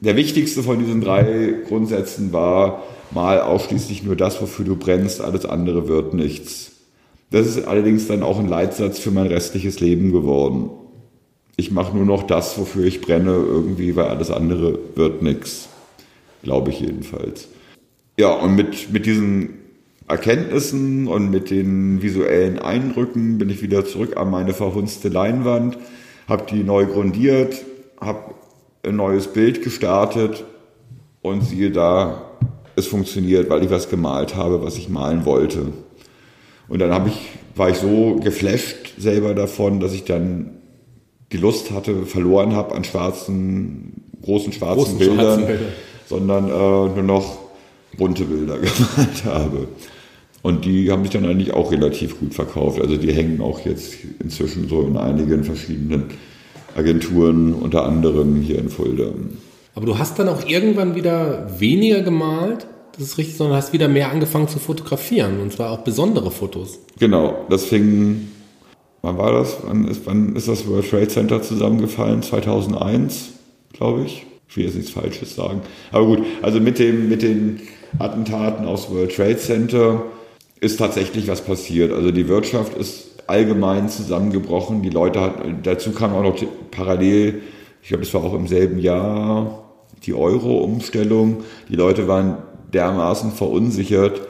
Der 0.00 0.16
wichtigste 0.16 0.62
von 0.62 0.80
diesen 0.80 1.00
drei 1.00 1.54
Grundsätzen 1.68 2.32
war, 2.32 2.82
mal 3.12 3.40
ausschließlich 3.40 4.02
nur 4.02 4.16
das, 4.16 4.40
wofür 4.42 4.64
du 4.64 4.74
brennst, 4.74 5.20
alles 5.20 5.46
andere 5.46 5.86
wird 5.86 6.12
nichts. 6.14 6.72
Das 7.30 7.46
ist 7.46 7.68
allerdings 7.68 8.08
dann 8.08 8.22
auch 8.22 8.40
ein 8.40 8.48
Leitsatz 8.48 8.98
für 8.98 9.12
mein 9.12 9.26
restliches 9.26 9.78
Leben 9.80 10.10
geworden 10.10 10.70
ich 11.56 11.70
mache 11.70 11.96
nur 11.96 12.04
noch 12.04 12.24
das, 12.24 12.58
wofür 12.58 12.84
ich 12.84 13.00
brenne, 13.00 13.32
irgendwie, 13.32 13.94
weil 13.96 14.06
alles 14.06 14.30
andere 14.30 14.78
wird 14.94 15.22
nichts. 15.22 15.68
Glaube 16.42 16.70
ich 16.70 16.80
jedenfalls. 16.80 17.48
Ja, 18.18 18.32
und 18.32 18.54
mit, 18.54 18.92
mit 18.92 19.06
diesen 19.06 19.54
Erkenntnissen 20.06 21.08
und 21.08 21.30
mit 21.30 21.50
den 21.50 22.02
visuellen 22.02 22.58
Eindrücken 22.58 23.38
bin 23.38 23.48
ich 23.48 23.62
wieder 23.62 23.84
zurück 23.84 24.16
an 24.16 24.30
meine 24.30 24.52
verhunzte 24.52 25.08
Leinwand, 25.08 25.78
habe 26.28 26.44
die 26.50 26.62
neu 26.62 26.86
grundiert, 26.86 27.64
habe 28.00 28.34
ein 28.82 28.96
neues 28.96 29.28
Bild 29.28 29.62
gestartet 29.62 30.44
und 31.22 31.42
siehe 31.42 31.70
da, 31.70 32.30
es 32.76 32.86
funktioniert, 32.86 33.48
weil 33.48 33.62
ich 33.62 33.70
was 33.70 33.88
gemalt 33.88 34.36
habe, 34.36 34.62
was 34.62 34.76
ich 34.76 34.88
malen 34.88 35.24
wollte. 35.24 35.72
Und 36.68 36.78
dann 36.80 37.06
ich, 37.06 37.30
war 37.56 37.70
ich 37.70 37.76
so 37.76 38.16
geflasht 38.16 38.94
selber 38.98 39.34
davon, 39.34 39.80
dass 39.80 39.94
ich 39.94 40.04
dann 40.04 40.50
die 41.34 41.40
Lust 41.40 41.72
hatte, 41.72 42.06
verloren 42.06 42.54
habe 42.54 42.76
an 42.76 42.84
schwarzen, 42.84 44.04
großen 44.22 44.52
schwarzen 44.52 44.76
Großen 44.76 44.98
Bildern, 44.98 45.16
schwarzen 45.16 45.46
Bilder. 45.46 45.64
sondern 46.08 46.48
äh, 46.48 46.94
nur 46.94 47.02
noch 47.02 47.38
bunte 47.98 48.24
Bilder 48.24 48.58
gemalt 48.58 49.24
habe. 49.24 49.68
Und 50.42 50.64
die 50.64 50.92
haben 50.92 51.02
sich 51.02 51.10
dann 51.10 51.24
eigentlich 51.24 51.52
auch 51.52 51.72
relativ 51.72 52.20
gut 52.20 52.34
verkauft. 52.34 52.80
Also 52.80 52.96
die 52.96 53.12
hängen 53.12 53.40
auch 53.40 53.60
jetzt 53.64 53.94
inzwischen 54.22 54.68
so 54.68 54.82
in 54.82 54.96
einigen 54.96 55.42
verschiedenen 55.42 56.04
Agenturen, 56.76 57.52
unter 57.52 57.84
anderem 57.84 58.36
hier 58.36 58.58
in 58.58 58.68
Fulda. 58.68 59.06
Aber 59.74 59.86
du 59.86 59.98
hast 59.98 60.18
dann 60.20 60.28
auch 60.28 60.46
irgendwann 60.46 60.94
wieder 60.94 61.48
weniger 61.58 62.02
gemalt, 62.02 62.66
das 62.92 63.08
ist 63.08 63.18
richtig, 63.18 63.36
sondern 63.36 63.56
hast 63.56 63.72
wieder 63.72 63.88
mehr 63.88 64.12
angefangen 64.12 64.46
zu 64.46 64.60
fotografieren 64.60 65.40
und 65.40 65.52
zwar 65.52 65.72
auch 65.72 65.78
besondere 65.78 66.30
Fotos. 66.30 66.78
Genau, 67.00 67.38
das 67.50 67.64
fing 67.64 68.28
wann 69.04 69.18
war 69.18 69.32
das? 69.32 69.58
Wann 69.62 69.86
ist, 69.86 70.06
wann 70.06 70.34
ist 70.34 70.48
das 70.48 70.66
World 70.66 70.88
Trade 70.88 71.08
Center 71.08 71.42
zusammengefallen? 71.42 72.22
2001, 72.22 73.32
glaube 73.72 74.04
ich. 74.04 74.26
Ich 74.48 74.56
will 74.56 74.64
jetzt 74.64 74.76
nichts 74.76 74.90
Falsches 74.90 75.34
sagen. 75.34 75.60
Aber 75.92 76.06
gut, 76.06 76.20
also 76.42 76.60
mit, 76.60 76.78
dem, 76.78 77.08
mit 77.08 77.22
den 77.22 77.60
Attentaten 77.98 78.66
aufs 78.66 78.90
World 78.90 79.14
Trade 79.14 79.36
Center 79.36 80.02
ist 80.60 80.78
tatsächlich 80.78 81.28
was 81.28 81.42
passiert. 81.42 81.92
Also 81.92 82.10
die 82.10 82.28
Wirtschaft 82.28 82.76
ist 82.76 83.22
allgemein 83.26 83.88
zusammengebrochen. 83.88 84.82
Die 84.82 84.90
Leute 84.90 85.20
hatten, 85.20 85.58
dazu 85.62 85.92
kam 85.92 86.14
auch 86.14 86.22
noch 86.22 86.36
parallel, 86.70 87.42
ich 87.82 87.88
glaube, 87.88 88.04
es 88.04 88.14
war 88.14 88.24
auch 88.24 88.34
im 88.34 88.46
selben 88.46 88.78
Jahr, 88.78 89.64
die 90.04 90.14
Euro-Umstellung. 90.14 91.44
Die 91.68 91.76
Leute 91.76 92.08
waren 92.08 92.38
dermaßen 92.72 93.32
verunsichert, 93.32 94.22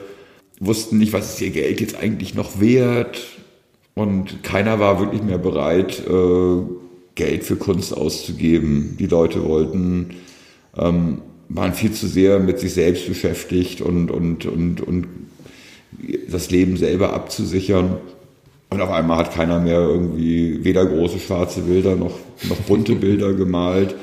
wussten 0.59 0.99
nicht, 0.99 1.13
was 1.13 1.35
ist 1.35 1.41
ihr 1.41 1.51
Geld 1.51 1.81
jetzt 1.81 1.97
eigentlich 1.97 2.35
noch 2.35 2.61
wert 2.61 3.21
und 3.95 4.43
keiner 4.43 4.81
war 4.81 4.99
wirklich 4.99 5.23
mehr 5.23 5.39
bereit, 5.39 6.03
äh, 6.07 6.63
Geld 7.15 7.45
für 7.45 7.57
Kunst 7.57 7.97
auszugeben. 7.97 8.97
Die 8.99 9.07
Leute 9.07 9.45
wollten, 9.45 10.17
ähm, 10.77 11.23
waren 11.49 11.75
viel 11.75 11.93
zu 11.93 12.09
sehr 12.09 12.41
mit 12.41 12.59
sich 12.59 12.75
selbst 12.75 13.07
beschäftigt 13.07 13.81
und, 13.81 14.11
und, 14.11 14.47
und, 14.47 14.81
und 14.81 15.07
das 16.29 16.51
Leben 16.51 16.77
selber 16.77 17.13
abzusichern. 17.13 17.99
Und 18.71 18.81
auf 18.81 18.91
einmal 18.91 19.19
hat 19.19 19.35
keiner 19.35 19.61
mehr 19.61 19.79
irgendwie 19.79 20.65
weder 20.65 20.85
große 20.85 21.21
schwarze 21.21 21.61
Bilder 21.61 21.95
noch, 21.95 22.19
noch 22.49 22.57
bunte 22.67 22.95
Bilder 22.97 23.33
gemalt. 23.35 23.95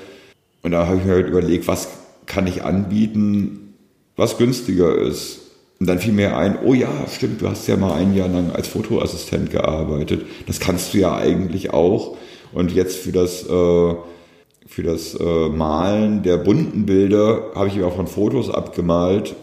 Und 0.62 0.72
da 0.72 0.88
habe 0.88 0.98
ich 0.98 1.06
mir 1.06 1.14
halt 1.14 1.28
überlegt, 1.28 1.68
was 1.68 1.90
kann 2.28 2.48
ich 2.48 2.64
anbieten, 2.64 3.74
was 4.16 4.38
günstiger 4.38 4.98
ist. 4.98 5.51
Und 5.82 5.88
dann 5.88 5.98
fiel 5.98 6.14
mir 6.14 6.38
ein, 6.38 6.60
oh 6.64 6.76
ja, 6.76 6.90
stimmt, 7.12 7.42
du 7.42 7.50
hast 7.50 7.66
ja 7.66 7.76
mal 7.76 7.94
ein 7.94 8.14
Jahr 8.14 8.28
lang 8.28 8.52
als 8.52 8.68
Fotoassistent 8.68 9.50
gearbeitet. 9.50 10.28
Das 10.46 10.60
kannst 10.60 10.94
du 10.94 11.00
ja 11.00 11.16
eigentlich 11.16 11.74
auch. 11.74 12.18
Und 12.54 12.72
jetzt 12.72 12.98
für 12.98 13.12
das, 13.12 13.42
äh, 13.42 13.96
für 14.68 14.84
das 14.84 15.16
äh, 15.16 15.50
Malen 15.50 16.22
der 16.22 16.38
bunten 16.38 16.86
Bilder 16.86 17.46
habe 17.56 17.70
ich 17.70 17.82
auch 17.82 17.96
von 17.96 18.06
Fotos 18.06 18.52
abgemalt. 18.52 19.36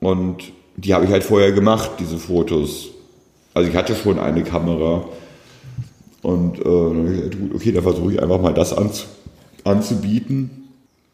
Und 0.00 0.42
die 0.74 0.92
habe 0.92 1.04
ich 1.04 1.12
halt 1.12 1.22
vorher 1.22 1.52
gemacht, 1.52 1.92
diese 2.00 2.18
Fotos. 2.18 2.88
Also 3.54 3.70
ich 3.70 3.76
hatte 3.76 3.94
schon 3.94 4.18
eine 4.18 4.42
Kamera. 4.42 5.04
Und 6.22 6.58
äh, 6.58 6.62
dann 6.64 7.52
okay, 7.54 7.70
da 7.70 7.80
versuche 7.80 8.14
ich 8.14 8.20
einfach 8.20 8.40
mal 8.40 8.54
das 8.54 8.76
anzu 8.76 9.06
anzubieten. 9.62 10.63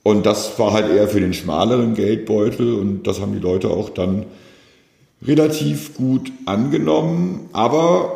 Und 0.02 0.24
das 0.24 0.58
war 0.58 0.72
halt 0.72 0.90
eher 0.90 1.08
für 1.08 1.20
den 1.20 1.34
schmaleren 1.34 1.94
Geldbeutel 1.94 2.74
und 2.74 3.06
das 3.06 3.20
haben 3.20 3.32
die 3.32 3.38
Leute 3.38 3.68
auch 3.68 3.90
dann 3.90 4.24
relativ 5.22 5.94
gut 5.94 6.32
angenommen. 6.46 7.48
Aber 7.52 8.12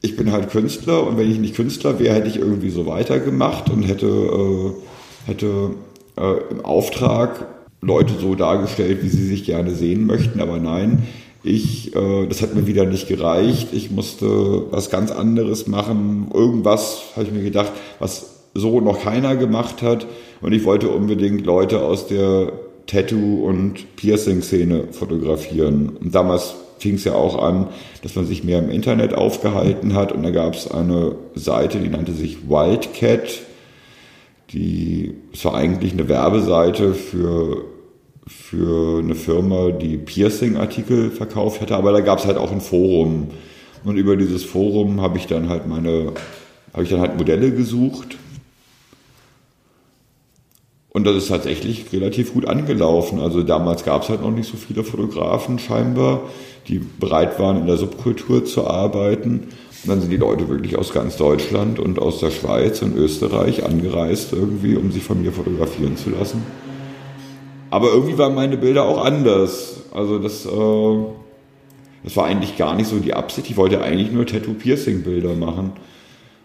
ich 0.00 0.16
bin 0.16 0.32
halt 0.32 0.50
Künstler 0.50 1.06
und 1.06 1.18
wenn 1.18 1.30
ich 1.30 1.38
nicht 1.38 1.54
Künstler 1.54 1.98
wäre, 1.98 2.14
hätte 2.14 2.28
ich 2.28 2.38
irgendwie 2.38 2.70
so 2.70 2.86
weitergemacht 2.86 3.70
und 3.70 3.82
hätte, 3.82 4.06
äh, 4.06 5.30
hätte 5.30 5.70
äh, 6.16 6.50
im 6.50 6.64
Auftrag 6.64 7.46
Leute 7.82 8.14
so 8.18 8.34
dargestellt, 8.34 9.02
wie 9.02 9.08
sie 9.08 9.26
sich 9.26 9.44
gerne 9.44 9.74
sehen 9.74 10.06
möchten. 10.06 10.40
Aber 10.40 10.58
nein, 10.58 11.06
ich, 11.42 11.94
äh, 11.94 12.26
das 12.26 12.40
hat 12.40 12.54
mir 12.54 12.66
wieder 12.66 12.86
nicht 12.86 13.06
gereicht. 13.06 13.68
Ich 13.72 13.90
musste 13.90 14.70
was 14.70 14.90
ganz 14.90 15.10
anderes 15.10 15.66
machen. 15.66 16.28
Irgendwas, 16.32 17.02
habe 17.14 17.26
ich 17.26 17.32
mir 17.32 17.42
gedacht, 17.42 17.72
was 17.98 18.35
so 18.58 18.80
noch 18.80 19.02
keiner 19.02 19.36
gemacht 19.36 19.82
hat. 19.82 20.06
Und 20.40 20.52
ich 20.52 20.64
wollte 20.64 20.88
unbedingt 20.88 21.46
Leute 21.46 21.82
aus 21.82 22.06
der 22.06 22.52
Tattoo- 22.86 23.44
und 23.44 23.96
Piercing-Szene 23.96 24.84
fotografieren. 24.92 25.90
Und 26.00 26.14
damals 26.14 26.54
fing 26.78 26.94
es 26.94 27.04
ja 27.04 27.14
auch 27.14 27.42
an, 27.42 27.68
dass 28.02 28.14
man 28.14 28.26
sich 28.26 28.44
mehr 28.44 28.58
im 28.58 28.70
Internet 28.70 29.14
aufgehalten 29.14 29.94
hat 29.94 30.12
und 30.12 30.22
da 30.22 30.30
gab 30.30 30.54
es 30.54 30.70
eine 30.70 31.16
Seite, 31.34 31.78
die 31.78 31.88
nannte 31.88 32.12
sich 32.12 32.48
Wildcat. 32.48 33.40
Die, 34.50 35.14
es 35.32 35.44
war 35.44 35.54
eigentlich 35.54 35.92
eine 35.92 36.08
Werbeseite 36.08 36.94
für, 36.94 37.64
für 38.26 39.00
eine 39.00 39.14
Firma, 39.14 39.70
die 39.70 39.96
Piercing-Artikel 39.96 41.10
verkauft 41.10 41.60
hätte, 41.60 41.76
aber 41.76 41.92
da 41.92 42.00
gab 42.00 42.20
es 42.20 42.26
halt 42.26 42.36
auch 42.36 42.52
ein 42.52 42.60
Forum. 42.60 43.28
Und 43.84 43.96
über 43.96 44.16
dieses 44.16 44.44
Forum 44.44 45.00
habe 45.00 45.18
ich 45.18 45.26
dann 45.26 45.48
halt 45.48 45.66
meine, 45.66 46.12
habe 46.72 46.84
ich 46.84 46.90
dann 46.90 47.00
halt 47.00 47.16
Modelle 47.16 47.52
gesucht 47.52 48.16
und 50.96 51.04
das 51.04 51.14
ist 51.14 51.28
tatsächlich 51.28 51.92
relativ 51.92 52.32
gut 52.32 52.48
angelaufen. 52.48 53.20
Also 53.20 53.42
damals 53.42 53.84
gab 53.84 54.02
es 54.02 54.08
halt 54.08 54.22
noch 54.22 54.30
nicht 54.30 54.50
so 54.50 54.56
viele 54.56 54.82
Fotografen 54.82 55.58
scheinbar, 55.58 56.22
die 56.68 56.78
bereit 56.78 57.38
waren, 57.38 57.58
in 57.58 57.66
der 57.66 57.76
Subkultur 57.76 58.46
zu 58.46 58.66
arbeiten. 58.66 59.48
Und 59.82 59.90
dann 59.90 60.00
sind 60.00 60.08
die 60.08 60.16
Leute 60.16 60.48
wirklich 60.48 60.78
aus 60.78 60.94
ganz 60.94 61.18
Deutschland 61.18 61.78
und 61.78 61.98
aus 61.98 62.20
der 62.20 62.30
Schweiz 62.30 62.80
und 62.80 62.96
Österreich 62.96 63.62
angereist 63.62 64.32
irgendwie, 64.32 64.74
um 64.74 64.90
sich 64.90 65.02
von 65.02 65.20
mir 65.20 65.32
fotografieren 65.32 65.98
zu 65.98 66.08
lassen. 66.08 66.42
Aber 67.68 67.88
irgendwie 67.88 68.16
waren 68.16 68.34
meine 68.34 68.56
Bilder 68.56 68.84
auch 68.84 69.04
anders. 69.04 69.82
Also 69.92 70.18
das, 70.18 70.46
äh, 70.46 70.96
das 72.04 72.16
war 72.16 72.24
eigentlich 72.24 72.56
gar 72.56 72.74
nicht 72.74 72.88
so 72.88 73.00
die 73.00 73.12
Absicht. 73.12 73.50
Ich 73.50 73.58
wollte 73.58 73.82
eigentlich 73.82 74.12
nur 74.12 74.24
Tattoo-Piercing-Bilder 74.24 75.34
machen. 75.34 75.72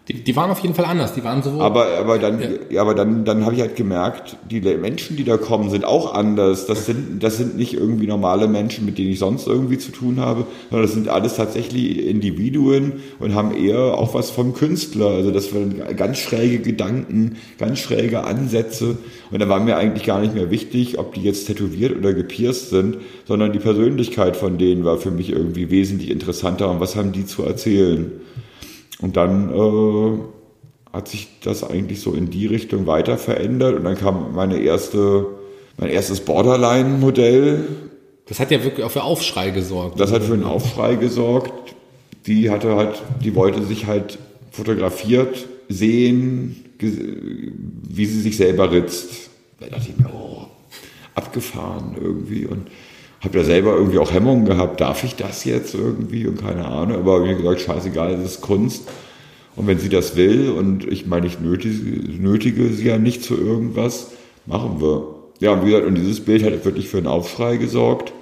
Die, 0.07 0.15
die, 0.15 0.35
waren 0.35 0.49
auf 0.49 0.59
jeden 0.59 0.73
Fall 0.73 0.85
anders. 0.85 1.13
Die 1.13 1.23
waren 1.23 1.43
so. 1.43 1.61
Aber, 1.61 1.85
aber 1.99 2.17
dann, 2.17 2.41
ja. 2.41 2.47
ja 2.71 2.81
aber 2.81 2.95
dann, 2.95 3.23
dann 3.23 3.45
habe 3.45 3.53
ich 3.53 3.61
halt 3.61 3.75
gemerkt, 3.75 4.35
die 4.49 4.59
Menschen, 4.59 5.15
die 5.15 5.23
da 5.23 5.37
kommen, 5.37 5.69
sind 5.69 5.85
auch 5.85 6.15
anders. 6.15 6.65
Das 6.65 6.87
sind, 6.87 7.21
das 7.21 7.37
sind 7.37 7.55
nicht 7.55 7.75
irgendwie 7.75 8.07
normale 8.07 8.47
Menschen, 8.47 8.85
mit 8.85 8.97
denen 8.97 9.11
ich 9.11 9.19
sonst 9.19 9.45
irgendwie 9.45 9.77
zu 9.77 9.91
tun 9.91 10.19
habe, 10.19 10.47
sondern 10.71 10.87
das 10.87 10.95
sind 10.95 11.07
alles 11.07 11.35
tatsächlich 11.35 11.99
Individuen 12.07 12.93
und 13.19 13.35
haben 13.35 13.55
eher 13.55 13.79
auch 13.79 14.15
was 14.15 14.31
vom 14.31 14.55
Künstler. 14.55 15.07
Also 15.07 15.29
das 15.29 15.53
waren 15.53 15.81
ganz 15.95 16.17
schräge 16.17 16.59
Gedanken, 16.59 17.37
ganz 17.59 17.77
schräge 17.77 18.23
Ansätze. 18.23 18.97
Und 19.29 19.39
da 19.39 19.49
war 19.49 19.59
mir 19.59 19.77
eigentlich 19.77 20.05
gar 20.05 20.19
nicht 20.19 20.33
mehr 20.33 20.49
wichtig, 20.49 20.97
ob 20.97 21.13
die 21.13 21.21
jetzt 21.21 21.45
tätowiert 21.45 21.95
oder 21.95 22.13
gepierst 22.15 22.71
sind, 22.71 22.97
sondern 23.27 23.53
die 23.53 23.59
Persönlichkeit 23.59 24.35
von 24.35 24.57
denen 24.57 24.83
war 24.83 24.97
für 24.97 25.11
mich 25.11 25.31
irgendwie 25.31 25.69
wesentlich 25.69 26.09
interessanter 26.09 26.71
und 26.71 26.79
was 26.79 26.95
haben 26.95 27.11
die 27.11 27.27
zu 27.27 27.43
erzählen. 27.43 28.11
Und 28.99 29.17
dann 29.17 29.53
äh, 29.53 30.19
hat 30.93 31.07
sich 31.07 31.27
das 31.43 31.63
eigentlich 31.63 32.01
so 32.01 32.13
in 32.13 32.29
die 32.29 32.47
Richtung 32.47 32.85
weiter 32.87 33.17
verändert 33.17 33.75
und 33.77 33.85
dann 33.85 33.97
kam 33.97 34.33
meine 34.33 34.59
erste, 34.59 35.27
mein 35.77 35.89
erstes 35.89 36.19
Borderline-Modell. 36.21 37.65
Das 38.27 38.39
hat 38.39 38.51
ja 38.51 38.63
wirklich 38.63 38.85
auch 38.85 38.91
für 38.91 39.03
Aufschrei 39.03 39.51
gesorgt. 39.51 39.99
Das 39.99 40.11
hat 40.11 40.23
für 40.23 40.33
einen 40.33 40.43
Aufschrei 40.43 40.95
gesorgt. 40.95 41.75
Die 42.27 42.49
hatte 42.49 42.75
halt, 42.75 43.01
die 43.23 43.35
wollte 43.35 43.63
sich 43.63 43.87
halt 43.87 44.19
fotografiert 44.51 45.47
sehen, 45.69 46.65
wie 46.79 48.05
sie 48.05 48.21
sich 48.21 48.37
selber 48.37 48.71
ritzt. 48.71 49.29
Da 49.59 49.67
dachte 49.67 49.89
ich 49.89 49.97
mir, 49.97 50.11
oh, 50.13 50.45
abgefahren 51.15 51.95
irgendwie 51.99 52.45
und 52.45 52.67
habe 53.23 53.37
ja 53.37 53.43
selber 53.43 53.75
irgendwie 53.75 53.99
auch 53.99 54.11
Hemmungen 54.11 54.45
gehabt, 54.45 54.81
darf 54.81 55.03
ich 55.03 55.15
das 55.15 55.45
jetzt 55.45 55.75
irgendwie 55.75 56.27
und 56.27 56.41
keine 56.41 56.65
Ahnung, 56.65 56.97
aber 56.97 57.19
mir 57.19 57.35
gesagt, 57.35 57.61
scheißegal, 57.61 58.17
das 58.17 58.33
ist 58.33 58.41
Kunst. 58.41 58.89
Und 59.55 59.67
wenn 59.67 59.79
sie 59.79 59.89
das 59.89 60.15
will 60.15 60.49
und 60.49 60.87
ich 60.87 61.05
meine, 61.05 61.27
ich 61.27 61.39
nötige, 61.39 62.11
nötige 62.19 62.69
sie 62.69 62.87
ja 62.87 62.97
nicht 62.97 63.23
zu 63.23 63.37
irgendwas, 63.37 64.11
machen 64.45 64.81
wir. 64.81 65.15
Ja, 65.39 65.53
und 65.53 65.63
wie 65.63 65.71
gesagt, 65.71 65.87
und 65.87 65.95
dieses 65.95 66.21
Bild 66.21 66.43
hat 66.43 66.65
wirklich 66.65 66.87
für 66.87 66.97
einen 66.97 67.07
Aufschrei 67.07 67.57
gesorgt. 67.57 68.13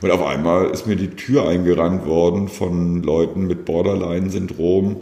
Und 0.00 0.10
auf 0.10 0.24
einmal 0.24 0.70
ist 0.70 0.86
mir 0.86 0.96
die 0.96 1.10
Tür 1.10 1.48
eingerannt 1.48 2.06
worden 2.06 2.48
von 2.48 3.02
Leuten 3.02 3.46
mit 3.46 3.64
Borderline-Syndrom, 3.64 4.96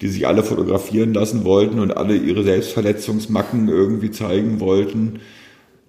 die 0.00 0.08
sich 0.08 0.26
alle 0.26 0.42
fotografieren 0.42 1.14
lassen 1.14 1.44
wollten 1.44 1.80
und 1.80 1.96
alle 1.96 2.16
ihre 2.16 2.42
Selbstverletzungsmacken 2.42 3.68
irgendwie 3.68 4.10
zeigen 4.10 4.60
wollten. 4.60 5.20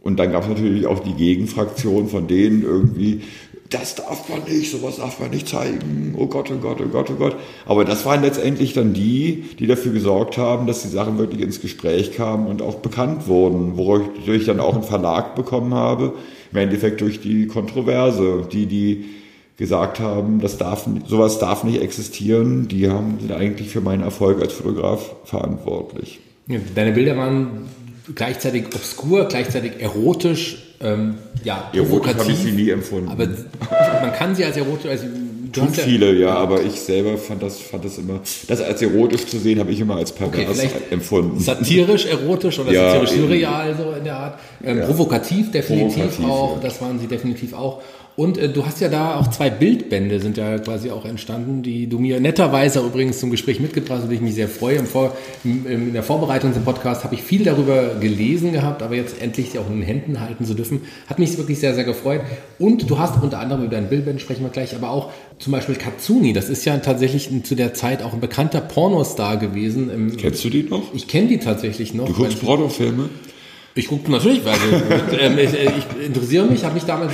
Und 0.06 0.18
dann 0.18 0.32
gab 0.32 0.44
es 0.44 0.50
natürlich 0.50 0.86
auch 0.86 1.00
die 1.00 1.16
Gegenfraktion 1.16 2.08
von 2.10 2.28
denen 2.28 2.62
irgendwie, 2.62 3.22
das 3.72 3.96
darf 3.96 4.30
man 4.30 4.44
nicht, 4.44 4.70
sowas 4.70 4.98
darf 4.98 5.20
man 5.20 5.32
nicht 5.32 5.48
zeigen, 5.48 6.14
oh 6.16 6.28
Gott, 6.28 6.52
oh 6.52 6.58
Gott, 6.62 6.78
oh 6.80 6.88
Gott, 6.88 7.10
oh 7.10 7.16
Gott. 7.16 7.36
Aber 7.66 7.86
das 7.86 8.06
waren 8.06 8.22
letztendlich 8.22 8.74
dann 8.74 8.94
die, 8.94 9.46
die 9.58 9.66
dafür 9.66 9.94
gesorgt 9.94 10.38
haben, 10.38 10.68
dass 10.68 10.84
die 10.84 10.90
Sachen 10.90 11.18
wirklich 11.18 11.42
ins 11.42 11.60
Gespräch 11.60 12.12
kamen 12.12 12.46
und 12.46 12.62
auch 12.62 12.76
bekannt 12.76 13.26
wurden, 13.26 13.78
wodurch 13.78 14.42
ich 14.42 14.46
dann 14.46 14.60
auch 14.60 14.76
einen 14.76 14.84
Verlag 14.84 15.34
bekommen 15.34 15.74
habe, 15.74 16.14
im 16.52 16.60
Endeffekt 16.60 17.02
durch 17.02 17.20
die 17.20 17.48
Kontroverse, 17.48 18.48
die, 18.52 18.68
die 18.68 19.06
gesagt 19.58 20.00
haben, 20.00 20.40
das 20.40 20.60
darf, 20.60 20.88
sowas 21.08 21.40
darf 21.40 21.64
nicht 21.64 21.82
existieren, 21.82 22.68
die 22.68 22.92
haben, 22.92 23.18
sind 23.20 23.32
eigentlich 23.32 23.70
für 23.70 23.82
meinen 23.82 24.04
Erfolg 24.04 24.40
als 24.40 24.54
Fotograf 24.54 25.16
verantwortlich. 25.24 26.20
Deine 26.76 26.92
Bilder 26.92 27.18
waren 27.18 27.66
gleichzeitig 28.14 28.68
obskur, 28.68 29.26
gleichzeitig 29.26 29.74
erotisch, 29.80 30.58
ähm, 30.82 31.16
ja, 31.44 31.72
erotisch 31.74 32.16
habe 32.16 32.32
ich 32.32 32.38
sie 32.38 32.52
nie 32.52 32.70
empfunden. 32.70 33.10
Aber 33.10 33.28
man 34.02 34.14
kann 34.14 34.36
sie 34.36 34.46
als 34.46 34.58
erotisch, 34.58 34.90
also 34.90 35.06
Tun 35.56 35.70
viele, 35.70 36.12
ja, 36.14 36.28
ja, 36.28 36.36
aber 36.36 36.62
ich 36.64 36.82
selber 36.82 37.18
fand 37.18 37.42
das, 37.42 37.60
fand 37.60 37.86
das 37.86 37.98
immer, 37.98 38.20
das 38.48 38.62
als 38.62 38.82
erotisch 38.82 39.26
zu 39.26 39.40
sehen, 39.40 39.60
habe 39.60 39.72
ich 39.72 39.80
immer 39.80 39.96
als 39.96 40.12
pervers 40.12 40.60
okay, 40.60 40.70
empfunden. 40.92 41.40
Satirisch 41.40 42.06
erotisch 42.08 42.60
oder 42.60 42.74
ja, 42.74 42.92
satirisch 42.92 43.12
surreal, 43.12 43.76
so 43.78 43.94
in 43.98 44.04
der 44.04 44.18
Art. 44.18 44.40
Ähm, 44.62 44.80
ja. 44.80 44.86
Provokativ 44.86 45.52
definitiv 45.52 46.18
Provokativ, 46.18 46.26
auch, 46.26 46.60
das 46.60 46.82
waren 46.82 47.00
sie 47.00 47.08
definitiv 47.08 47.54
auch. 47.54 47.82
Und 48.18 48.38
äh, 48.38 48.48
du 48.48 48.66
hast 48.66 48.80
ja 48.80 48.88
da 48.88 49.18
auch 49.18 49.30
zwei 49.30 49.50
Bildbände 49.50 50.20
sind 50.22 50.38
ja 50.38 50.58
quasi 50.60 50.90
auch 50.90 51.04
entstanden, 51.04 51.64
die 51.64 51.88
du 51.88 52.00
mir 52.00 52.22
netterweise 52.22 52.80
übrigens 52.80 53.20
zum 53.20 53.30
Gespräch 53.30 53.60
mitgebracht 53.60 54.00
hast, 54.02 54.10
wo 54.10 54.14
ich 54.14 54.22
mich 54.22 54.36
sehr 54.36 54.48
freue. 54.48 54.82
In 55.44 55.94
der 55.94 56.04
Vorbereitung 56.04 56.54
zum 56.54 56.64
Podcast 56.64 57.04
habe 57.04 57.16
ich 57.16 57.22
viel 57.22 57.44
darüber 57.44 57.96
gelesen 58.00 58.54
gehabt, 58.54 58.82
aber 58.82 58.96
jetzt 58.96 59.22
endlich 59.22 59.58
auch 59.60 59.68
in 59.68 59.80
den 59.80 59.82
Händen 59.82 60.22
halten 60.22 60.46
zu 60.46 60.54
dürfen, 60.54 60.82
hat 61.08 61.20
mich 61.20 61.38
wirklich 61.38 61.60
sehr, 61.60 61.76
sehr 61.76 61.84
gefreut. 61.84 62.22
Und 62.58 62.90
du 62.90 63.00
hast 63.00 63.22
unter 63.22 63.40
anderem 63.40 63.64
über 63.64 63.76
dein 63.76 63.90
Bildband 63.90 64.22
sprechen 64.22 64.44
wir 64.44 64.50
gleich, 64.50 64.76
aber 64.76 64.92
auch 64.92 65.12
zum 65.40 65.52
Beispiel 65.52 65.76
Katsuni, 65.76 66.32
das 66.32 66.48
ist 66.48 66.64
ja 66.64 66.78
tatsächlich 66.78 67.30
zu 67.44 67.56
der 67.56 67.74
Zeit 67.74 68.02
auch 68.02 68.14
ein 68.14 68.22
bekannter 68.22 68.62
Pornostar 68.62 69.36
gewesen. 69.38 70.16
Kennst 70.18 70.44
du 70.46 70.50
die 70.50 70.64
noch? 70.64 70.94
Ich 70.94 71.10
kenne 71.10 71.28
die 71.28 71.40
tatsächlich 71.40 71.94
noch. 71.94 72.08
Du 72.08 72.14
guckst 72.14 72.42
Pornofilme? 72.42 73.10
Ich 73.28 73.35
gucke 73.84 74.10
natürlich, 74.10 74.46
weil 74.46 74.56
ähm, 75.20 75.38
ich, 75.38 75.54
äh, 75.54 75.66
ich, 75.66 76.08
interessiere 76.08 76.46
mich, 76.46 76.64
habe 76.64 76.76
mich 76.76 76.86
damals, 76.86 77.12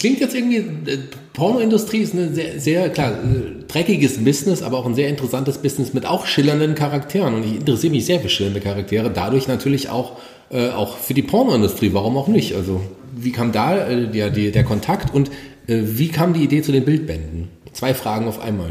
klingt 0.00 0.18
jetzt 0.18 0.34
irgendwie, 0.34 0.56
äh, 0.56 0.98
Pornoindustrie 1.32 1.98
ist 1.98 2.14
ein 2.14 2.34
sehr, 2.34 2.58
sehr, 2.58 2.88
klar, 2.90 3.12
äh, 3.12 3.64
dreckiges 3.68 4.18
Business, 4.24 4.62
aber 4.62 4.78
auch 4.78 4.86
ein 4.86 4.96
sehr 4.96 5.08
interessantes 5.08 5.58
Business 5.58 5.94
mit 5.94 6.04
auch 6.04 6.26
schillernden 6.26 6.74
Charakteren. 6.74 7.34
Und 7.34 7.44
ich 7.44 7.56
interessiere 7.56 7.92
mich 7.92 8.06
sehr 8.06 8.18
für 8.18 8.28
schillernde 8.28 8.60
Charaktere, 8.60 9.10
dadurch 9.10 9.46
natürlich 9.46 9.88
auch, 9.88 10.18
äh, 10.50 10.70
auch 10.70 10.98
für 10.98 11.14
die 11.14 11.22
Pornoindustrie, 11.22 11.90
warum 11.92 12.16
auch 12.16 12.26
nicht? 12.26 12.56
Also, 12.56 12.80
wie 13.16 13.30
kam 13.30 13.52
da 13.52 13.86
äh, 13.86 14.08
der, 14.08 14.30
der, 14.30 14.50
der 14.50 14.64
Kontakt 14.64 15.14
und 15.14 15.30
äh, 15.68 15.80
wie 15.84 16.08
kam 16.08 16.34
die 16.34 16.42
Idee 16.42 16.62
zu 16.62 16.72
den 16.72 16.84
Bildbänden? 16.84 17.50
Zwei 17.72 17.94
Fragen 17.94 18.26
auf 18.26 18.40
einmal. 18.40 18.70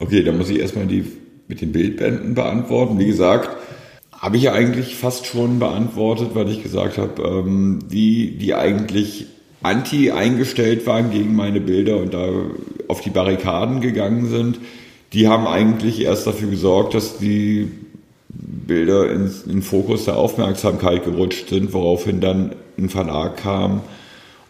Okay, 0.00 0.24
dann 0.24 0.38
muss 0.38 0.50
ich 0.50 0.58
erstmal 0.58 0.86
die 0.86 1.04
mit 1.46 1.60
den 1.60 1.70
Bildbänden 1.70 2.34
beantworten. 2.34 2.98
Wie 2.98 3.06
gesagt, 3.06 3.56
habe 4.24 4.38
ich 4.38 4.44
ja 4.44 4.54
eigentlich 4.54 4.96
fast 4.96 5.26
schon 5.26 5.58
beantwortet, 5.58 6.30
weil 6.32 6.48
ich 6.48 6.62
gesagt 6.62 6.96
habe, 6.96 7.22
ähm, 7.22 7.80
die, 7.92 8.38
die 8.38 8.54
eigentlich 8.54 9.26
anti 9.62 10.12
eingestellt 10.12 10.86
waren 10.86 11.10
gegen 11.10 11.36
meine 11.36 11.60
Bilder 11.60 11.98
und 11.98 12.14
da 12.14 12.30
auf 12.88 13.02
die 13.02 13.10
Barrikaden 13.10 13.82
gegangen 13.82 14.30
sind, 14.30 14.60
die 15.12 15.28
haben 15.28 15.46
eigentlich 15.46 16.00
erst 16.00 16.26
dafür 16.26 16.48
gesorgt, 16.48 16.94
dass 16.94 17.18
die 17.18 17.70
Bilder 18.30 19.12
in, 19.12 19.30
in 19.46 19.60
Fokus 19.60 20.06
der 20.06 20.16
Aufmerksamkeit 20.16 21.04
gerutscht 21.04 21.50
sind, 21.50 21.74
woraufhin 21.74 22.22
dann 22.22 22.54
ein 22.78 22.88
Verlag 22.88 23.36
kam 23.36 23.82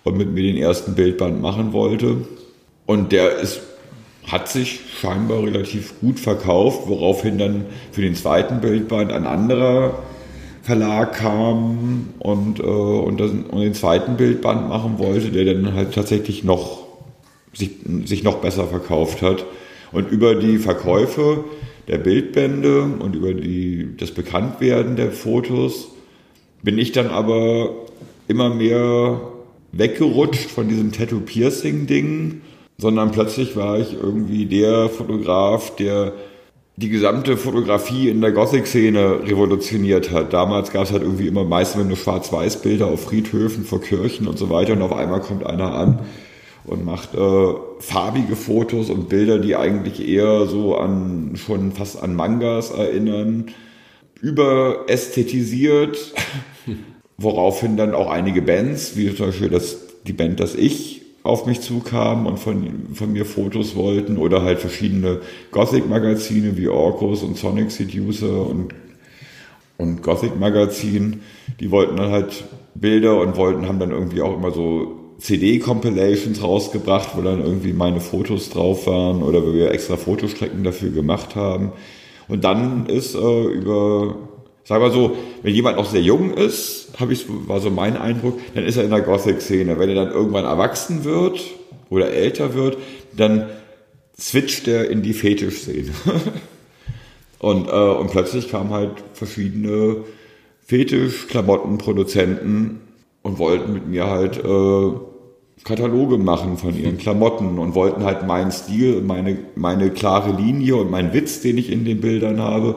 und 0.04 0.16
mit 0.16 0.32
mir 0.34 0.44
den 0.44 0.56
ersten 0.56 0.94
Bildband 0.94 1.42
machen 1.42 1.72
wollte. 1.72 2.18
Und 2.86 3.10
der 3.10 3.38
ist 3.38 3.60
hat 4.26 4.48
sich 4.48 4.80
scheinbar 5.00 5.42
relativ 5.42 6.00
gut 6.00 6.18
verkauft, 6.18 6.82
woraufhin 6.86 7.38
dann 7.38 7.66
für 7.92 8.00
den 8.00 8.14
zweiten 8.14 8.60
Bildband 8.60 9.12
ein 9.12 9.26
anderer 9.26 10.02
Verlag 10.62 11.14
kam 11.14 12.14
und, 12.18 12.58
äh, 12.58 12.62
und, 12.62 13.20
das, 13.20 13.30
und 13.30 13.60
den 13.60 13.74
zweiten 13.74 14.16
Bildband 14.16 14.68
machen 14.68 14.98
wollte, 14.98 15.30
der 15.30 15.44
dann 15.44 15.74
halt 15.74 15.92
tatsächlich 15.92 16.42
noch 16.42 16.84
sich, 17.52 17.70
sich 18.04 18.22
noch 18.22 18.36
besser 18.36 18.66
verkauft 18.66 19.20
hat. 19.20 19.44
Und 19.92 20.10
über 20.10 20.34
die 20.34 20.58
Verkäufe 20.58 21.44
der 21.86 21.98
Bildbände 21.98 22.82
und 22.82 23.14
über 23.14 23.34
die, 23.34 23.88
das 23.98 24.10
Bekanntwerden 24.10 24.96
der 24.96 25.12
Fotos 25.12 25.88
bin 26.62 26.78
ich 26.78 26.92
dann 26.92 27.08
aber 27.08 27.74
immer 28.26 28.48
mehr 28.48 29.20
weggerutscht 29.72 30.50
von 30.50 30.68
diesem 30.68 30.92
Tattoo-Piercing-Ding 30.92 32.40
sondern 32.78 33.12
plötzlich 33.12 33.56
war 33.56 33.78
ich 33.78 33.94
irgendwie 33.94 34.46
der 34.46 34.88
Fotograf, 34.88 35.76
der 35.76 36.12
die 36.76 36.88
gesamte 36.88 37.36
Fotografie 37.36 38.08
in 38.08 38.20
der 38.20 38.32
Gothic-Szene 38.32 39.20
revolutioniert 39.24 40.10
hat. 40.10 40.32
Damals 40.32 40.72
gab 40.72 40.84
es 40.84 40.92
halt 40.92 41.02
irgendwie 41.02 41.28
immer 41.28 41.44
meistens 41.44 41.84
nur 41.84 41.96
Schwarz-Weiß-Bilder 41.96 42.86
auf 42.86 43.04
Friedhöfen, 43.04 43.64
vor 43.64 43.80
Kirchen 43.80 44.26
und 44.26 44.38
so 44.38 44.50
weiter 44.50 44.72
und 44.72 44.82
auf 44.82 44.92
einmal 44.92 45.20
kommt 45.20 45.46
einer 45.46 45.72
an 45.72 46.00
und 46.64 46.84
macht 46.84 47.14
äh, 47.14 47.54
farbige 47.78 48.34
Fotos 48.34 48.90
und 48.90 49.08
Bilder, 49.08 49.38
die 49.38 49.54
eigentlich 49.54 50.06
eher 50.06 50.46
so 50.46 50.76
an 50.76 51.36
schon 51.36 51.72
fast 51.72 52.02
an 52.02 52.16
Mangas 52.16 52.70
erinnern, 52.70 53.46
überästhetisiert, 54.20 56.14
woraufhin 57.18 57.76
dann 57.76 57.94
auch 57.94 58.10
einige 58.10 58.42
Bands, 58.42 58.96
wie 58.96 59.14
zum 59.14 59.26
Beispiel 59.26 59.50
das, 59.50 59.76
die 60.06 60.12
Band 60.12 60.40
Das 60.40 60.56
Ich, 60.56 61.03
auf 61.24 61.46
mich 61.46 61.62
zukamen 61.62 62.26
und 62.26 62.38
von, 62.38 62.88
von 62.92 63.12
mir 63.12 63.24
Fotos 63.24 63.74
wollten 63.74 64.18
oder 64.18 64.42
halt 64.42 64.60
verschiedene 64.60 65.20
Gothic-Magazine 65.50 66.56
wie 66.58 66.68
Orcus 66.68 67.22
und 67.22 67.38
Sonic 67.38 67.70
Seducer 67.70 68.46
und, 68.46 68.74
und 69.78 70.02
Gothic-Magazin, 70.02 71.22
die 71.60 71.70
wollten 71.70 71.96
dann 71.96 72.12
halt 72.12 72.44
Bilder 72.74 73.18
und 73.20 73.36
wollten, 73.36 73.66
haben 73.66 73.78
dann 73.78 73.90
irgendwie 73.90 74.20
auch 74.20 74.36
immer 74.36 74.50
so 74.50 75.00
CD-Compilations 75.18 76.42
rausgebracht, 76.42 77.16
wo 77.16 77.22
dann 77.22 77.40
irgendwie 77.40 77.72
meine 77.72 78.00
Fotos 78.00 78.50
drauf 78.50 78.86
waren 78.86 79.22
oder 79.22 79.46
wo 79.46 79.54
wir 79.54 79.70
extra 79.70 79.96
Fotostrecken 79.96 80.62
dafür 80.62 80.90
gemacht 80.90 81.36
haben. 81.36 81.72
Und 82.28 82.44
dann 82.44 82.84
ist 82.86 83.14
äh, 83.14 83.44
über, 83.44 84.16
sag 84.64 84.80
mal 84.80 84.90
so, 84.90 85.16
wenn 85.42 85.54
jemand 85.54 85.76
noch 85.76 85.88
sehr 85.88 86.02
jung 86.02 86.32
ist, 86.32 86.88
habe 86.98 87.12
ich, 87.12 87.26
war 87.28 87.60
so 87.60 87.70
mein 87.70 87.96
Eindruck, 87.96 88.40
dann 88.54 88.64
ist 88.64 88.76
er 88.76 88.82
in 88.84 88.90
der 88.90 89.02
Gothic-Szene. 89.02 89.78
Wenn 89.78 89.90
er 89.90 89.94
dann 89.94 90.10
irgendwann 90.12 90.44
erwachsen 90.44 91.04
wird 91.04 91.40
oder 91.90 92.10
älter 92.10 92.54
wird, 92.54 92.78
dann 93.16 93.46
switcht 94.18 94.66
er 94.68 94.90
in 94.90 95.02
die 95.02 95.12
Fetisch-Szene. 95.12 95.90
und, 97.38 97.68
äh, 97.68 97.70
und 97.70 98.10
plötzlich 98.10 98.50
kamen 98.50 98.70
halt 98.70 98.92
verschiedene 99.12 99.98
Fetisch-Klamottenproduzenten 100.66 102.80
und 103.22 103.38
wollten 103.38 103.74
mit 103.74 103.86
mir 103.86 104.06
halt 104.06 104.38
äh, 104.38 104.92
Kataloge 105.64 106.18
machen 106.18 106.58
von 106.58 106.78
ihren 106.78 106.98
Klamotten 106.98 107.58
und 107.58 107.74
wollten 107.74 108.04
halt 108.04 108.26
meinen 108.26 108.52
Stil, 108.52 109.00
meine, 109.02 109.38
meine 109.56 109.90
klare 109.90 110.32
Linie 110.32 110.76
und 110.76 110.90
meinen 110.90 111.12
Witz, 111.12 111.40
den 111.40 111.58
ich 111.58 111.70
in 111.70 111.84
den 111.84 112.00
Bildern 112.00 112.40
habe. 112.40 112.76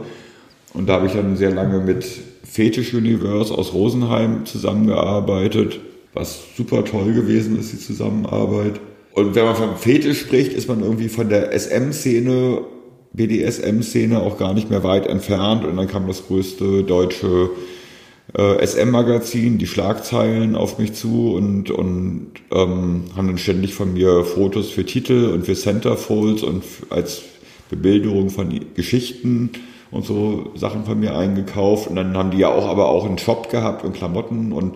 Und 0.73 0.87
da 0.87 0.93
habe 0.93 1.07
ich 1.07 1.13
dann 1.13 1.37
sehr 1.37 1.51
lange 1.51 1.79
mit 1.79 2.05
Fetish 2.43 2.93
Universe 2.93 3.53
aus 3.53 3.73
Rosenheim 3.73 4.45
zusammengearbeitet, 4.45 5.79
was 6.13 6.43
super 6.55 6.85
toll 6.85 7.13
gewesen 7.13 7.59
ist, 7.59 7.73
die 7.73 7.79
Zusammenarbeit. 7.79 8.79
Und 9.13 9.35
wenn 9.35 9.45
man 9.45 9.55
vom 9.55 9.75
Fetisch 9.77 10.19
spricht, 10.19 10.53
ist 10.53 10.67
man 10.67 10.81
irgendwie 10.81 11.09
von 11.09 11.29
der 11.29 11.51
SM-Szene, 11.57 12.61
BDSM-Szene 13.13 14.19
auch 14.19 14.37
gar 14.37 14.53
nicht 14.53 14.69
mehr 14.69 14.83
weit 14.83 15.07
entfernt. 15.07 15.65
Und 15.65 15.77
dann 15.77 15.87
kam 15.87 16.07
das 16.07 16.27
größte 16.27 16.83
deutsche 16.83 17.49
äh, 18.37 18.65
SM-Magazin, 18.65 19.57
die 19.57 19.67
Schlagzeilen 19.67 20.55
auf 20.55 20.77
mich 20.77 20.93
zu 20.93 21.33
und, 21.33 21.71
und 21.71 22.31
ähm, 22.51 23.05
haben 23.15 23.27
dann 23.27 23.37
ständig 23.37 23.73
von 23.73 23.93
mir 23.93 24.23
Fotos 24.23 24.69
für 24.69 24.85
Titel 24.85 25.31
und 25.33 25.45
für 25.45 25.55
Centerfolds 25.55 26.43
und 26.43 26.63
als 26.89 27.23
Bebilderung 27.69 28.29
von 28.29 28.59
Geschichten 28.75 29.51
und 29.91 30.05
so 30.05 30.51
Sachen 30.55 30.85
von 30.85 30.99
mir 30.99 31.15
eingekauft. 31.15 31.87
Und 31.87 31.95
dann 31.95 32.15
haben 32.17 32.31
die 32.31 32.37
ja 32.37 32.49
auch 32.49 32.67
aber 32.67 32.87
auch 32.89 33.05
einen 33.05 33.17
Shop 33.17 33.49
gehabt 33.49 33.83
und 33.83 33.93
Klamotten 33.93 34.51
und, 34.51 34.75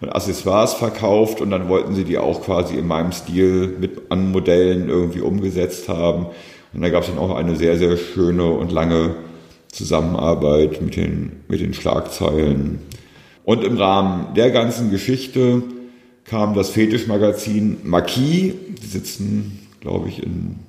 und 0.00 0.08
Accessoires 0.08 0.74
verkauft 0.74 1.40
und 1.40 1.50
dann 1.50 1.68
wollten 1.68 1.94
sie 1.94 2.04
die 2.04 2.18
auch 2.18 2.42
quasi 2.42 2.76
in 2.76 2.86
meinem 2.86 3.12
Stil 3.12 3.76
mit 3.80 4.10
an 4.10 4.30
Modellen 4.30 4.88
irgendwie 4.88 5.20
umgesetzt 5.20 5.88
haben. 5.88 6.26
Und 6.72 6.82
da 6.82 6.88
gab 6.88 7.02
es 7.02 7.08
dann 7.08 7.18
auch 7.18 7.34
eine 7.34 7.56
sehr, 7.56 7.78
sehr 7.78 7.96
schöne 7.96 8.50
und 8.50 8.72
lange 8.72 9.14
Zusammenarbeit 9.68 10.80
mit 10.82 10.96
den, 10.96 11.32
mit 11.48 11.60
den 11.60 11.74
Schlagzeilen. 11.74 12.80
Und 13.44 13.62
im 13.64 13.76
Rahmen 13.76 14.34
der 14.34 14.50
ganzen 14.50 14.90
Geschichte 14.90 15.62
kam 16.24 16.54
das 16.54 16.70
Fetischmagazin 16.70 17.78
Marquis. 17.84 18.54
Die 18.82 18.86
sitzen, 18.86 19.68
glaube 19.80 20.08
ich, 20.08 20.22
in 20.22 20.60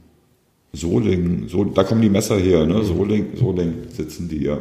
Solingen. 0.75 1.47
So, 1.47 1.63
da 1.63 1.83
kommen 1.83 2.01
die 2.01 2.09
Messer 2.09 2.37
her, 2.37 2.65
ne? 2.65 2.83
Soling, 2.83 3.27
Soling 3.35 3.73
sitzen 3.95 4.29
die 4.29 4.43
ja. 4.43 4.59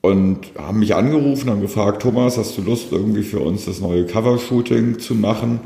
Und 0.00 0.40
haben 0.58 0.80
mich 0.80 0.94
angerufen, 0.94 1.48
haben 1.48 1.62
gefragt, 1.62 2.02
Thomas, 2.02 2.36
hast 2.36 2.58
du 2.58 2.62
Lust, 2.62 2.88
irgendwie 2.92 3.22
für 3.22 3.40
uns 3.40 3.64
das 3.64 3.80
neue 3.80 4.04
Covershooting 4.04 4.98
zu 4.98 5.14
machen? 5.14 5.60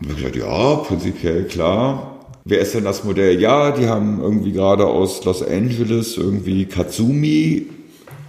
Und 0.00 0.10
ich 0.10 0.16
gesagt, 0.16 0.36
ja, 0.36 0.74
prinzipiell 0.76 1.44
klar. 1.44 2.26
Wer 2.44 2.60
ist 2.60 2.74
denn 2.74 2.84
das 2.84 3.04
Modell? 3.04 3.40
Ja, 3.40 3.70
die 3.70 3.86
haben 3.86 4.20
irgendwie 4.20 4.52
gerade 4.52 4.86
aus 4.86 5.24
Los 5.24 5.42
Angeles 5.42 6.16
irgendwie 6.16 6.66
Katsumi, 6.66 7.66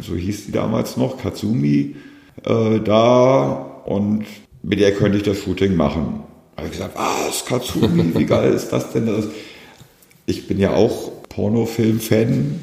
so 0.02 0.16
hieß 0.16 0.46
die 0.46 0.52
damals 0.52 0.98
noch, 0.98 1.18
Katsumi, 1.18 1.96
äh, 2.46 2.80
da 2.80 3.84
und 3.86 4.26
mit 4.64 4.80
der 4.80 4.94
könnte 4.94 5.18
ich 5.18 5.24
das 5.24 5.38
Shooting 5.38 5.76
machen. 5.76 6.22
Habe 6.58 6.68
ich 6.68 6.74
gesagt, 6.74 6.96
was, 6.96 7.46
Katsumi, 7.46 8.14
wie 8.16 8.26
geil 8.26 8.54
ist 8.54 8.70
das 8.70 8.92
denn? 8.92 9.08
Das? 9.08 9.28
Ich 10.32 10.48
bin 10.48 10.62
ja 10.62 10.74
auch 10.74 11.12
Pornofilm-Fan 11.28 12.62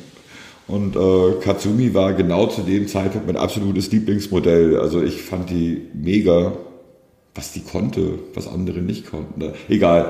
und 0.69 0.97
äh, 0.97 1.33
Katsumi 1.43 1.93
war 1.93 2.15
genau 2.15 2.47
zu 2.47 2.63
dem 2.63 2.89
Zeitpunkt 2.89 3.27
mein 3.27 3.37
absolutes 3.37 3.93
Lieblingsmodell. 3.93 4.79
Also 4.79 5.03
ich 5.03 5.21
fand 5.21 5.51
die 5.51 5.83
mega, 5.93 6.53
was 7.35 7.53
die 7.53 7.61
konnte, 7.61 8.21
was 8.33 8.49
andere 8.49 8.79
nicht 8.79 9.11
konnten. 9.11 9.53
Egal. 9.69 10.05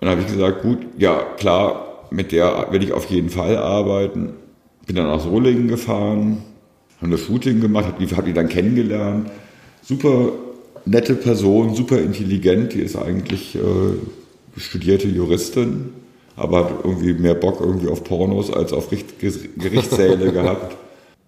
Und 0.00 0.06
dann 0.06 0.08
habe 0.08 0.22
ich 0.22 0.26
gesagt, 0.26 0.62
gut, 0.62 0.78
ja 0.96 1.22
klar, 1.36 2.06
mit 2.10 2.32
der 2.32 2.68
werde 2.70 2.86
ich 2.86 2.94
auf 2.94 3.10
jeden 3.10 3.28
Fall 3.28 3.58
arbeiten. 3.58 4.30
Bin 4.86 4.96
dann 4.96 5.08
nach 5.08 5.20
Solingen 5.20 5.68
gefahren, 5.68 6.38
haben 7.02 7.10
das 7.10 7.20
Shooting 7.20 7.60
gemacht, 7.60 7.88
habe 7.88 8.06
die, 8.06 8.16
hab 8.16 8.24
die 8.24 8.32
dann 8.32 8.48
kennengelernt. 8.48 9.30
Super 9.82 10.32
nette 10.86 11.14
Person, 11.14 11.74
super 11.74 12.00
intelligent, 12.00 12.72
die 12.72 12.80
ist 12.80 12.96
eigentlich 12.96 13.54
äh, 13.54 13.60
studierte 14.56 15.08
Juristin, 15.08 15.90
aber 16.40 16.64
hat 16.64 16.72
irgendwie 16.84 17.12
mehr 17.14 17.34
Bock 17.34 17.60
irgendwie 17.60 17.88
auf 17.88 18.04
Pornos 18.04 18.52
als 18.52 18.72
auf 18.72 18.88
Gerichtssäle 18.88 20.32
gehabt. 20.32 20.76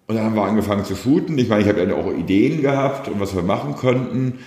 Und 0.06 0.16
dann 0.16 0.24
haben 0.24 0.34
wir 0.34 0.42
angefangen 0.42 0.84
zu 0.84 0.96
shooten. 0.96 1.38
Ich 1.38 1.48
meine, 1.48 1.62
ich 1.62 1.68
habe 1.68 1.78
dann 1.78 1.92
auch 1.92 2.12
Ideen 2.12 2.60
gehabt 2.60 3.08
und 3.08 3.20
was 3.20 3.34
wir 3.34 3.42
machen 3.42 3.76
könnten 3.76 4.38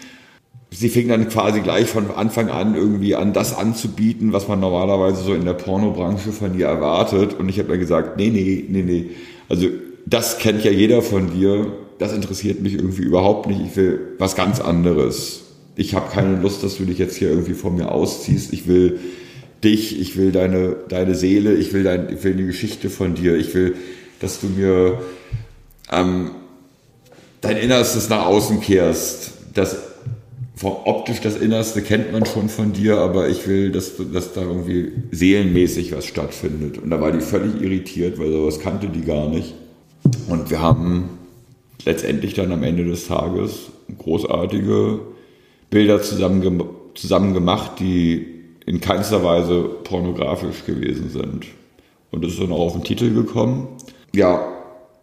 sie 0.77 0.89
fing 0.89 1.07
dann 1.07 1.29
quasi 1.29 1.61
gleich 1.61 1.87
von 1.87 2.11
Anfang 2.11 2.49
an 2.49 2.75
irgendwie 2.75 3.15
an, 3.15 3.33
das 3.33 3.55
anzubieten, 3.57 4.33
was 4.33 4.47
man 4.47 4.59
normalerweise 4.59 5.23
so 5.23 5.33
in 5.33 5.45
der 5.45 5.53
Pornobranche 5.53 6.31
von 6.31 6.57
ihr 6.57 6.67
erwartet. 6.67 7.39
Und 7.39 7.49
ich 7.49 7.59
habe 7.59 7.69
dann 7.69 7.79
gesagt, 7.79 8.17
nee, 8.17 8.29
nee, 8.29 8.65
nee, 8.67 8.81
nee. 8.81 9.05
Also 9.47 9.67
das 10.05 10.37
kennt 10.37 10.63
ja 10.63 10.71
jeder 10.71 11.01
von 11.01 11.31
dir. 11.31 11.67
Das 11.97 12.13
interessiert 12.13 12.61
mich 12.61 12.73
irgendwie 12.73 13.03
überhaupt 13.03 13.47
nicht. 13.47 13.61
Ich 13.65 13.75
will 13.77 13.99
was 14.17 14.35
ganz 14.35 14.59
anderes. 14.59 15.43
Ich 15.77 15.95
habe 15.95 16.11
keine 16.11 16.39
Lust, 16.41 16.63
dass 16.63 16.77
du 16.77 16.85
dich 16.85 16.97
jetzt 16.97 17.15
hier 17.15 17.29
irgendwie 17.29 17.53
von 17.53 17.75
mir 17.75 17.91
ausziehst. 17.91 18.51
Ich 18.53 18.67
will 18.67 18.99
dich, 19.65 19.99
ich 19.99 20.15
will 20.15 20.31
deine, 20.31 20.75
deine 20.87 21.15
Seele, 21.15 21.53
ich 21.55 21.73
will, 21.73 21.83
dein, 21.83 22.13
ich 22.13 22.23
will 22.23 22.33
eine 22.33 22.45
Geschichte 22.45 22.89
von 22.89 23.15
dir. 23.15 23.35
Ich 23.35 23.53
will, 23.53 23.75
dass 24.19 24.39
du 24.39 24.47
mir 24.47 24.99
ähm, 25.91 26.31
dein 27.41 27.57
Innerstes 27.57 28.09
nach 28.09 28.25
außen 28.25 28.61
kehrst. 28.61 29.31
Das 29.53 29.77
optisch 30.61 31.19
das 31.19 31.35
Innerste 31.35 31.81
kennt 31.81 32.11
man 32.11 32.25
schon 32.25 32.47
von 32.47 32.71
dir, 32.71 32.97
aber 32.99 33.27
ich 33.27 33.47
will, 33.47 33.71
dass, 33.71 33.93
dass 34.13 34.33
da 34.33 34.41
irgendwie 34.41 34.93
seelenmäßig 35.11 35.91
was 35.91 36.05
stattfindet. 36.05 36.77
Und 36.77 36.89
da 36.91 37.01
war 37.01 37.11
die 37.11 37.19
völlig 37.19 37.61
irritiert, 37.61 38.17
weil 38.17 38.31
sowas 38.31 38.59
kannte 38.59 38.87
die 38.87 39.01
gar 39.01 39.27
nicht. 39.27 39.53
Und 40.29 40.49
wir 40.49 40.61
haben 40.61 41.09
letztendlich 41.83 42.33
dann 42.35 42.51
am 42.51 42.63
Ende 42.63 42.85
des 42.85 43.07
Tages 43.07 43.71
großartige 43.97 44.99
Bilder 45.69 46.01
zusammen, 46.01 46.63
zusammen 46.95 47.33
gemacht, 47.33 47.73
die 47.79 48.34
in 48.65 48.81
keinster 48.81 49.23
Weise 49.23 49.63
pornografisch 49.83 50.65
gewesen 50.65 51.09
sind. 51.09 51.45
Und 52.11 52.23
das 52.23 52.33
ist 52.33 52.41
dann 52.41 52.51
auch 52.51 52.59
auf 52.59 52.73
den 52.73 52.83
Titel 52.83 53.13
gekommen. 53.13 53.67
Ja, 54.13 54.55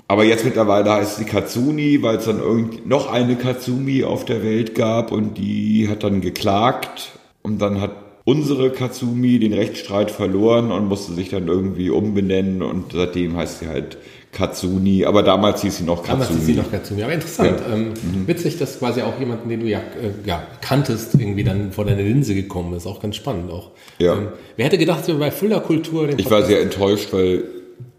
aber 0.09 0.25
jetzt 0.25 0.45
mittlerweile 0.45 0.93
heißt 0.93 1.17
sie 1.17 1.25
Katsuni, 1.25 2.03
weil 2.03 2.17
es 2.17 2.27
dann 2.27 2.41
irgend 2.41 2.87
noch 2.87 3.11
eine 3.11 3.37
Katsumi 3.37 4.05
auf 4.05 4.25
der 4.25 4.43
Welt 4.43 4.75
gab 4.75 5.13
und 5.13 5.39
die 5.39 5.89
hat 5.89 6.03
dann 6.03 6.21
geklagt 6.21 7.13
und 7.43 7.63
dann 7.63 7.81
hat 7.81 7.93
unsere 8.25 8.71
Katsumi 8.71 9.39
den 9.39 9.53
Rechtsstreit 9.53 10.11
verloren 10.11 10.71
und 10.71 10.89
musste 10.89 11.13
sich 11.13 11.31
dann 11.31 11.49
irgendwie 11.49 11.91
umbenennen 11.91 12.63
und 12.63 12.93
seitdem 12.93 13.37
heißt 13.37 13.61
sie 13.61 13.69
halt 13.69 13.97
Katsuni, 14.33 15.05
aber 15.05 15.23
damals 15.23 15.61
hieß 15.61 15.77
sie 15.77 15.85
noch 15.85 16.03
Katsumi. 16.03 16.21
Damals 16.21 16.31
hieß 16.31 16.47
sie 16.47 16.55
noch 16.55 16.71
Katsumi, 16.71 17.03
aber 17.03 17.13
interessant. 17.13 17.61
Ja. 17.61 17.75
Ähm, 17.75 17.89
mhm. 17.91 18.27
Witzig, 18.27 18.59
dass 18.59 18.79
quasi 18.79 19.03
auch 19.03 19.19
jemanden, 19.21 19.51
den 19.51 19.61
du 19.61 19.67
ja, 19.67 19.79
äh, 19.79 20.27
ja, 20.27 20.43
kanntest, 20.63 21.15
irgendwie 21.15 21.45
dann 21.45 21.71
vor 21.71 21.85
deine 21.85 22.03
Linse 22.03 22.35
gekommen 22.35 22.73
ist. 22.75 22.87
Auch 22.87 23.01
ganz 23.01 23.17
spannend 23.17 23.51
auch. 23.51 23.73
Ja. 23.99 24.15
Ähm, 24.15 24.29
wer 24.57 24.65
hätte 24.65 24.79
gedacht, 24.79 25.05
so 25.05 25.19
bei 25.19 25.31
Fuller 25.31 25.61
Kultur... 25.61 26.09
Ich 26.17 26.31
war 26.31 26.43
sehr 26.43 26.63
enttäuscht, 26.63 27.13
weil 27.13 27.45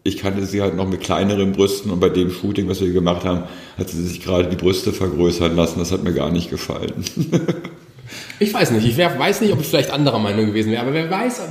ich 0.04 0.18
kannte 0.18 0.46
sie 0.46 0.62
halt 0.62 0.76
noch 0.76 0.88
mit 0.88 1.02
kleineren 1.02 1.52
Brüsten 1.52 1.92
und 1.92 2.00
bei 2.00 2.10
dem 2.10 2.32
Shooting, 2.32 2.68
was 2.68 2.82
wir 2.82 2.92
gemacht 2.92 3.26
haben, 3.26 3.44
hat 3.78 3.90
sie 3.90 4.02
sich 4.02 4.22
gerade 4.22 4.50
die 4.50 4.56
Brüste 4.56 4.92
vergrößern 4.92 5.56
lassen. 5.56 5.80
Das 5.80 5.92
hat 5.92 6.04
mir 6.04 6.14
gar 6.14 6.32
nicht 6.32 6.50
gefallen. 6.50 7.06
Ich 8.40 8.54
weiß 8.54 8.72
nicht. 8.72 8.86
Ich 8.86 8.98
wär, 8.98 9.18
weiß 9.18 9.42
nicht, 9.42 9.54
ob 9.54 9.62
ich 9.62 9.68
vielleicht 9.68 9.92
anderer 9.92 10.20
Meinung 10.20 10.48
gewesen 10.48 10.72
wäre. 10.72 10.82
Aber 10.82 10.94
wer 10.94 11.10
weiß, 11.10 11.42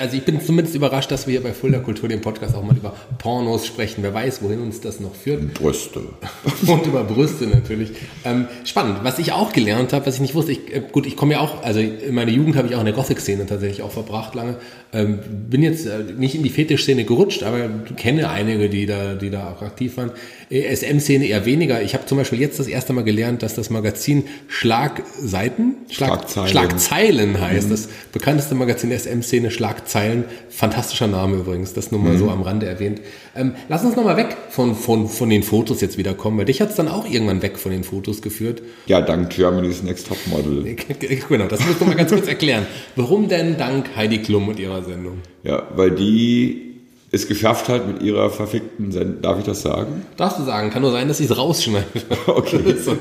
also 0.00 0.16
ich 0.16 0.24
bin 0.24 0.40
zumindest 0.40 0.74
überrascht, 0.74 1.10
dass 1.10 1.26
wir 1.26 1.32
hier 1.32 1.42
bei 1.42 1.52
Fulda 1.52 1.78
Kultur, 1.78 2.08
dem 2.08 2.20
Podcast, 2.20 2.54
auch 2.54 2.62
mal 2.62 2.76
über 2.76 2.94
Pornos 3.18 3.66
sprechen. 3.66 4.02
Wer 4.02 4.14
weiß, 4.14 4.42
wohin 4.42 4.60
uns 4.60 4.80
das 4.80 5.00
noch 5.00 5.14
führt. 5.14 5.54
Brüste. 5.54 6.00
Und 6.66 6.86
über 6.86 7.04
Brüste 7.04 7.46
natürlich. 7.46 7.92
Ähm, 8.24 8.46
spannend. 8.64 8.98
Was 9.02 9.18
ich 9.18 9.32
auch 9.32 9.52
gelernt 9.52 9.92
habe, 9.92 10.06
was 10.06 10.16
ich 10.16 10.20
nicht 10.20 10.34
wusste, 10.34 10.52
ich, 10.52 10.74
äh, 10.74 10.82
gut, 10.92 11.06
ich 11.06 11.16
komme 11.16 11.34
ja 11.34 11.40
auch, 11.40 11.62
also 11.62 11.80
in 11.80 12.14
meiner 12.14 12.30
Jugend 12.30 12.56
habe 12.56 12.68
ich 12.68 12.74
auch 12.74 12.80
in 12.80 12.86
der 12.86 12.94
Gothic-Szene 12.94 13.46
tatsächlich 13.46 13.82
auch 13.82 13.92
verbracht 13.92 14.34
lange. 14.34 14.56
Ähm, 14.94 15.20
bin 15.48 15.62
jetzt 15.62 15.86
äh, 15.86 16.00
nicht 16.18 16.34
in 16.34 16.42
die 16.42 16.50
Fetisch-Szene 16.50 17.04
gerutscht, 17.04 17.42
aber 17.44 17.70
kenne 17.96 18.28
einige, 18.28 18.68
die 18.68 18.84
da, 18.84 19.14
die 19.14 19.30
da 19.30 19.50
auch 19.50 19.62
aktiv 19.62 19.96
waren. 19.96 20.10
Äh, 20.50 20.74
SM-Szene 20.76 21.24
eher 21.24 21.46
weniger. 21.46 21.80
Ich 21.80 21.94
habe 21.94 22.04
zum 22.04 22.18
Beispiel 22.18 22.38
jetzt 22.38 22.60
das 22.60 22.66
erste 22.66 22.92
Mal 22.92 23.02
gelernt, 23.02 23.42
dass 23.42 23.54
das 23.54 23.70
Magazin 23.70 24.24
Schlagseiten, 24.48 25.76
Schlag, 25.88 26.10
Schlagzeilen. 26.10 26.48
Schlagzeilen 26.48 27.40
heißt. 27.40 27.70
Das 27.70 27.88
bekannteste 28.12 28.54
Magazin 28.54 28.90
der 28.90 28.98
SM-Szene, 28.98 29.50
Schlagzeilen. 29.50 30.24
Fantastischer 30.50 31.06
Name 31.06 31.36
übrigens, 31.38 31.72
das 31.72 31.90
nur 31.90 32.00
mal 32.02 32.18
so 32.18 32.28
am 32.28 32.42
Rande 32.42 32.66
erwähnt. 32.66 33.00
Ähm, 33.34 33.54
lass 33.70 33.82
uns 33.84 33.96
nochmal 33.96 34.18
weg 34.18 34.36
von, 34.50 34.74
von, 34.74 35.08
von 35.08 35.30
den 35.30 35.42
Fotos 35.42 35.80
jetzt 35.80 35.96
wieder 35.96 36.12
kommen, 36.12 36.36
weil 36.36 36.44
dich 36.44 36.60
hat's 36.60 36.74
dann 36.74 36.88
auch 36.88 37.08
irgendwann 37.08 37.40
weg 37.40 37.56
von 37.56 37.72
den 37.72 37.82
Fotos 37.82 38.20
geführt. 38.20 38.62
Ja, 38.84 39.00
dank 39.00 39.30
Germany's 39.30 39.82
Next 39.82 40.08
Top 40.08 40.18
Model. 40.26 40.76
genau, 41.28 41.46
das 41.46 41.64
musst 41.66 41.80
du 41.80 41.86
mal 41.86 41.94
ganz 41.94 42.10
kurz 42.10 42.28
erklären. 42.28 42.66
Warum 42.94 43.28
denn 43.28 43.56
dank 43.56 43.96
Heidi 43.96 44.18
Klum 44.18 44.48
und 44.48 44.58
ihrer 44.58 44.81
Sendung? 44.84 45.18
Ja, 45.42 45.64
weil 45.74 45.90
die 45.92 46.72
es 47.12 47.28
geschafft 47.28 47.68
hat 47.68 47.86
mit 47.86 48.02
ihrer 48.02 48.30
verfickten 48.30 48.90
Sendung. 48.90 49.20
Darf 49.20 49.38
ich 49.38 49.44
das 49.44 49.62
sagen? 49.62 50.06
Darfst 50.16 50.38
du 50.38 50.44
sagen, 50.44 50.70
kann 50.70 50.80
nur 50.80 50.92
sein, 50.92 51.08
dass 51.08 51.20
ich 51.20 51.30
es 51.30 51.36
rausschneide. 51.36 51.86
Okay. 52.26 52.74
So. 52.82 52.96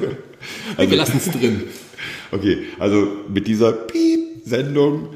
wir 0.78 0.98
lassen 0.98 1.18
es 1.18 1.32
drin. 1.32 1.64
Okay, 2.34 2.60
also 2.80 3.08
mit 3.28 3.46
dieser 3.48 3.74
Piep-Sendung 3.74 5.10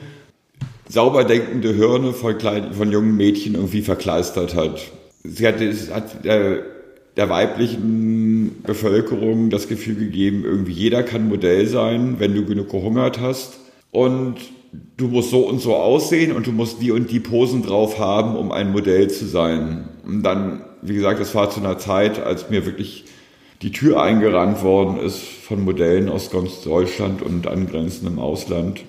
sauber 0.90 1.24
denkende 1.24 1.74
Hirne 1.74 2.12
von, 2.12 2.38
kleinen, 2.38 2.74
von 2.74 2.92
jungen 2.92 3.16
Mädchen 3.16 3.56
irgendwie 3.56 3.82
verkleistert 3.82 4.54
hat. 4.54 4.82
Sie 5.24 5.48
hat, 5.48 5.62
es 5.62 5.92
hat 5.92 6.26
der, 6.26 6.64
der 7.16 7.30
weiblichen 7.30 8.62
Bevölkerung 8.64 9.50
das 9.50 9.70
Gefühl 9.70 9.96
gegeben, 9.96 10.44
irgendwie 10.44 10.74
jeder 10.74 11.04
kann 11.04 11.30
Modell 11.30 11.68
sein, 11.68 12.16
wenn 12.20 12.36
du 12.36 12.46
genug 12.46 12.70
gehungert 12.70 13.22
hast. 13.22 13.60
Und 13.92 14.36
du 14.98 15.08
musst 15.08 15.30
so 15.30 15.48
und 15.48 15.60
so 15.60 15.76
aussehen 15.76 16.32
und 16.32 16.48
du 16.48 16.52
musst 16.52 16.82
die 16.82 16.92
und 16.92 17.12
die 17.12 17.20
Posen 17.20 17.64
drauf 17.64 18.00
haben, 18.00 18.36
um 18.36 18.52
ein 18.52 18.72
Modell 18.72 19.10
zu 19.10 19.26
sein. 19.26 19.90
Und 20.06 20.24
dann, 20.24 20.64
wie 20.82 20.96
gesagt, 20.96 21.20
das 21.20 21.36
war 21.36 21.50
zu 21.50 21.60
einer 21.60 21.78
Zeit, 21.78 22.24
als 22.24 22.50
mir 22.50 22.66
wirklich 22.66 23.06
die 23.62 23.72
Tür 23.72 24.02
eingerannt 24.02 24.64
worden 24.64 25.00
ist 25.00 25.20
von 25.20 25.64
Modellen 25.64 26.10
aus 26.10 26.30
ganz 26.30 26.62
Deutschland 26.62 27.22
und 27.22 27.48
angrenzendem 27.48 28.20
Ausland. 28.20 28.82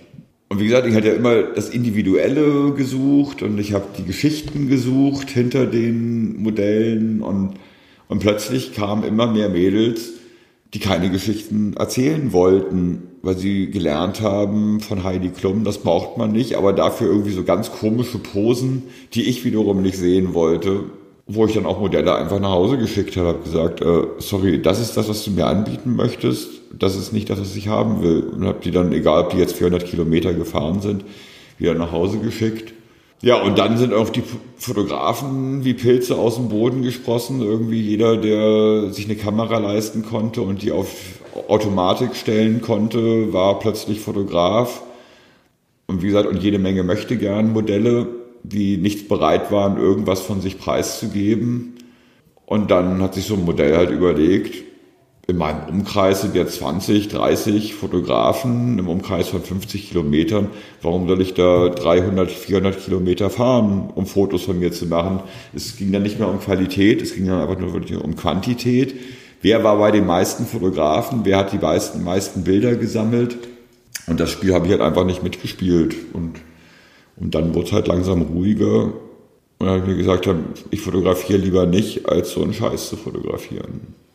Und 0.49 0.61
wie 0.61 0.67
gesagt, 0.67 0.87
ich 0.87 0.95
hatte 0.95 1.09
ja 1.09 1.15
immer 1.15 1.43
das 1.43 1.71
Individuelle 1.71 2.73
gesucht 2.73 3.43
und 3.43 3.59
ich 3.59 3.73
habe 3.73 3.87
die 3.99 4.05
Geschichten 4.05 4.69
gesucht 4.69 5.31
hinter 5.31 5.67
den 5.67 6.41
Modellen 6.43 7.21
und, 7.21 7.55
und 8.09 8.19
plötzlich 8.21 8.73
kamen 8.73 9.03
immer 9.03 9.27
mehr 9.27 9.49
Mädels, 9.49 10.13
die 10.75 10.79
keine 10.79 11.11
Geschichten 11.11 11.75
erzählen 11.75 12.33
wollten, 12.33 13.03
weil 13.23 13.37
sie 13.37 13.71
gelernt 13.71 14.21
haben 14.21 14.81
von 14.81 15.05
Heidi 15.05 15.31
Klum, 15.31 15.65
das 15.65 15.79
braucht 15.79 16.19
man 16.19 16.33
nicht, 16.33 16.55
aber 16.57 16.73
dafür 16.73 17.09
irgendwie 17.09 17.33
so 17.33 17.45
ganz 17.45 17.73
komische 17.73 18.19
Posen, 18.19 18.85
die 19.15 19.23
ich 19.25 19.45
wiederum 19.45 19.83
nicht 19.83 19.97
sehen 19.97 20.35
wollte, 20.35 20.85
wo 21.27 21.47
ich 21.47 21.55
dann 21.55 21.67
auch 21.67 21.81
Modelle 21.81 22.15
einfach 22.15 22.39
nach 22.39 22.53
Hause 22.53 22.79
geschickt 22.79 23.17
habe, 23.17 23.29
habe 23.29 23.39
gesagt, 23.41 23.81
äh, 23.81 24.03
sorry, 24.19 24.63
das 24.63 24.81
ist 24.81 24.97
das, 24.97 25.09
was 25.09 25.25
du 25.25 25.33
mir 25.33 25.47
anbieten 25.47 25.97
möchtest, 25.97 26.49
das 26.79 26.97
ist 26.97 27.13
nicht 27.13 27.31
das, 27.31 27.41
was 27.41 27.57
ich 27.57 27.69
haben 27.69 28.03
will. 28.03 28.23
Und 28.23 28.45
habe 28.45 28.61
die 28.63 28.71
dann, 28.71 28.93
egal 28.93 29.25
ob 29.25 29.31
die 29.31 29.39
jetzt 29.39 29.57
400 29.57 29.85
Kilometer 29.85 30.35
gefahren 30.35 30.81
sind, 30.81 31.05
wieder 31.59 31.75
nach 31.75 31.91
Hause 31.93 32.19
geschickt. 32.19 32.75
Ja, 33.23 33.41
und 33.41 33.59
dann 33.59 33.79
sind 33.79 33.95
auch 33.95 34.11
die 34.11 34.23
Fotografen 34.59 35.65
wie 35.65 35.75
Pilze 35.75 36.17
aus 36.17 36.37
dem 36.37 36.49
Boden 36.49 36.83
gesprossen. 36.83 37.41
Irgendwie 37.41 37.81
jeder, 37.81 38.17
der 38.17 38.93
sich 38.93 39.07
eine 39.07 39.17
Kamera 39.17 39.59
leisten 39.59 40.05
konnte 40.05 40.43
und 40.43 40.63
die 40.63 40.71
auf 40.71 41.21
Automatik 41.49 42.15
stellen 42.15 42.61
konnte, 42.61 43.33
war 43.33 43.59
plötzlich 43.59 44.01
Fotograf. 44.01 44.83
Und 45.87 46.03
wie 46.03 46.09
gesagt, 46.09 46.29
und 46.29 46.43
jede 46.43 46.59
Menge 46.59 46.83
möchte 46.83 47.17
gern 47.17 47.53
Modelle, 47.53 48.07
die 48.43 48.77
nicht 48.77 49.09
bereit 49.09 49.51
waren, 49.51 49.79
irgendwas 49.79 50.21
von 50.21 50.41
sich 50.41 50.59
preiszugeben. 50.59 51.75
Und 52.45 52.71
dann 52.71 53.03
hat 53.03 53.15
sich 53.15 53.25
so 53.27 53.35
ein 53.35 53.45
Modell 53.45 53.77
halt 53.77 53.91
überlegt, 53.91 54.63
in 55.29 55.39
meinem 55.39 55.69
Umkreis 55.69 56.21
sind 56.21 56.37
jetzt 56.37 56.59
20, 56.59 57.09
30 57.09 57.75
Fotografen 57.75 58.79
im 58.79 58.89
Umkreis 58.89 59.29
von 59.29 59.43
50 59.43 59.89
Kilometern. 59.89 60.51
Warum 60.83 61.09
soll 61.09 61.21
ich 61.21 61.35
da 61.35 61.69
300, 61.69 62.31
400 62.31 62.85
Kilometer 62.85 63.29
fahren, 63.29 63.91
um 63.93 64.07
Fotos 64.07 64.43
von 64.43 64.59
mir 64.59 64.71
zu 64.71 64.87
machen? 64.87 65.21
Es 65.53 65.77
ging 65.77 65.91
dann 65.91 66.05
nicht 66.05 66.21
mehr 66.21 66.29
um 66.29 66.39
Qualität, 66.39 67.03
es 67.03 67.15
ging 67.15 67.27
dann 67.27 67.41
einfach 67.41 67.59
nur 67.59 67.73
wirklich 67.73 68.01
um 68.01 68.15
Quantität. 68.15 68.95
Wer 69.43 69.65
war 69.65 69.79
bei 69.79 69.91
den 69.91 70.07
meisten 70.07 70.47
Fotografen? 70.47 71.21
Wer 71.25 71.39
hat 71.39 71.53
die 71.53 71.59
meisten, 71.59 72.05
meisten 72.05 72.45
Bilder 72.45 72.77
gesammelt? 72.77 73.37
Und 74.07 74.21
das 74.21 74.31
Spiel 74.31 74.55
habe 74.55 74.67
ich 74.67 74.73
halt 74.73 74.81
einfach 74.81 75.05
nicht 75.05 75.25
mitgespielt. 75.25 75.97
Und, 76.13 76.37
und 77.17 77.35
dann 77.35 77.53
wurde 77.53 77.67
es 77.67 77.73
halt 77.73 77.89
langsam 77.89 78.23
ruhiger. 78.23 78.85
Und 78.85 79.67
dann 79.67 79.69
habe 79.71 79.79
ich 79.81 79.87
mir 79.89 79.97
gesagt, 79.97 80.29
ich 80.71 80.81
fotografiere 80.81 81.39
lieber 81.39 81.67
nicht, 81.67 82.09
als 82.09 82.31
so 82.31 82.45
einen 82.45 82.55
Scheiß 82.55 82.91
zu 82.91 82.97
fotografieren. 82.97 84.06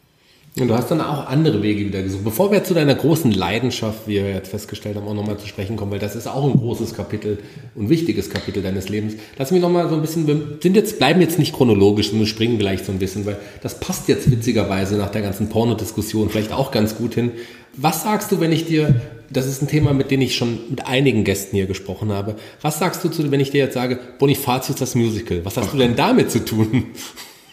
Und 0.60 0.68
du 0.68 0.74
hast 0.76 0.91
dann 0.91 0.99
auch 0.99 1.28
andere 1.28 1.64
Wege 1.64 1.86
wieder 1.86 2.02
gesucht. 2.02 2.26
Bevor 2.26 2.52
wir 2.52 2.62
zu 2.66 2.74
deiner 2.74 2.93
großen 2.93 3.32
Leidenschaft, 3.32 4.06
wie 4.06 4.16
wir 4.16 4.32
jetzt 4.32 4.49
festgestellt 4.49 4.97
haben, 4.97 5.08
auch 5.08 5.14
nochmal 5.14 5.38
zu 5.38 5.47
sprechen 5.47 5.78
kommen, 5.78 5.91
weil 5.91 5.99
das 5.99 6.14
ist 6.14 6.28
auch 6.28 6.43
ein 6.43 6.60
großes 6.60 6.93
Kapitel 6.93 7.39
und 7.74 7.89
wichtiges 7.89 8.30
Kapitel 8.30 8.62
deines 8.62 8.89
Lebens. 8.89 9.14
Lass 9.38 9.52
mich 9.52 9.62
nochmal 9.62 9.88
so 9.88 9.95
ein 9.95 10.02
bisschen, 10.02 10.28
wir 10.28 10.58
sind 10.62 10.76
jetzt, 10.76 10.97
bleiben 10.97 11.22
jetzt 11.22 11.39
nicht 11.39 11.56
chronologisch, 11.56 12.10
sondern 12.10 12.28
springen 12.28 12.60
gleich 12.60 12.84
so 12.84 12.91
ein 12.91 12.99
bisschen, 12.99 13.26
weil 13.26 13.38
das 13.62 13.80
passt 13.80 14.10
jetzt 14.10 14.30
witzigerweise 14.30 14.97
nach 14.97 15.10
der 15.10 15.22
ganzen 15.22 15.47
Pornodiskussion 15.47 16.30
vielleicht 16.30 16.52
auch 16.52 16.72
ganz 16.72 16.97
gut 16.97 17.14
hin. 17.14 17.32
Was 17.78 18.04
sagst 18.04 18.34
du, 18.34 18.41
wenn 18.41 18.52
ich 18.52 18.66
dir, 18.66 18.99
das 19.30 19.47
ist 19.47 19.62
ein 19.62 19.70
Thema, 19.70 19.93
mit 19.93 20.12
dem 20.12 20.20
ich 20.20 20.36
schon 20.36 20.60
mit 20.70 20.86
einigen 20.86 21.24
Gästen 21.24 21.56
hier 21.56 21.66
gesprochen 21.66 22.12
habe, 22.12 22.36
was 22.62 22.78
sagst 22.78 23.02
du 23.06 23.08
zu, 23.08 23.32
wenn 23.32 23.39
ich 23.39 23.52
dir 23.52 23.60
jetzt 23.60 23.76
sage, 23.76 23.97
Bonifatius 24.20 24.76
das 24.78 24.95
Musical? 24.95 25.45
Was 25.45 25.56
hast 25.56 25.72
du 25.72 25.78
denn 25.78 25.95
damit 25.95 26.30
zu 26.30 26.43
tun? 26.43 26.88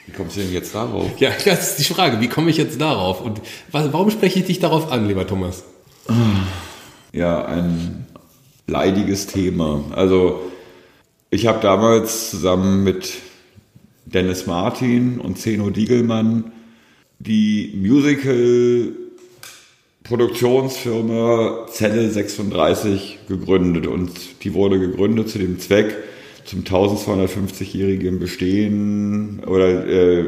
Wie 0.08 0.16
kommst 0.16 0.36
du 0.36 0.40
denn 0.40 0.52
jetzt 0.54 0.74
darauf? 0.74 1.20
Ja, 1.20 1.30
das 1.44 1.70
ist 1.70 1.78
die 1.80 1.92
Frage. 1.92 2.18
Wie 2.22 2.28
komme 2.28 2.50
ich 2.50 2.56
jetzt 2.56 2.80
darauf? 2.80 3.20
Und 3.20 3.42
was, 3.70 3.92
warum 3.92 4.10
spreche 4.10 4.38
ich 4.38 4.46
dich 4.46 4.58
darauf 4.58 4.90
an, 4.90 5.06
lieber 5.06 5.26
Thomas? 5.26 5.64
Ja, 7.12 7.44
ein 7.44 8.06
leidiges 8.66 9.26
Thema. 9.26 9.84
Also, 9.94 10.40
ich 11.28 11.46
habe 11.46 11.60
damals 11.60 12.30
zusammen 12.30 12.84
mit 12.84 13.16
Dennis 14.06 14.46
Martin 14.46 15.20
und 15.20 15.38
Zeno 15.38 15.68
Diegelmann 15.68 16.52
die 17.18 17.74
Musical 17.76 18.92
Produktionsfirma 20.04 21.66
Zelle 21.70 22.08
36 22.08 23.18
gegründet 23.28 23.86
und 23.86 24.42
die 24.42 24.54
wurde 24.54 24.78
gegründet 24.78 25.28
zu 25.28 25.38
dem 25.38 25.60
Zweck, 25.60 25.94
zum 26.48 26.62
1250-jährigen 26.62 28.18
Bestehen 28.18 29.42
oder 29.46 29.86
äh, 29.86 30.24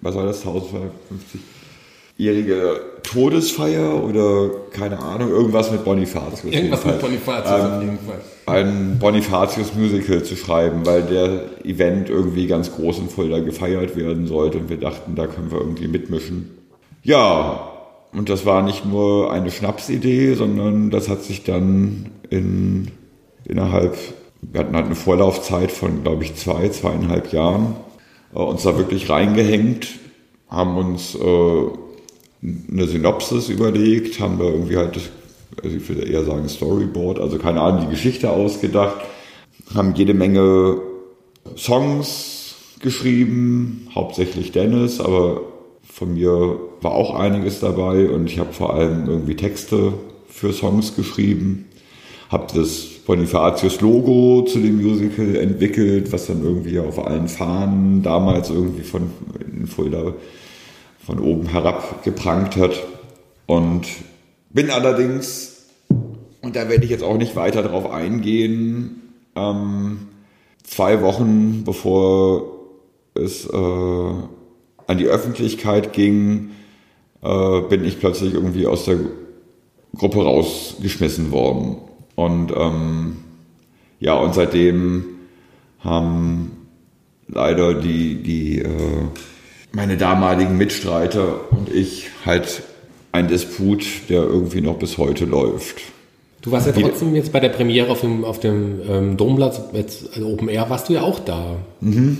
was 0.00 0.14
war 0.14 0.24
das, 0.24 0.42
1250-jährige 0.46 2.80
Todesfeier 3.02 4.02
oder 4.02 4.48
keine 4.70 4.98
Ahnung, 4.98 5.28
irgendwas 5.30 5.70
mit 5.70 5.84
Bonifatius. 5.84 6.54
Irgendwas 6.54 6.86
mit 6.86 7.00
Bonifatius 7.00 7.60
ähm, 7.60 7.70
auf 7.70 7.82
jeden 7.82 7.98
Fall. 7.98 8.20
Ein 8.46 8.98
Bonifatius-Musical 8.98 10.22
zu 10.22 10.36
schreiben, 10.36 10.86
weil 10.86 11.02
der 11.02 11.42
Event 11.64 12.08
irgendwie 12.08 12.46
ganz 12.46 12.74
groß 12.74 13.00
und 13.00 13.12
voll 13.12 13.28
da 13.28 13.40
gefeiert 13.40 13.94
werden 13.94 14.26
sollte 14.26 14.56
und 14.58 14.70
wir 14.70 14.78
dachten, 14.78 15.16
da 15.16 15.26
können 15.26 15.50
wir 15.50 15.58
irgendwie 15.58 15.88
mitmischen. 15.88 16.48
Ja, 17.02 17.72
und 18.12 18.30
das 18.30 18.46
war 18.46 18.62
nicht 18.62 18.86
nur 18.86 19.30
eine 19.32 19.50
Schnapsidee, 19.50 20.32
sondern 20.32 20.88
das 20.90 21.10
hat 21.10 21.24
sich 21.24 21.44
dann 21.44 22.06
in, 22.30 22.90
innerhalb 23.44 23.98
wir 24.40 24.60
hatten 24.60 24.74
halt 24.74 24.86
eine 24.86 24.94
Vorlaufzeit 24.94 25.70
von, 25.70 26.02
glaube 26.02 26.24
ich, 26.24 26.34
zwei, 26.36 26.68
zweieinhalb 26.68 27.32
Jahren, 27.32 27.76
äh, 28.34 28.38
uns 28.38 28.62
da 28.62 28.76
wirklich 28.76 29.10
reingehängt, 29.10 29.88
haben 30.48 30.76
uns 30.76 31.14
äh, 31.14 31.62
eine 32.42 32.86
Synopsis 32.86 33.48
überlegt, 33.48 34.20
haben 34.20 34.38
da 34.38 34.44
irgendwie 34.44 34.76
halt, 34.76 34.98
also 35.62 35.76
ich 35.76 35.88
würde 35.88 36.02
eher 36.02 36.24
sagen 36.24 36.48
Storyboard, 36.48 37.18
also 37.18 37.38
keine 37.38 37.60
Ahnung, 37.60 37.86
die 37.86 37.90
Geschichte 37.90 38.30
ausgedacht, 38.30 38.96
haben 39.74 39.94
jede 39.94 40.14
Menge 40.14 40.80
Songs 41.56 42.54
geschrieben, 42.80 43.88
hauptsächlich 43.94 44.52
Dennis, 44.52 45.00
aber 45.00 45.42
von 45.82 46.14
mir 46.14 46.60
war 46.80 46.92
auch 46.92 47.14
einiges 47.14 47.58
dabei 47.58 48.08
und 48.08 48.26
ich 48.30 48.38
habe 48.38 48.52
vor 48.52 48.74
allem 48.74 49.08
irgendwie 49.08 49.34
Texte 49.34 49.94
für 50.28 50.52
Songs 50.52 50.94
geschrieben, 50.94 51.67
habe 52.28 52.46
das 52.54 52.84
Bonifatius 53.06 53.80
Logo 53.80 54.42
zu 54.42 54.58
dem 54.58 54.82
Musical 54.82 55.36
entwickelt, 55.36 56.12
was 56.12 56.26
dann 56.26 56.42
irgendwie 56.42 56.78
auf 56.78 57.04
allen 57.04 57.28
Fahnen 57.28 58.02
damals 58.02 58.50
irgendwie 58.50 58.82
von 58.82 59.10
in 59.40 59.66
Fulda 59.66 60.14
von 61.04 61.20
oben 61.20 61.48
herab 61.48 62.04
geprangt 62.04 62.56
hat. 62.56 62.82
Und 63.46 63.86
bin 64.50 64.70
allerdings 64.70 65.58
und 66.40 66.56
da 66.56 66.68
werde 66.68 66.84
ich 66.84 66.90
jetzt 66.90 67.02
auch 67.02 67.16
nicht 67.16 67.36
weiter 67.36 67.62
drauf 67.62 67.90
eingehen. 67.90 69.02
Ähm, 69.34 70.08
zwei 70.62 71.02
Wochen 71.02 71.62
bevor 71.64 72.42
es 73.14 73.46
äh, 73.46 73.56
an 73.56 74.98
die 74.98 75.06
Öffentlichkeit 75.06 75.92
ging, 75.92 76.50
äh, 77.22 77.60
bin 77.62 77.84
ich 77.84 77.98
plötzlich 77.98 78.34
irgendwie 78.34 78.66
aus 78.66 78.84
der 78.84 78.98
Gruppe 79.96 80.22
rausgeschmissen 80.22 81.32
worden. 81.32 81.78
Und 82.18 82.50
ähm, 82.50 83.18
ja, 84.00 84.14
und 84.14 84.34
seitdem 84.34 85.04
haben 85.78 86.66
leider 87.28 87.74
die, 87.74 88.16
die 88.16 88.58
äh, 88.58 88.66
meine 89.70 89.96
damaligen 89.96 90.58
Mitstreiter 90.58 91.52
und 91.52 91.72
ich 91.72 92.08
halt 92.26 92.64
ein 93.12 93.28
Disput, 93.28 93.84
der 94.08 94.22
irgendwie 94.22 94.60
noch 94.60 94.80
bis 94.80 94.98
heute 94.98 95.26
läuft. 95.26 95.76
Du 96.42 96.50
warst 96.50 96.66
ja 96.66 96.72
trotzdem 96.72 97.14
jetzt 97.14 97.30
bei 97.30 97.38
der 97.38 97.50
Premiere 97.50 97.88
auf 97.88 98.00
dem, 98.00 98.24
auf 98.24 98.40
dem 98.40 98.80
ähm, 98.90 99.16
Domplatz, 99.16 99.60
jetzt 99.72 100.16
also 100.16 100.26
Open 100.28 100.48
Air, 100.48 100.68
warst 100.70 100.88
du 100.88 100.94
ja 100.94 101.02
auch 101.02 101.20
da. 101.20 101.54
Mhm. 101.80 102.18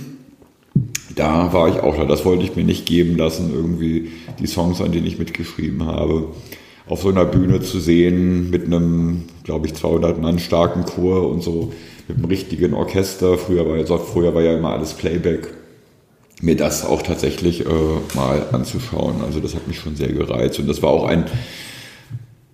Da 1.13 1.51
war 1.51 1.67
ich 1.67 1.75
auch 1.75 1.97
da. 1.97 2.05
Das 2.05 2.23
wollte 2.23 2.45
ich 2.45 2.55
mir 2.55 2.63
nicht 2.63 2.85
geben 2.85 3.17
lassen, 3.17 3.51
irgendwie 3.53 4.11
die 4.39 4.47
Songs, 4.47 4.79
an 4.79 4.93
denen 4.93 5.07
ich 5.07 5.19
mitgeschrieben 5.19 5.85
habe, 5.85 6.29
auf 6.89 7.03
so 7.03 7.09
einer 7.09 7.25
Bühne 7.25 7.61
zu 7.61 7.79
sehen 7.79 8.49
mit 8.49 8.65
einem, 8.65 9.25
glaube 9.43 9.67
ich, 9.67 9.75
200 9.75 10.19
Mann 10.19 10.39
starken 10.39 10.85
Chor 10.85 11.29
und 11.29 11.41
so 11.41 11.71
mit 12.07 12.17
einem 12.17 12.25
richtigen 12.25 12.73
Orchester. 12.73 13.37
Früher 13.37 13.67
war, 13.67 13.77
ja, 13.77 13.97
früher 13.97 14.33
war 14.33 14.41
ja 14.41 14.57
immer 14.57 14.71
alles 14.71 14.93
Playback. 14.93 15.53
Mir 16.41 16.55
das 16.55 16.85
auch 16.85 17.03
tatsächlich 17.03 17.65
äh, 17.65 17.69
mal 18.15 18.43
anzuschauen. 18.51 19.15
Also 19.23 19.39
das 19.39 19.53
hat 19.53 19.67
mich 19.67 19.77
schon 19.77 19.95
sehr 19.95 20.11
gereizt 20.11 20.59
und 20.59 20.67
das 20.67 20.81
war 20.81 20.89
auch 20.89 21.05
ein 21.05 21.25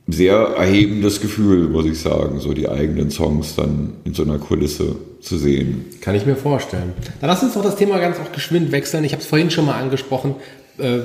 sehr 0.08 0.36
erhebendes 0.36 1.22
Gefühl, 1.22 1.70
muss 1.70 1.86
ich 1.86 2.00
sagen, 2.00 2.40
so 2.40 2.54
die 2.54 2.68
eigenen 2.68 3.10
Songs 3.10 3.56
dann 3.56 3.94
in 4.04 4.14
so 4.14 4.24
einer 4.24 4.38
Kulisse 4.38 4.98
zu 5.22 5.38
sehen. 5.38 5.86
Kann 6.02 6.14
ich 6.14 6.26
mir 6.26 6.36
vorstellen. 6.36 6.94
Dann 7.22 7.30
lass 7.30 7.42
uns 7.42 7.54
doch 7.54 7.64
das 7.64 7.76
Thema 7.78 8.00
ganz 8.00 8.20
auch 8.20 8.32
geschwind 8.32 8.72
wechseln. 8.72 9.04
Ich 9.04 9.14
habe 9.14 9.22
es 9.22 9.28
vorhin 9.28 9.50
schon 9.50 9.66
mal 9.66 9.82
angesprochen. 9.82 10.36
Äh, 10.78 11.00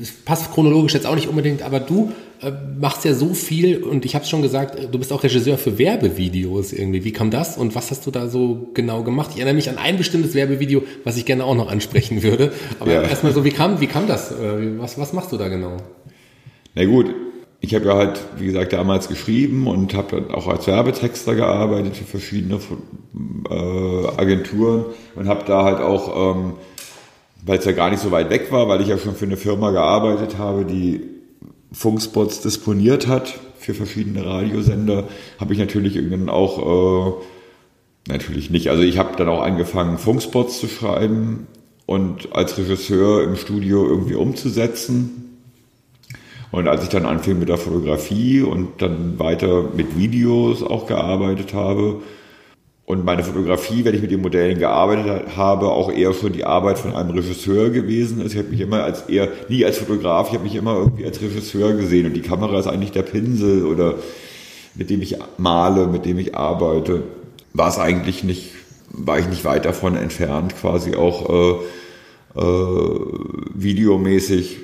es 0.00 0.12
passt 0.24 0.52
chronologisch 0.52 0.94
jetzt 0.94 1.06
auch 1.06 1.14
nicht 1.14 1.28
unbedingt, 1.28 1.62
aber 1.62 1.80
du 1.80 2.12
äh, 2.40 2.52
machst 2.78 3.04
ja 3.04 3.14
so 3.14 3.34
viel 3.34 3.82
und 3.82 4.04
ich 4.04 4.14
habe 4.14 4.22
es 4.22 4.30
schon 4.30 4.42
gesagt, 4.42 4.78
du 4.92 4.98
bist 4.98 5.12
auch 5.12 5.24
Regisseur 5.24 5.58
für 5.58 5.78
Werbevideos 5.78 6.72
irgendwie. 6.72 7.04
Wie 7.04 7.12
kam 7.12 7.30
das 7.30 7.56
und 7.58 7.74
was 7.74 7.90
hast 7.90 8.06
du 8.06 8.10
da 8.10 8.28
so 8.28 8.68
genau 8.74 9.02
gemacht? 9.02 9.30
Ich 9.32 9.38
erinnere 9.38 9.54
mich 9.54 9.68
an 9.68 9.78
ein 9.78 9.96
bestimmtes 9.96 10.34
Werbevideo, 10.34 10.82
was 11.04 11.16
ich 11.16 11.24
gerne 11.24 11.44
auch 11.44 11.56
noch 11.56 11.70
ansprechen 11.70 12.22
würde. 12.22 12.52
Aber 12.78 12.92
ja. 12.92 13.02
erstmal 13.02 13.32
so, 13.32 13.44
wie 13.44 13.50
kam, 13.50 13.80
wie 13.80 13.88
kam 13.88 14.06
das? 14.06 14.30
Äh, 14.30 14.78
was, 14.78 14.98
was 14.98 15.12
machst 15.12 15.32
du 15.32 15.36
da 15.36 15.48
genau? 15.48 15.78
Na 16.74 16.84
gut, 16.84 17.06
ich 17.60 17.74
habe 17.74 17.86
ja 17.86 17.94
halt, 17.96 18.20
wie 18.38 18.46
gesagt, 18.46 18.72
damals 18.72 19.08
geschrieben 19.08 19.66
und 19.66 19.94
habe 19.94 20.20
dann 20.20 20.30
auch 20.30 20.46
als 20.46 20.68
Werbetexter 20.68 21.34
gearbeitet 21.34 21.96
für 21.96 22.04
verschiedene 22.04 22.60
äh, 23.50 24.06
Agenturen 24.16 24.84
und 25.16 25.26
habe 25.26 25.44
da 25.44 25.64
halt 25.64 25.80
auch, 25.80 26.36
ähm, 26.36 26.52
weil 27.48 27.58
es 27.58 27.64
ja 27.64 27.72
gar 27.72 27.88
nicht 27.88 28.02
so 28.02 28.10
weit 28.10 28.28
weg 28.28 28.52
war, 28.52 28.68
weil 28.68 28.82
ich 28.82 28.88
ja 28.88 28.98
schon 28.98 29.14
für 29.14 29.24
eine 29.24 29.38
Firma 29.38 29.70
gearbeitet 29.70 30.36
habe, 30.36 30.66
die 30.66 31.00
Funkspots 31.72 32.42
disponiert 32.42 33.08
hat 33.08 33.40
für 33.58 33.72
verschiedene 33.72 34.24
Radiosender, 34.24 35.08
habe 35.40 35.54
ich 35.54 35.58
natürlich 35.58 35.96
irgendwann 35.96 36.28
auch, 36.28 37.16
äh, 38.06 38.12
natürlich 38.12 38.50
nicht, 38.50 38.68
also 38.68 38.82
ich 38.82 38.98
habe 38.98 39.16
dann 39.16 39.30
auch 39.30 39.40
angefangen, 39.40 39.96
Funkspots 39.96 40.60
zu 40.60 40.68
schreiben 40.68 41.46
und 41.86 42.34
als 42.34 42.58
Regisseur 42.58 43.24
im 43.24 43.34
Studio 43.36 43.86
irgendwie 43.88 44.14
umzusetzen. 44.14 45.24
Und 46.50 46.68
als 46.68 46.82
ich 46.82 46.88
dann 46.90 47.04
anfing 47.06 47.38
mit 47.38 47.48
der 47.48 47.58
Fotografie 47.58 48.42
und 48.42 48.80
dann 48.82 49.18
weiter 49.18 49.64
mit 49.74 49.98
Videos 49.98 50.62
auch 50.62 50.86
gearbeitet 50.86 51.54
habe 51.54 52.02
und 52.88 53.04
meine 53.04 53.22
Fotografie, 53.22 53.84
wenn 53.84 53.94
ich 53.94 54.00
mit 54.00 54.10
den 54.10 54.22
Modellen 54.22 54.58
gearbeitet 54.58 55.36
habe, 55.36 55.68
auch 55.68 55.92
eher 55.92 56.14
schon 56.14 56.32
die 56.32 56.46
Arbeit 56.46 56.78
von 56.78 56.94
einem 56.94 57.10
Regisseur 57.10 57.68
gewesen 57.68 58.22
ist. 58.22 58.32
Ich 58.32 58.38
habe 58.38 58.48
mich 58.48 58.62
immer 58.62 58.82
als 58.82 59.02
eher, 59.02 59.28
nie 59.50 59.62
als 59.62 59.76
Fotograf, 59.76 60.28
ich 60.28 60.34
habe 60.34 60.44
mich 60.44 60.54
immer 60.54 60.74
irgendwie 60.74 61.04
als 61.04 61.20
Regisseur 61.20 61.74
gesehen 61.74 62.06
und 62.06 62.14
die 62.14 62.22
Kamera 62.22 62.58
ist 62.58 62.66
eigentlich 62.66 62.92
der 62.92 63.02
Pinsel 63.02 63.66
oder 63.66 63.96
mit 64.74 64.88
dem 64.88 65.02
ich 65.02 65.18
male, 65.36 65.86
mit 65.86 66.06
dem 66.06 66.18
ich 66.18 66.34
arbeite. 66.34 67.02
War 67.52 67.68
es 67.68 67.78
eigentlich 67.78 68.24
nicht, 68.24 68.52
war 68.90 69.18
ich 69.18 69.28
nicht 69.28 69.44
weit 69.44 69.66
davon 69.66 69.94
entfernt, 69.94 70.56
quasi 70.56 70.96
auch 70.96 71.28
äh, 71.28 72.40
äh, 72.40 73.00
videomäßig 73.54 74.60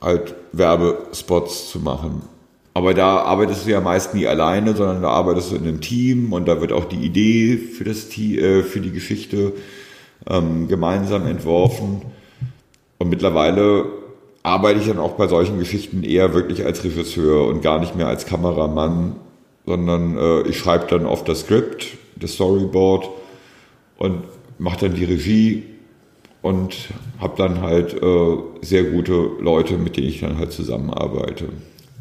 halt 0.00 0.34
Werbespots 0.52 1.70
zu 1.70 1.78
machen. 1.78 2.22
Aber 2.78 2.94
da 2.94 3.22
arbeitest 3.22 3.66
du 3.66 3.72
ja 3.72 3.80
meist 3.80 4.14
nie 4.14 4.28
alleine, 4.28 4.72
sondern 4.76 5.02
da 5.02 5.08
arbeitest 5.08 5.50
du 5.50 5.56
in 5.56 5.64
einem 5.64 5.80
Team 5.80 6.32
und 6.32 6.46
da 6.46 6.60
wird 6.60 6.70
auch 6.70 6.84
die 6.84 7.04
Idee 7.04 7.56
für, 7.56 7.82
das, 7.82 8.16
äh, 8.16 8.62
für 8.62 8.78
die 8.78 8.92
Geschichte 8.92 9.54
ähm, 10.30 10.68
gemeinsam 10.68 11.26
entworfen. 11.26 12.02
Und 12.98 13.08
mittlerweile 13.10 13.86
arbeite 14.44 14.78
ich 14.78 14.86
dann 14.86 15.00
auch 15.00 15.14
bei 15.14 15.26
solchen 15.26 15.58
Geschichten 15.58 16.04
eher 16.04 16.34
wirklich 16.34 16.64
als 16.64 16.84
Regisseur 16.84 17.48
und 17.48 17.62
gar 17.62 17.80
nicht 17.80 17.96
mehr 17.96 18.06
als 18.06 18.26
Kameramann, 18.26 19.16
sondern 19.66 20.16
äh, 20.16 20.42
ich 20.42 20.56
schreibe 20.56 20.86
dann 20.88 21.04
auf 21.04 21.24
das 21.24 21.40
Skript, 21.40 21.88
das 22.14 22.34
Storyboard 22.34 23.08
und 23.96 24.22
mache 24.58 24.86
dann 24.86 24.94
die 24.94 25.04
Regie 25.04 25.64
und 26.42 26.76
habe 27.18 27.34
dann 27.36 27.60
halt 27.60 28.00
äh, 28.00 28.36
sehr 28.60 28.84
gute 28.84 29.30
Leute, 29.40 29.78
mit 29.78 29.96
denen 29.96 30.06
ich 30.06 30.20
dann 30.20 30.38
halt 30.38 30.52
zusammenarbeite. 30.52 31.48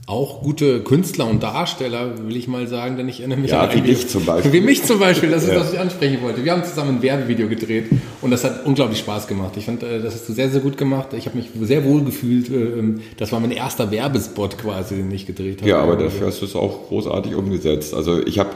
Auch 0.10 0.42
gute 0.42 0.80
Künstler 0.84 1.28
und 1.28 1.44
Darsteller, 1.44 2.14
will 2.26 2.38
ich 2.38 2.48
mal 2.48 2.66
sagen, 2.66 2.96
denn 2.96 3.10
ich 3.10 3.20
erinnere 3.20 3.40
mich 3.40 3.52
ja, 3.52 3.64
an 3.64 3.76
wie 3.76 3.82
dich 3.82 4.08
zum 4.08 4.24
Beispiel. 4.26 4.54
Wie 4.54 4.62
mich 4.62 4.84
zum 4.86 5.00
Beispiel, 5.00 5.30
das 5.30 5.44
ist, 5.44 5.50
ja. 5.54 5.60
was 5.60 5.74
ich 5.74 5.80
ansprechen 5.80 6.22
wollte. 6.22 6.46
Wir 6.46 6.54
haben 6.54 6.64
zusammen 6.64 6.96
ein 6.96 7.02
Werbevideo 7.02 7.50
gedreht 7.50 7.88
und 8.22 8.32
das 8.32 8.46
hat 8.46 8.66
unglaublich 8.66 9.00
Spaß 9.00 9.28
gemacht. 9.28 9.58
Ich 9.58 9.66
fand, 9.66 9.84
äh, 9.84 10.02
das 10.02 10.14
hast 10.14 10.30
du 10.30 10.32
sehr, 10.32 10.50
sehr 10.50 10.62
gut 10.62 10.78
gemacht. 10.78 11.10
Ich 11.12 11.26
habe 11.26 11.36
mich 11.36 11.50
sehr 11.60 11.84
wohl 11.84 12.06
gefühlt. 12.06 12.50
Äh, 12.50 12.80
ähm, 12.80 13.02
das 13.18 13.34
war 13.34 13.42
mein 13.42 13.52
erster 13.52 13.92
Werbespot 13.92 14.58
quasi, 14.58 14.96
den 14.96 15.12
ich 15.12 15.26
gedreht 15.26 15.60
habe. 15.60 15.70
Ja, 15.70 15.80
aber 15.82 15.98
dafür 15.98 16.28
hast 16.28 16.42
du 16.42 16.46
es 16.46 16.56
auch 16.56 16.88
großartig 16.88 17.36
umgesetzt. 17.36 17.94
Also 17.94 18.26
ich 18.26 18.40
habe 18.40 18.52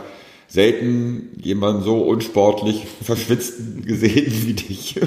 selten 0.51 1.29
jemanden 1.41 1.81
so 1.83 1.99
unsportlich 1.99 2.85
verschwitzt 3.01 3.53
gesehen 3.85 4.33
wie 4.45 4.53
dich. 4.53 4.99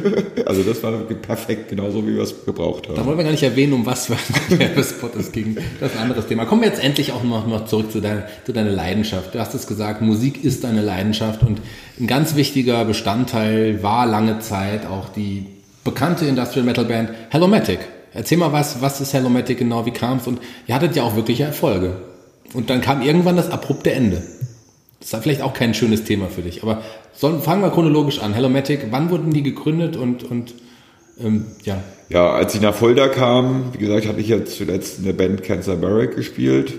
Also 0.47 0.63
das 0.63 0.83
war 0.83 0.93
perfekt, 0.93 1.69
genauso 1.69 2.07
wie 2.07 2.15
wir 2.15 2.23
es 2.23 2.47
gebraucht 2.47 2.89
haben. 2.89 2.97
Da 2.97 3.05
wollen 3.05 3.19
wir 3.19 3.25
gar 3.25 3.31
nicht 3.31 3.43
erwähnen, 3.43 3.75
um 3.75 3.85
was 3.85 4.07
für 4.07 4.15
ein 4.15 4.59
Werbespot 4.59 5.15
es 5.17 5.33
ging. 5.33 5.57
Das 5.81 5.93
ist 5.93 5.99
ein 5.99 6.05
anderes 6.05 6.27
Thema. 6.27 6.47
Kommen 6.47 6.63
wir 6.63 6.69
jetzt 6.69 6.83
endlich 6.83 7.13
auch 7.13 7.23
noch, 7.23 7.47
noch 7.47 7.67
zurück 7.67 7.93
zu, 7.93 8.01
dein, 8.01 8.25
zu 8.47 8.53
deiner 8.53 8.71
Leidenschaft. 8.71 9.35
Du 9.35 9.39
hast 9.39 9.55
es 9.55 9.67
gesagt, 9.67 10.01
Musik 10.01 10.43
ist 10.43 10.65
deine 10.65 10.81
Leidenschaft 10.81 11.43
und 11.43 11.61
ein 12.01 12.07
ganz 12.07 12.37
wichtiger 12.37 12.83
Bestandteil 12.87 13.83
war 13.83 14.07
lange 14.07 14.39
Zeit 14.39 14.87
auch 14.87 15.11
die 15.11 15.45
bekannte 15.85 16.25
Industrial 16.25 16.65
Metal 16.65 16.87
Band 16.87 17.11
Hellomatic. 17.29 17.81
Erzähl 18.15 18.39
mal 18.39 18.53
was, 18.53 18.81
was 18.81 19.03
ist 19.03 19.13
Hellomatic 19.13 19.59
genau, 19.59 19.85
wie 19.85 19.91
kam 19.91 20.19
es 20.19 20.27
und 20.27 20.41
ihr 20.67 20.75
hattet 20.75 20.97
ja 20.97 21.03
auch 21.03 21.17
wirkliche 21.17 21.43
Erfolge. 21.43 21.97
Und 22.55 22.71
dann 22.71 22.81
kam 22.81 23.03
irgendwann 23.03 23.37
das 23.37 23.51
abrupte 23.51 23.93
Ende. 23.93 24.23
Das 25.11 25.21
ist 25.21 25.23
vielleicht 25.23 25.43
auch 25.43 25.53
kein 25.53 25.75
schönes 25.75 26.05
Thema 26.05 26.29
für 26.29 26.43
dich, 26.43 26.63
aber 26.63 26.83
sollen, 27.13 27.41
fangen 27.41 27.63
wir 27.63 27.71
chronologisch 27.71 28.21
an. 28.21 28.33
Hellomatic, 28.33 28.87
wann 28.91 29.11
wurden 29.11 29.33
die 29.33 29.43
gegründet 29.43 29.97
und, 29.97 30.25
und 30.25 30.55
ähm, 31.21 31.47
ja. 31.65 31.83
Ja, 32.09 32.31
als 32.31 32.55
ich 32.55 32.61
nach 32.61 32.75
Fulda 32.75 33.09
kam, 33.09 33.73
wie 33.73 33.79
gesagt, 33.79 34.07
hatte 34.07 34.21
ich 34.21 34.29
ja 34.29 34.45
zuletzt 34.45 34.99
in 34.99 35.05
der 35.05 35.13
Band 35.13 35.43
Cancer 35.43 35.77
Barrack 35.77 36.17
gespielt. 36.17 36.75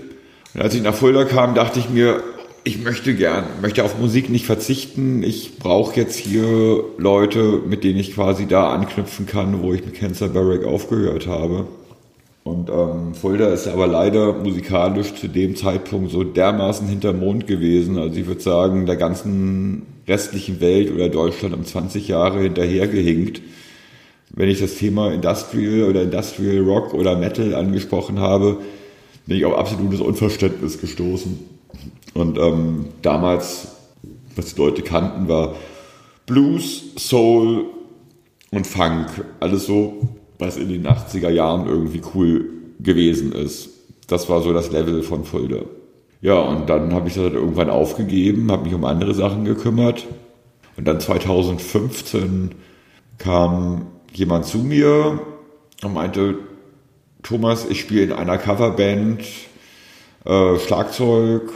Und 0.54 0.62
als 0.62 0.74
ich 0.74 0.82
nach 0.82 0.94
Fulda 0.94 1.24
kam, 1.24 1.54
dachte 1.54 1.78
ich 1.78 1.88
mir, 1.88 2.22
ich 2.64 2.82
möchte 2.82 3.14
gern, 3.14 3.44
möchte 3.62 3.84
auf 3.84 3.98
Musik 3.98 4.28
nicht 4.28 4.44
verzichten. 4.44 5.22
Ich 5.22 5.58
brauche 5.58 5.94
jetzt 5.94 6.16
hier 6.16 6.82
Leute, 6.98 7.60
mit 7.64 7.84
denen 7.84 7.98
ich 7.98 8.14
quasi 8.14 8.46
da 8.46 8.70
anknüpfen 8.70 9.26
kann, 9.26 9.62
wo 9.62 9.72
ich 9.72 9.84
mit 9.84 9.94
Cancer 9.94 10.28
Barrack 10.28 10.64
aufgehört 10.64 11.28
habe. 11.28 11.68
Und 12.46 12.70
ähm, 12.70 13.12
Fulda 13.12 13.48
ist 13.48 13.66
aber 13.66 13.88
leider 13.88 14.32
musikalisch 14.32 15.12
zu 15.16 15.26
dem 15.26 15.56
Zeitpunkt 15.56 16.12
so 16.12 16.22
dermaßen 16.22 16.86
hinterm 16.86 17.18
Mond 17.18 17.48
gewesen. 17.48 17.98
Also 17.98 18.20
ich 18.20 18.28
würde 18.28 18.40
sagen, 18.40 18.86
der 18.86 18.94
ganzen 18.94 19.82
restlichen 20.06 20.60
Welt 20.60 20.94
oder 20.94 21.08
Deutschland 21.08 21.54
um 21.54 21.64
20 21.64 22.06
Jahre 22.06 22.42
hinterhergehinkt. 22.42 23.42
Wenn 24.30 24.48
ich 24.48 24.60
das 24.60 24.76
Thema 24.76 25.12
Industrial 25.12 25.90
oder 25.90 26.02
Industrial 26.02 26.62
Rock 26.62 26.94
oder 26.94 27.18
Metal 27.18 27.52
angesprochen 27.52 28.20
habe, 28.20 28.58
bin 29.26 29.38
ich 29.38 29.44
auf 29.44 29.58
absolutes 29.58 30.00
Unverständnis 30.00 30.80
gestoßen. 30.80 31.40
Und 32.14 32.38
ähm, 32.38 32.90
damals, 33.02 33.72
was 34.36 34.54
die 34.54 34.60
Leute 34.60 34.82
kannten, 34.82 35.26
war 35.26 35.56
Blues, 36.26 36.92
Soul 36.96 37.64
und 38.52 38.68
Funk. 38.68 39.08
Alles 39.40 39.66
so 39.66 40.15
was 40.38 40.56
in 40.56 40.68
den 40.68 40.86
80er 40.86 41.30
Jahren 41.30 41.66
irgendwie 41.66 42.02
cool 42.14 42.50
gewesen 42.80 43.32
ist. 43.32 43.70
Das 44.06 44.28
war 44.28 44.42
so 44.42 44.52
das 44.52 44.70
Level 44.70 45.02
von 45.02 45.24
Fulda. 45.24 45.62
Ja, 46.20 46.38
und 46.40 46.68
dann 46.68 46.94
habe 46.94 47.08
ich 47.08 47.14
das 47.14 47.24
halt 47.24 47.34
irgendwann 47.34 47.70
aufgegeben, 47.70 48.50
habe 48.50 48.64
mich 48.64 48.74
um 48.74 48.84
andere 48.84 49.14
Sachen 49.14 49.44
gekümmert. 49.44 50.06
Und 50.76 50.86
dann 50.86 51.00
2015 51.00 52.50
kam 53.18 53.86
jemand 54.12 54.44
zu 54.46 54.58
mir 54.58 55.20
und 55.82 55.94
meinte, 55.94 56.36
Thomas, 57.22 57.66
ich 57.68 57.80
spiele 57.80 58.02
in 58.02 58.12
einer 58.12 58.38
Coverband 58.38 59.20
äh, 60.24 60.58
Schlagzeug, 60.58 61.52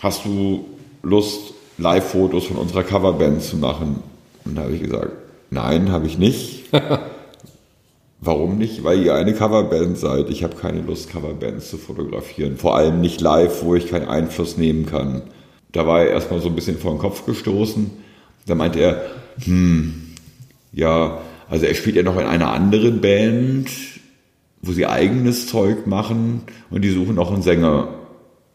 hast 0.00 0.24
du 0.24 0.66
Lust, 1.02 1.54
Live-Fotos 1.78 2.46
von 2.46 2.56
unserer 2.56 2.84
Coverband 2.84 3.42
zu 3.42 3.56
machen? 3.56 4.02
Und 4.44 4.56
da 4.56 4.62
habe 4.62 4.72
ich 4.72 4.82
gesagt, 4.82 5.12
nein, 5.50 5.90
habe 5.90 6.06
ich 6.06 6.18
nicht. 6.18 6.64
Warum 8.22 8.58
nicht? 8.58 8.84
Weil 8.84 9.02
ihr 9.02 9.14
eine 9.14 9.32
Coverband 9.32 9.96
seid. 9.96 10.28
Ich 10.28 10.44
habe 10.44 10.54
keine 10.54 10.82
Lust, 10.82 11.10
Coverbands 11.10 11.70
zu 11.70 11.78
fotografieren. 11.78 12.56
Vor 12.56 12.76
allem 12.76 13.00
nicht 13.00 13.20
live, 13.20 13.64
wo 13.64 13.74
ich 13.74 13.88
keinen 13.88 14.08
Einfluss 14.08 14.58
nehmen 14.58 14.84
kann. 14.84 15.22
Da 15.72 15.86
war 15.86 16.00
er 16.00 16.10
erstmal 16.10 16.40
so 16.40 16.48
ein 16.48 16.54
bisschen 16.54 16.78
vor 16.78 16.92
den 16.92 16.98
Kopf 16.98 17.24
gestoßen. 17.24 17.90
Da 18.46 18.54
meinte 18.54 18.80
er, 18.80 19.02
hm, 19.44 19.94
ja, 20.72 21.20
also 21.48 21.64
er 21.64 21.74
spielt 21.74 21.96
ja 21.96 22.02
noch 22.02 22.18
in 22.18 22.26
einer 22.26 22.52
anderen 22.52 23.00
Band, 23.00 23.68
wo 24.60 24.72
sie 24.72 24.86
eigenes 24.86 25.46
Zeug 25.46 25.86
machen 25.86 26.42
und 26.70 26.82
die 26.82 26.90
suchen 26.90 27.14
noch 27.14 27.32
einen 27.32 27.42
Sänger. 27.42 27.88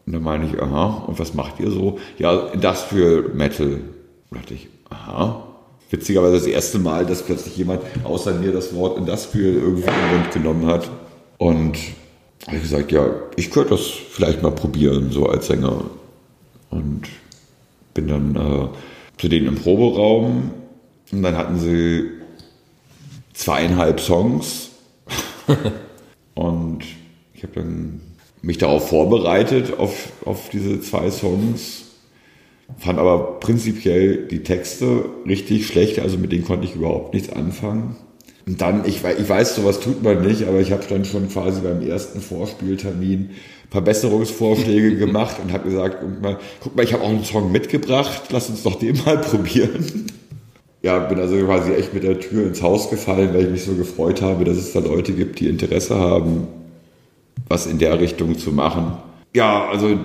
Und 0.06 0.12
da 0.12 0.20
meine 0.20 0.46
ich, 0.46 0.62
aha, 0.62 1.04
und 1.06 1.18
was 1.18 1.34
macht 1.34 1.58
ihr 1.58 1.70
so? 1.70 1.98
Ja, 2.18 2.48
Industrial 2.48 3.30
Metal. 3.34 3.80
Da 4.30 4.38
dachte 4.38 4.54
ich, 4.54 4.68
aha. 4.90 5.45
Witzigerweise 5.90 6.34
das 6.34 6.46
erste 6.46 6.78
Mal, 6.78 7.06
dass 7.06 7.22
plötzlich 7.22 7.56
jemand 7.56 7.82
außer 8.04 8.34
mir 8.34 8.52
das 8.52 8.74
Wort 8.74 8.98
Industrial 8.98 9.54
irgendwie 9.54 9.82
in 9.82 9.94
den 9.94 10.18
Mund 10.20 10.32
genommen 10.32 10.66
hat. 10.66 10.90
Und 11.38 11.76
habe 12.46 12.56
ich 12.56 12.62
gesagt, 12.62 12.92
ja, 12.92 13.08
ich 13.36 13.50
könnte 13.50 13.70
das 13.70 13.82
vielleicht 13.86 14.42
mal 14.42 14.52
probieren, 14.52 15.10
so 15.12 15.26
als 15.26 15.46
Sänger. 15.46 15.84
Und 16.70 17.02
bin 17.94 18.08
dann 18.08 18.36
äh, 18.36 18.68
zu 19.18 19.28
denen 19.28 19.48
im 19.48 19.54
Proberaum 19.56 20.50
und 21.12 21.22
dann 21.22 21.36
hatten 21.36 21.58
sie 21.58 22.10
zweieinhalb 23.32 24.00
Songs. 24.00 24.70
und 26.34 26.80
ich 27.34 27.42
habe 27.42 27.54
dann 27.54 28.00
mich 28.42 28.58
darauf 28.58 28.88
vorbereitet, 28.88 29.78
auf, 29.78 30.12
auf 30.24 30.50
diese 30.50 30.80
zwei 30.80 31.10
Songs. 31.10 31.85
Fand 32.78 32.98
aber 32.98 33.38
prinzipiell 33.40 34.26
die 34.28 34.42
Texte 34.42 35.04
richtig 35.26 35.66
schlecht, 35.66 35.98
also 35.98 36.18
mit 36.18 36.32
denen 36.32 36.44
konnte 36.44 36.66
ich 36.66 36.74
überhaupt 36.74 37.14
nichts 37.14 37.32
anfangen. 37.32 37.96
Und 38.46 38.60
dann, 38.60 38.84
ich, 38.84 39.02
ich 39.04 39.28
weiß, 39.28 39.56
sowas 39.56 39.80
tut 39.80 40.02
man 40.02 40.24
nicht, 40.24 40.46
aber 40.46 40.60
ich 40.60 40.72
habe 40.72 40.84
dann 40.88 41.04
schon 41.04 41.28
quasi 41.28 41.60
beim 41.62 41.82
ersten 41.82 42.20
Vorspieltermin 42.20 43.30
Verbesserungsvorschläge 43.70 44.96
gemacht 44.98 45.36
und 45.42 45.52
habe 45.52 45.68
gesagt, 45.68 45.98
guck 46.00 46.22
mal, 46.22 46.38
guck 46.60 46.76
mal, 46.76 46.82
ich 46.82 46.92
habe 46.92 47.02
auch 47.02 47.08
einen 47.08 47.24
Song 47.24 47.50
mitgebracht, 47.50 48.22
lass 48.30 48.48
uns 48.48 48.62
doch 48.62 48.78
den 48.78 48.96
mal 49.04 49.18
probieren 49.22 50.06
ja, 50.86 51.00
bin 51.00 51.18
also 51.18 51.36
quasi 51.44 51.72
echt 51.72 51.94
mit 51.94 52.04
der 52.04 52.20
Tür 52.20 52.46
ins 52.46 52.62
Haus 52.62 52.90
gefallen, 52.90 53.34
weil 53.34 53.46
ich 53.46 53.50
mich 53.50 53.64
so 53.64 53.74
gefreut 53.74 54.22
habe, 54.22 54.44
dass 54.44 54.56
es 54.56 54.72
da 54.72 54.78
Leute 54.78 55.12
gibt, 55.12 55.40
die 55.40 55.48
Interesse 55.48 55.98
haben, 55.98 56.46
was 57.48 57.66
in 57.66 57.78
der 57.78 57.98
Richtung 57.98 58.38
zu 58.38 58.52
machen. 58.52 58.92
Ja, 59.34 59.66
also 59.68 59.98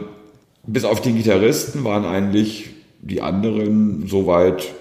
bis 0.65 0.83
auf 0.83 1.01
den 1.01 1.15
Gitarristen 1.17 1.83
waren 1.83 2.05
eigentlich 2.05 2.69
die 3.01 3.21
anderen 3.21 4.07
soweit 4.07 4.73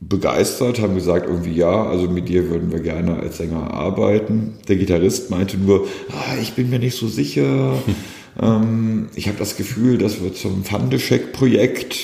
begeistert, 0.00 0.80
haben 0.80 0.94
gesagt, 0.94 1.26
irgendwie 1.26 1.54
ja, 1.54 1.86
also 1.86 2.08
mit 2.08 2.28
dir 2.28 2.50
würden 2.50 2.72
wir 2.72 2.80
gerne 2.80 3.18
als 3.18 3.38
Sänger 3.38 3.72
arbeiten. 3.72 4.54
Der 4.68 4.76
Gitarrist 4.76 5.30
meinte 5.30 5.56
nur, 5.56 5.86
ah, 6.10 6.36
ich 6.40 6.52
bin 6.52 6.70
mir 6.70 6.78
nicht 6.78 6.96
so 6.96 7.08
sicher. 7.08 7.78
ähm, 8.40 9.08
ich 9.14 9.28
habe 9.28 9.38
das 9.38 9.56
Gefühl, 9.56 9.98
das 9.98 10.20
wird 10.20 10.36
zum 10.36 10.64
Fandescheck-Projekt 10.64 11.96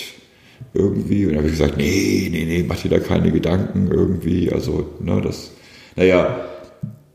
irgendwie. 0.75 1.27
Und 1.27 1.33
da 1.33 1.39
habe 1.39 1.49
ich 1.49 1.59
gesagt, 1.59 1.77
nee, 1.77 2.29
nee, 2.31 2.45
nee, 2.45 2.65
mach 2.67 2.81
dir 2.81 2.89
da 2.89 2.99
keine 2.99 3.31
Gedanken 3.31 3.91
irgendwie. 3.91 4.53
Also, 4.53 4.87
ne, 5.01 5.21
das, 5.21 5.51
naja, 5.97 6.48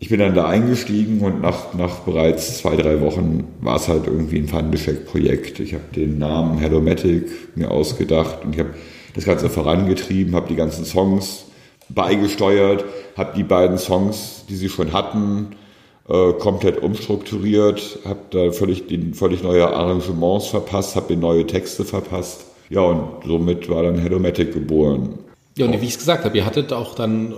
ich 0.04 0.10
bin 0.10 0.20
dann 0.20 0.36
da 0.36 0.50
eingestiegen 0.50 1.22
und 1.22 1.42
nach, 1.42 1.74
nach 1.76 2.00
bereits 2.00 2.58
zwei, 2.58 2.76
drei 2.76 3.00
Wochen 3.00 3.48
war 3.62 3.78
es 3.78 3.88
halt 3.88 4.06
irgendwie 4.06 4.38
ein 4.38 4.50
Fundecheck-Projekt. 4.50 5.62
Ich 5.62 5.74
habe 5.74 5.86
den 5.96 6.18
Namen 6.18 6.58
Hellomatic 6.58 7.56
mir 7.56 7.72
ausgedacht 7.72 8.44
und 8.44 8.54
ich 8.54 8.60
habe 8.60 8.72
das 9.16 9.24
Ganze 9.24 9.50
vorangetrieben, 9.50 10.36
habe 10.36 10.50
die 10.50 10.58
ganzen 10.58 10.84
Songs 10.84 11.46
beigesteuert, 11.88 12.84
habe 13.16 13.32
die 13.38 13.44
beiden 13.44 13.78
Songs, 13.78 14.44
die 14.50 14.56
sie 14.56 14.68
schon 14.68 14.92
hatten, 14.92 15.56
äh, 16.10 16.34
komplett 16.34 16.84
umstrukturiert, 16.84 18.00
habe 18.04 18.20
da 18.32 18.52
völlig, 18.52 18.88
den, 18.88 19.14
völlig 19.14 19.42
neue 19.42 19.70
Arrangements 19.70 20.48
verpasst, 20.48 20.98
habe 20.98 21.16
neue 21.16 21.48
Texte 21.48 21.86
verpasst 21.86 22.48
ja, 22.70 22.82
und 22.82 23.26
somit 23.26 23.70
war 23.70 23.84
dann 23.84 24.00
Hellomatic 24.00 24.54
geboren. 24.54 25.20
Ja, 25.56 25.68
und 25.68 25.80
wie 25.80 25.86
ich 25.86 25.92
es 25.92 26.00
gesagt 26.00 26.26
habe, 26.26 26.36
ihr 26.36 26.46
hattet 26.46 26.74
auch 26.74 26.96
dann 26.96 27.34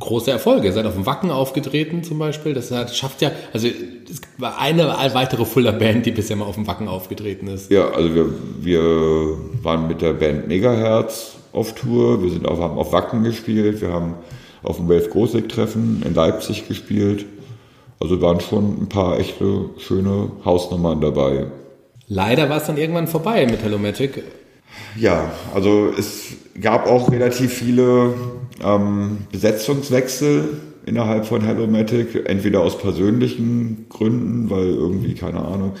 große 0.00 0.30
Erfolge. 0.30 0.66
Ihr 0.66 0.72
seid 0.72 0.84
auf 0.84 0.94
dem 0.94 1.06
Wacken 1.06 1.30
aufgetreten 1.30 2.02
zum 2.02 2.18
Beispiel. 2.18 2.54
Das 2.54 2.72
hat, 2.72 2.94
schafft 2.94 3.22
ja, 3.22 3.30
also 3.52 3.68
es 3.68 4.20
war 4.38 4.58
eine 4.58 4.88
weitere 5.14 5.44
Fuller 5.44 5.72
Band, 5.72 6.06
die 6.06 6.10
bisher 6.10 6.36
mal 6.36 6.46
auf 6.46 6.56
dem 6.56 6.66
Wacken 6.66 6.88
aufgetreten 6.88 7.46
ist. 7.46 7.70
Ja, 7.70 7.90
also 7.90 8.14
wir, 8.14 8.26
wir 8.60 9.36
waren 9.62 9.86
mit 9.86 10.02
der 10.02 10.14
Band 10.14 10.48
Megahertz 10.48 11.36
auf 11.52 11.74
Tour. 11.74 12.20
Wir 12.22 12.30
sind 12.30 12.48
auf, 12.48 12.58
haben 12.58 12.78
auf 12.78 12.92
Wacken 12.92 13.22
gespielt. 13.22 13.80
Wir 13.80 13.92
haben 13.92 14.14
auf 14.64 14.76
dem 14.78 14.88
Wave 14.88 15.08
Großig 15.08 15.46
Treffen 15.46 16.02
in 16.04 16.14
Leipzig 16.14 16.66
gespielt. 16.66 17.26
Also 18.00 18.20
waren 18.20 18.40
schon 18.40 18.82
ein 18.82 18.88
paar 18.88 19.20
echte 19.20 19.66
schöne 19.78 20.32
Hausnummern 20.44 21.00
dabei. 21.00 21.46
Leider 22.08 22.50
war 22.50 22.56
es 22.56 22.64
dann 22.64 22.76
irgendwann 22.76 23.06
vorbei 23.06 23.46
mit 23.46 23.62
Hellomatic 23.62 24.24
ja, 24.96 25.32
also 25.54 25.92
es 25.96 26.34
gab 26.60 26.86
auch 26.86 27.10
relativ 27.10 27.52
viele 27.52 28.14
ähm, 28.62 29.18
Besetzungswechsel 29.30 30.60
innerhalb 30.86 31.26
von 31.26 31.42
Hellomatic, 31.42 32.28
entweder 32.28 32.60
aus 32.60 32.78
persönlichen 32.78 33.86
Gründen, 33.88 34.50
weil 34.50 34.68
irgendwie, 34.68 35.14
keine 35.14 35.44
Ahnung, 35.44 35.72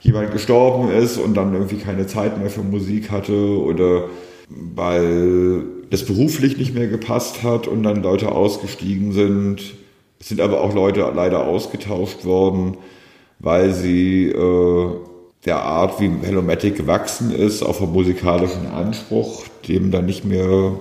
jemand 0.00 0.32
gestorben 0.32 0.90
ist 0.90 1.18
und 1.18 1.34
dann 1.36 1.52
irgendwie 1.52 1.76
keine 1.76 2.06
Zeit 2.06 2.38
mehr 2.38 2.50
für 2.50 2.62
Musik 2.62 3.10
hatte 3.10 3.60
oder 3.60 4.04
weil 4.48 5.64
das 5.90 6.04
beruflich 6.04 6.56
nicht 6.56 6.74
mehr 6.74 6.86
gepasst 6.86 7.42
hat 7.42 7.66
und 7.66 7.82
dann 7.82 8.02
Leute 8.02 8.30
ausgestiegen 8.32 9.12
sind. 9.12 9.74
Es 10.18 10.28
sind 10.28 10.40
aber 10.40 10.60
auch 10.60 10.74
Leute 10.74 11.10
leider 11.14 11.46
ausgetauscht 11.46 12.24
worden, 12.24 12.76
weil 13.38 13.72
sie 13.72 14.28
äh, 14.28 14.90
der 15.46 15.62
Art, 15.62 16.00
wie 16.00 16.10
Hellomatic 16.22 16.76
gewachsen 16.76 17.30
ist, 17.30 17.62
auf 17.62 17.80
einem 17.80 17.92
musikalischen 17.92 18.66
Anspruch, 18.66 19.44
dem 19.68 19.90
dann 19.90 20.06
nicht 20.06 20.24
mehr 20.24 20.72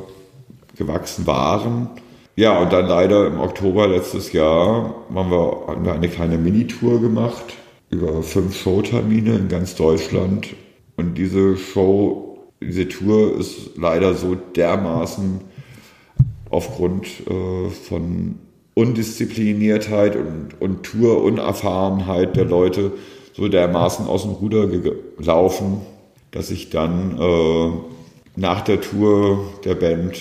gewachsen 0.76 1.26
waren. 1.28 1.90
Ja, 2.36 2.60
und 2.60 2.74
dann 2.74 2.88
leider 2.88 3.28
im 3.28 3.40
Oktober 3.40 3.88
letztes 3.88 4.34
Jahr 4.34 4.96
haben 5.14 5.32
wir, 5.32 5.64
haben 5.68 5.86
wir 5.86 5.94
eine 5.94 6.10
kleine 6.10 6.38
Minitour 6.38 7.00
gemacht 7.00 7.56
über 7.90 8.24
fünf 8.24 8.58
Showtermine 8.58 9.36
in 9.36 9.48
ganz 9.48 9.76
Deutschland. 9.76 10.48
Und 10.98 11.18
diese 11.18 11.56
Show, 11.56 12.40
diese 12.62 12.90
Tour 12.90 13.40
ist 13.40 13.78
leider 13.78 14.16
so 14.16 14.36
dermaßen 14.36 15.42
aufgrund 16.50 17.08
äh, 17.30 17.70
von 17.70 18.40
Undiszipliniertheit 18.74 20.16
und, 20.16 20.60
und 20.60 20.84
Tour-Unerfahrenheit 20.84 22.36
der 22.36 22.46
Leute 22.46 22.92
so 23.36 23.48
dermaßen 23.48 24.08
aus 24.08 24.24
dem 24.24 24.32
Ruder 24.32 24.68
gelaufen, 24.68 25.82
dass 26.32 26.52
ich 26.52 26.70
dann 26.70 27.20
äh, 27.20 27.72
nach 28.36 28.62
der 28.62 28.82
Tour 28.82 29.46
der 29.64 29.76
Band 29.76 30.20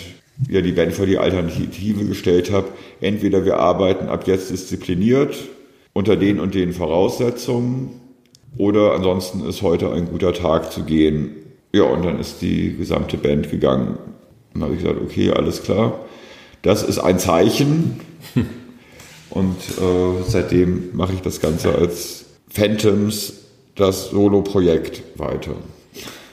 ja 0.48 0.60
die 0.60 0.72
Band 0.72 0.92
vor 0.92 1.06
die 1.06 1.18
Alternative 1.18 2.04
gestellt 2.04 2.50
habe. 2.50 2.68
Entweder 3.00 3.44
wir 3.44 3.58
arbeiten 3.58 4.08
ab 4.08 4.26
jetzt 4.26 4.50
diszipliniert 4.50 5.36
unter 5.92 6.16
den 6.16 6.40
und 6.40 6.54
den 6.54 6.72
Voraussetzungen 6.72 8.00
oder 8.56 8.94
ansonsten 8.94 9.46
ist 9.48 9.62
heute 9.62 9.92
ein 9.92 10.06
guter 10.06 10.32
Tag 10.32 10.72
zu 10.72 10.82
gehen. 10.82 11.30
Ja, 11.72 11.84
und 11.84 12.04
dann 12.04 12.18
ist 12.18 12.42
die 12.42 12.76
gesamte 12.76 13.16
Band 13.16 13.50
gegangen. 13.50 13.98
Dann 14.52 14.62
habe 14.64 14.74
ich 14.74 14.82
gesagt, 14.82 15.00
okay, 15.00 15.30
alles 15.30 15.62
klar. 15.62 16.00
Das 16.62 16.82
ist 16.82 16.98
ein 16.98 17.18
Zeichen. 17.18 18.00
Und 19.30 19.56
äh, 19.56 20.22
seitdem 20.28 20.90
mache 20.92 21.12
ich 21.12 21.20
das 21.20 21.40
Ganze 21.40 21.74
als 21.74 22.23
Phantoms 22.54 23.32
das 23.74 24.10
Solo-Projekt 24.10 25.02
weiter. 25.16 25.56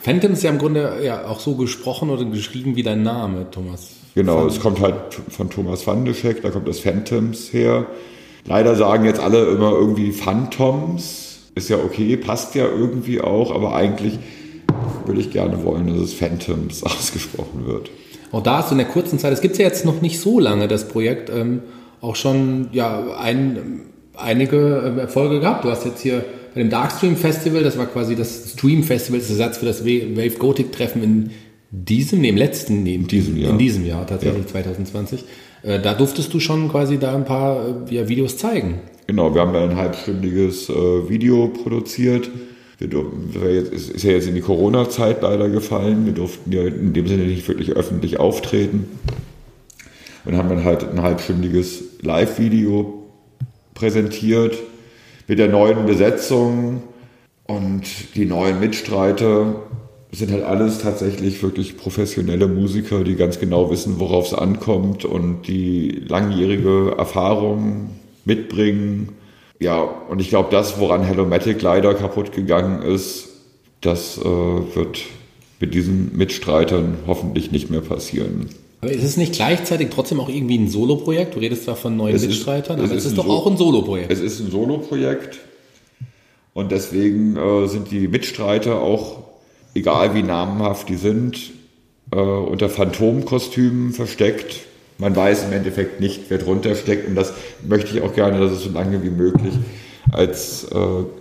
Phantoms 0.02 0.38
ist 0.38 0.44
ja 0.44 0.52
im 0.52 0.60
Grunde 0.60 1.00
ja 1.04 1.26
auch 1.26 1.40
so 1.40 1.56
gesprochen 1.56 2.12
oder 2.12 2.26
geschrieben 2.26 2.76
wie 2.76 2.84
dein 2.84 3.02
Name, 3.02 3.50
Thomas. 3.50 3.90
Genau, 4.14 4.46
es 4.46 4.60
kommt 4.60 4.80
halt 4.82 4.96
von 5.30 5.50
Thomas 5.50 5.88
van 5.88 6.06
de 6.06 6.14
Scheck, 6.14 6.44
da 6.44 6.52
kommt 6.52 6.68
das 6.68 6.80
Phantoms 6.80 7.52
her. 7.52 7.88
Leider 8.46 8.76
sagen 8.76 9.06
jetzt 9.06 9.20
alle 9.20 9.46
immer 9.48 9.72
irgendwie 9.72 10.12
Phantoms. 10.12 11.40
Ist 11.56 11.70
ja 11.70 11.78
okay, 11.78 12.16
passt 12.18 12.54
ja 12.54 12.66
irgendwie 12.66 13.20
auch, 13.20 13.52
aber 13.52 13.74
eigentlich 13.74 14.20
würde 15.08 15.22
ich 15.22 15.32
gerne 15.32 15.64
wollen, 15.64 15.88
dass 15.88 15.98
es 15.98 16.14
Phantoms 16.14 16.84
ausgesprochen 16.84 17.66
wird. 17.66 17.90
Auch 18.32 18.44
da 18.44 18.60
hast 18.60 18.70
du 18.70 18.76
in 18.76 18.80
der 18.80 18.88
kurzen 18.88 19.18
Zeit, 19.18 19.34
es 19.34 19.42
gibt 19.42 19.58
ja 19.58 19.66
jetzt 19.66 19.86
noch 19.86 20.02
nicht 20.02 20.20
so 20.20 20.40
lange, 20.40 20.68
das 20.68 20.88
Projekt, 20.88 21.32
ähm, 21.32 21.64
auch 22.00 22.16
schon 22.16 22.70
ja, 22.74 23.18
ein 23.18 23.91
einige 24.22 24.84
ähm, 24.86 25.00
Erfolge 25.00 25.40
gehabt. 25.40 25.66
Du 25.66 25.70
hast 25.70 25.86
jetzt 25.86 26.02
hier 26.02 26.24
bei 26.54 26.62
dem 26.62 26.70
Darkstream 26.70 27.16
Festival, 27.16 27.64
das 27.64 27.78
war 27.78 27.86
quasi 27.86 28.16
das 28.16 28.52
Stream 28.54 28.84
Festival, 28.84 29.20
das 29.20 29.30
ist 29.30 29.40
Ersatz 29.40 29.58
für 29.58 29.66
das 29.66 29.86
Wave 29.86 30.38
Gothic 30.38 30.72
Treffen 30.72 31.04
in 31.04 31.32
diesem, 31.72 32.20
nee, 32.20 32.30
im 32.30 32.38
letzten, 32.38 32.84
nee, 32.84 32.96
in 32.96 33.08
diesem 33.08 33.38
Jahr, 33.38 33.52
in 33.52 33.58
diesem 33.58 33.86
Jahr 33.86 34.06
tatsächlich, 34.06 34.44
ja. 34.44 34.52
2020. 34.52 35.24
Äh, 35.64 35.80
da 35.80 35.94
durftest 35.94 36.34
du 36.34 36.40
schon 36.40 36.70
quasi 36.70 36.98
da 36.98 37.16
ein 37.16 37.26
paar 37.26 37.66
äh, 37.90 37.96
ja, 37.96 38.10
Videos 38.10 38.38
zeigen. 38.38 38.80
Genau, 39.08 39.34
wir 39.34 39.42
haben 39.42 39.56
ein 39.56 39.76
halbstündiges 39.76 40.70
äh, 40.70 41.10
Video 41.10 41.48
produziert 41.48 42.30
Wir 42.78 42.88
durften, 42.88 43.32
es 43.74 43.90
ist 43.90 44.04
ja 44.04 44.12
jetzt 44.12 44.28
in 44.28 44.36
die 44.36 44.42
Corona-Zeit 44.42 45.22
leider 45.22 45.50
gefallen. 45.50 46.06
Wir 46.06 46.14
durften 46.14 46.52
ja 46.52 46.64
in 46.64 46.94
dem 46.94 47.08
Sinne 47.08 47.24
nicht 47.24 47.48
wirklich 47.48 47.72
öffentlich 47.72 48.20
auftreten. 48.20 48.88
Und 50.26 50.38
haben 50.38 50.50
dann 50.50 50.64
halt 50.64 50.88
ein 50.88 51.02
halbstündiges 51.02 51.84
Live-Video 52.02 53.01
präsentiert 53.82 54.60
mit 55.28 55.40
der 55.40 55.48
neuen 55.48 55.88
Besetzung 55.88 56.84
und 57.48 57.84
die 58.14 58.26
neuen 58.26 58.60
Mitstreiter 58.60 59.56
sind 60.12 60.32
halt 60.32 60.44
alles 60.44 60.80
tatsächlich 60.80 61.42
wirklich 61.42 61.78
professionelle 61.78 62.48
Musiker, 62.48 63.04
die 63.04 63.16
ganz 63.16 63.40
genau 63.40 63.72
wissen, 63.72 64.00
worauf 64.00 64.28
es 64.28 64.34
ankommt 64.36 65.04
und 65.04 65.48
die 65.48 66.04
langjährige 66.08 66.94
Erfahrung 66.96 67.90
mitbringen. 68.24 69.14
Ja, 69.60 69.82
und 69.82 70.22
ich 70.22 70.30
glaube, 70.30 70.50
das, 70.52 70.80
woran 70.80 71.04
Hellomatic 71.04 71.60
leider 71.64 71.96
kaputt 71.96 72.34
gegangen 72.34 72.84
ist, 72.84 73.30
das 73.82 74.20
äh, 74.20 74.24
wird 74.24 75.06
mit 75.60 75.74
diesen 75.74 76.16
Mitstreitern 76.16 77.00
hoffentlich 77.08 77.52
nicht 77.52 77.72
mehr 77.72 77.82
passieren. 77.82 78.50
Aber 78.82 78.92
ist 78.92 79.04
es 79.04 79.18
nicht 79.18 79.34
gleichzeitig 79.34 79.90
trotzdem 79.92 80.20
auch 80.20 80.30
irgendwie 80.30 80.58
ein 80.58 80.68
Soloprojekt? 80.68 81.36
Du 81.36 81.40
redest 81.40 81.66
zwar 81.66 81.76
von 81.76 81.96
neuen 81.96 82.16
es 82.16 82.26
Mitstreitern, 82.26 82.80
ist, 82.80 82.86
aber 82.86 82.96
es 82.96 83.06
ist, 83.06 83.12
ist 83.12 83.18
doch 83.18 83.26
so 83.26 83.32
auch 83.32 83.48
ein 83.48 83.58
Soloprojekt. 83.58 84.12
Es 84.12 84.20
ist 84.20 84.40
ein 84.40 84.50
Soloprojekt 84.50 85.40
und 86.54 86.72
deswegen 86.72 87.38
äh, 87.38 87.68
sind 87.68 87.92
die 87.92 88.08
Mitstreiter 88.08 88.82
auch 88.82 89.20
egal 89.74 90.16
wie 90.16 90.24
namenhaft 90.24 90.90
die 90.90 90.96
sind, 90.96 91.52
äh, 92.12 92.18
unter 92.18 92.70
Phantomkostümen 92.70 93.94
versteckt. 93.94 94.62
Man 94.98 95.16
weiß 95.16 95.46
im 95.46 95.54
Endeffekt 95.54 96.00
nicht, 96.00 96.22
wer 96.30 96.38
drunter 96.38 96.76
steckt 96.76 97.08
und 97.08 97.16
das 97.16 97.34
möchte 97.68 97.98
ich 97.98 98.04
auch 98.04 98.14
gerne, 98.14 98.40
dass 98.40 98.52
es 98.52 98.64
so 98.64 98.72
lange 98.72 99.02
wie 99.04 99.10
möglich 99.10 99.54
als 100.12 100.66
äh, 100.66 100.78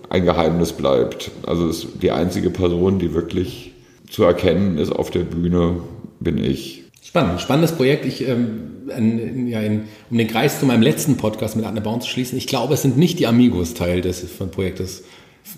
ein 0.08 0.24
Geheimnis 0.24 0.72
bleibt. 0.72 1.30
Also 1.46 1.68
ist 1.68 1.86
die 2.02 2.10
einzige 2.10 2.50
Person, 2.50 2.98
die 2.98 3.14
wirklich 3.14 3.72
zu 4.10 4.24
erkennen 4.24 4.78
ist 4.78 4.90
auf 4.90 5.10
der 5.10 5.20
Bühne, 5.20 5.76
bin 6.18 6.38
ich. 6.38 6.84
Spannend, 7.02 7.40
spannendes 7.40 7.72
Projekt. 7.72 8.04
Ich, 8.04 8.26
ähm, 8.28 8.88
in, 8.96 9.48
ja, 9.48 9.60
in, 9.60 9.84
um 10.10 10.18
den 10.18 10.28
Kreis 10.28 10.60
zu 10.60 10.66
meinem 10.66 10.82
letzten 10.82 11.16
Podcast 11.16 11.56
mit 11.56 11.64
Anne 11.64 11.80
Baum 11.80 12.00
zu 12.00 12.08
schließen, 12.08 12.36
ich 12.36 12.46
glaube, 12.46 12.74
es 12.74 12.82
sind 12.82 12.98
nicht 12.98 13.18
die 13.18 13.26
Amigos 13.26 13.74
Teil 13.74 14.00
des 14.00 14.24
Projektes 14.52 15.04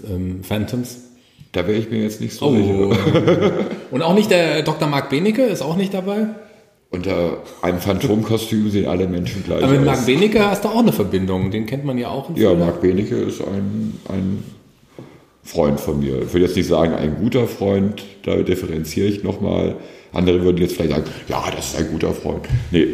ähm, 0.09 0.43
Phantoms. 0.43 0.99
Da 1.53 1.66
wäre 1.66 1.78
ich 1.78 1.90
mir 1.90 2.03
jetzt 2.03 2.20
nicht 2.20 2.34
so 2.34 2.47
oh. 2.47 2.55
sicher. 2.95 3.53
Und 3.90 4.03
auch 4.03 4.14
nicht 4.14 4.30
der 4.30 4.62
Dr. 4.62 4.88
Marc 4.88 5.11
Benecke 5.11 5.43
ist 5.43 5.62
auch 5.62 5.76
nicht 5.76 5.93
dabei? 5.93 6.28
Unter 6.90 7.38
einem 7.62 7.78
Phantomkostüm 7.78 8.70
sehen 8.70 8.86
alle 8.86 9.07
Menschen 9.09 9.43
gleich 9.45 9.62
Aber 9.62 9.72
mit 9.72 9.84
Marc 9.84 10.07
Benecke 10.07 10.49
hast 10.49 10.64
du 10.64 10.68
auch 10.68 10.78
eine 10.78 10.93
Verbindung. 10.93 11.51
Den 11.51 11.66
kennt 11.66 11.84
man 11.84 11.99
ja 11.99 12.09
auch. 12.09 12.34
Ja, 12.36 12.55
Marc 12.55 12.80
Benecke 12.80 13.16
ist 13.16 13.40
ein, 13.40 13.99
ein 14.09 14.45
Freund 15.43 15.80
von 15.80 16.01
mir. 16.01 16.22
Ich 16.22 16.32
würde 16.32 16.47
jetzt 16.47 16.57
nicht 16.57 16.68
sagen, 16.68 16.95
ein 16.95 17.16
guter 17.16 17.47
Freund, 17.47 18.03
da 18.24 18.36
differenziere 18.36 19.09
ich 19.09 19.22
nochmal. 19.22 19.76
Andere 20.12 20.42
würden 20.42 20.58
jetzt 20.58 20.76
vielleicht 20.76 20.92
sagen, 20.92 21.04
ja, 21.28 21.44
das 21.54 21.72
ist 21.72 21.76
ein 21.78 21.90
guter 21.90 22.12
Freund. 22.12 22.46
Nee, 22.70 22.88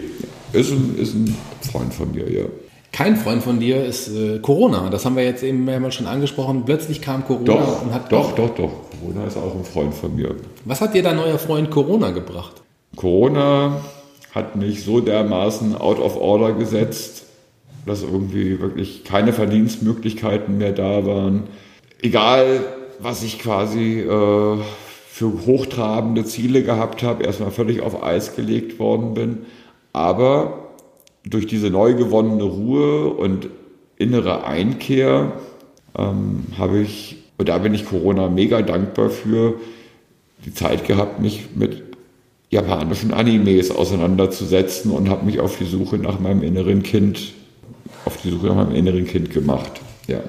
ist 0.52 0.70
ein, 0.70 0.96
ist 0.98 1.14
ein 1.14 1.36
Freund 1.70 1.92
von 1.92 2.12
mir, 2.12 2.30
ja. 2.30 2.44
Kein 2.92 3.16
Freund 3.16 3.42
von 3.42 3.60
dir 3.60 3.84
ist 3.84 4.08
äh, 4.08 4.38
Corona. 4.38 4.88
Das 4.88 5.04
haben 5.04 5.16
wir 5.16 5.24
jetzt 5.24 5.42
eben 5.42 5.64
mehrmals 5.64 5.94
schon 5.94 6.06
angesprochen. 6.06 6.64
Plötzlich 6.64 7.02
kam 7.02 7.24
Corona 7.24 7.44
doch, 7.44 7.82
und 7.82 7.92
hat. 7.92 8.10
Doch, 8.10 8.32
doch, 8.32 8.54
doch. 8.54 8.72
Corona 8.98 9.26
ist 9.26 9.36
auch 9.36 9.54
ein 9.54 9.64
Freund 9.64 9.94
von 9.94 10.16
mir. 10.16 10.34
Was 10.64 10.80
hat 10.80 10.94
dir 10.94 11.02
dein 11.02 11.16
neuer 11.16 11.38
Freund 11.38 11.70
Corona 11.70 12.10
gebracht? 12.10 12.62
Corona 12.96 13.80
hat 14.34 14.56
mich 14.56 14.84
so 14.84 15.00
dermaßen 15.00 15.76
out 15.76 16.00
of 16.00 16.16
order 16.16 16.52
gesetzt, 16.52 17.24
dass 17.86 18.02
irgendwie 18.02 18.60
wirklich 18.60 19.04
keine 19.04 19.32
Verdienstmöglichkeiten 19.32 20.58
mehr 20.58 20.72
da 20.72 21.06
waren. 21.06 21.44
Egal, 22.00 22.64
was 22.98 23.22
ich 23.22 23.38
quasi 23.38 24.00
äh, 24.00 24.58
für 25.18 25.46
hochtrabende 25.46 26.24
Ziele 26.24 26.62
gehabt 26.62 27.02
habe, 27.02 27.24
erstmal 27.24 27.50
völlig 27.50 27.80
auf 27.80 28.04
Eis 28.04 28.36
gelegt 28.36 28.78
worden 28.78 29.14
bin. 29.14 29.38
Aber 29.92 30.68
durch 31.24 31.48
diese 31.48 31.70
neu 31.70 31.94
gewonnene 31.94 32.44
Ruhe 32.44 33.08
und 33.08 33.48
innere 33.96 34.46
Einkehr 34.46 35.32
ähm, 35.98 36.44
habe 36.56 36.78
ich, 36.78 37.16
und 37.36 37.48
da 37.48 37.58
bin 37.58 37.74
ich 37.74 37.84
Corona 37.84 38.28
mega 38.28 38.62
dankbar 38.62 39.10
für, 39.10 39.54
die 40.44 40.54
Zeit 40.54 40.86
gehabt, 40.86 41.20
mich 41.20 41.48
mit 41.56 41.82
japanischen 42.50 43.12
Animes 43.12 43.72
auseinanderzusetzen 43.72 44.92
und 44.92 45.10
habe 45.10 45.26
mich 45.26 45.40
auf 45.40 45.58
die 45.58 45.64
Suche 45.64 45.98
nach 45.98 46.20
meinem 46.20 46.44
inneren 46.44 46.84
Kind, 46.84 47.32
auf 48.04 48.18
die 48.18 48.30
Suche 48.30 48.46
nach 48.46 48.54
meinem 48.54 48.76
inneren 48.76 49.04
Kind 49.04 49.32
gemacht. 49.32 49.80
Ja. 50.06 50.20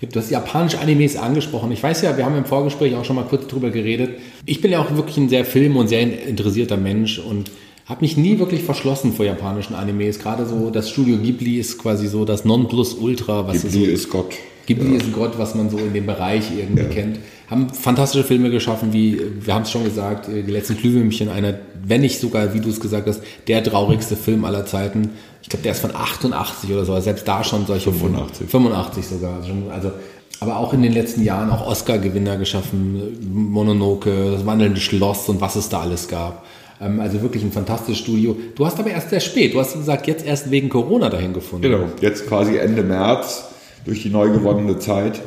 Du 0.00 0.20
hast 0.20 0.30
japanische 0.30 0.78
Animes 0.78 1.16
angesprochen. 1.16 1.72
Ich 1.72 1.82
weiß 1.82 2.02
ja, 2.02 2.16
wir 2.16 2.24
haben 2.24 2.36
im 2.36 2.44
Vorgespräch 2.44 2.94
auch 2.94 3.04
schon 3.04 3.16
mal 3.16 3.24
kurz 3.24 3.48
drüber 3.48 3.70
geredet. 3.70 4.20
Ich 4.46 4.60
bin 4.60 4.70
ja 4.70 4.80
auch 4.80 4.94
wirklich 4.94 5.16
ein 5.16 5.28
sehr 5.28 5.44
film- 5.44 5.76
und 5.76 5.88
sehr 5.88 6.02
interessierter 6.28 6.76
Mensch 6.76 7.18
und 7.18 7.50
habe 7.86 8.02
mich 8.02 8.16
nie 8.16 8.38
wirklich 8.38 8.62
verschlossen 8.62 9.12
vor 9.12 9.24
japanischen 9.24 9.74
Animes. 9.74 10.20
Gerade 10.20 10.46
so 10.46 10.70
das 10.70 10.90
Studio 10.90 11.16
Ghibli 11.16 11.58
ist 11.58 11.78
quasi 11.78 12.06
so 12.06 12.24
das 12.24 12.44
Nonplusultra. 12.44 13.48
Was 13.48 13.62
Ghibli 13.62 13.86
so, 13.86 13.90
ist 13.90 14.10
Gott. 14.10 14.34
Ghibli 14.66 14.92
ja. 14.92 14.98
ist 14.98 15.12
Gott, 15.12 15.38
was 15.38 15.54
man 15.54 15.68
so 15.68 15.78
in 15.78 15.92
dem 15.92 16.06
Bereich 16.06 16.44
irgendwie 16.56 16.82
ja. 16.82 16.88
kennt. 16.88 17.18
Haben 17.50 17.70
fantastische 17.70 18.24
Filme 18.24 18.50
geschaffen, 18.50 18.92
wie, 18.92 19.20
wir 19.40 19.54
haben 19.54 19.62
es 19.62 19.70
schon 19.70 19.84
gesagt, 19.84 20.28
äh, 20.28 20.42
die 20.42 20.52
letzten 20.52 20.76
Glühwürmchen, 20.76 21.30
einer, 21.30 21.54
wenn 21.82 22.02
nicht 22.02 22.20
sogar, 22.20 22.52
wie 22.52 22.60
du 22.60 22.68
es 22.68 22.78
gesagt 22.78 23.08
hast, 23.08 23.22
der 23.46 23.64
traurigste 23.64 24.16
Film 24.16 24.44
aller 24.44 24.66
Zeiten. 24.66 25.10
Ich 25.42 25.48
glaube, 25.48 25.62
der 25.62 25.72
ist 25.72 25.80
von 25.80 25.94
88 25.94 26.70
oder 26.70 26.84
so, 26.84 27.00
selbst 27.00 27.26
da 27.26 27.42
schon 27.42 27.64
solche 27.66 27.90
85. 27.90 28.36
Filme. 28.36 28.50
85 28.50 29.06
sogar. 29.06 29.40
Also, 29.72 29.92
aber 30.40 30.58
auch 30.58 30.74
in 30.74 30.82
den 30.82 30.92
letzten 30.92 31.22
Jahren 31.22 31.50
auch 31.50 31.66
Oscar-Gewinner 31.66 32.36
geschaffen, 32.36 33.16
Mononoke, 33.32 34.32
das 34.32 34.44
wandelnde 34.44 34.80
Schloss 34.80 35.28
und 35.30 35.40
was 35.40 35.56
es 35.56 35.70
da 35.70 35.80
alles 35.80 36.06
gab. 36.06 36.44
Ähm, 36.82 37.00
also 37.00 37.22
wirklich 37.22 37.42
ein 37.42 37.52
fantastisches 37.52 37.98
Studio. 37.98 38.36
Du 38.56 38.66
hast 38.66 38.78
aber 38.78 38.90
erst 38.90 39.08
sehr 39.08 39.20
spät, 39.20 39.54
du 39.54 39.60
hast 39.60 39.72
gesagt, 39.72 40.06
jetzt 40.06 40.24
erst 40.24 40.50
wegen 40.50 40.68
Corona 40.68 41.08
dahin 41.08 41.32
gefunden. 41.32 41.62
Genau, 41.62 41.86
jetzt 42.02 42.28
quasi 42.28 42.58
Ende 42.58 42.82
März 42.82 43.44
durch 43.86 44.02
die 44.02 44.10
neu 44.10 44.28
gewonnene 44.28 44.78
Zeit 44.78 45.22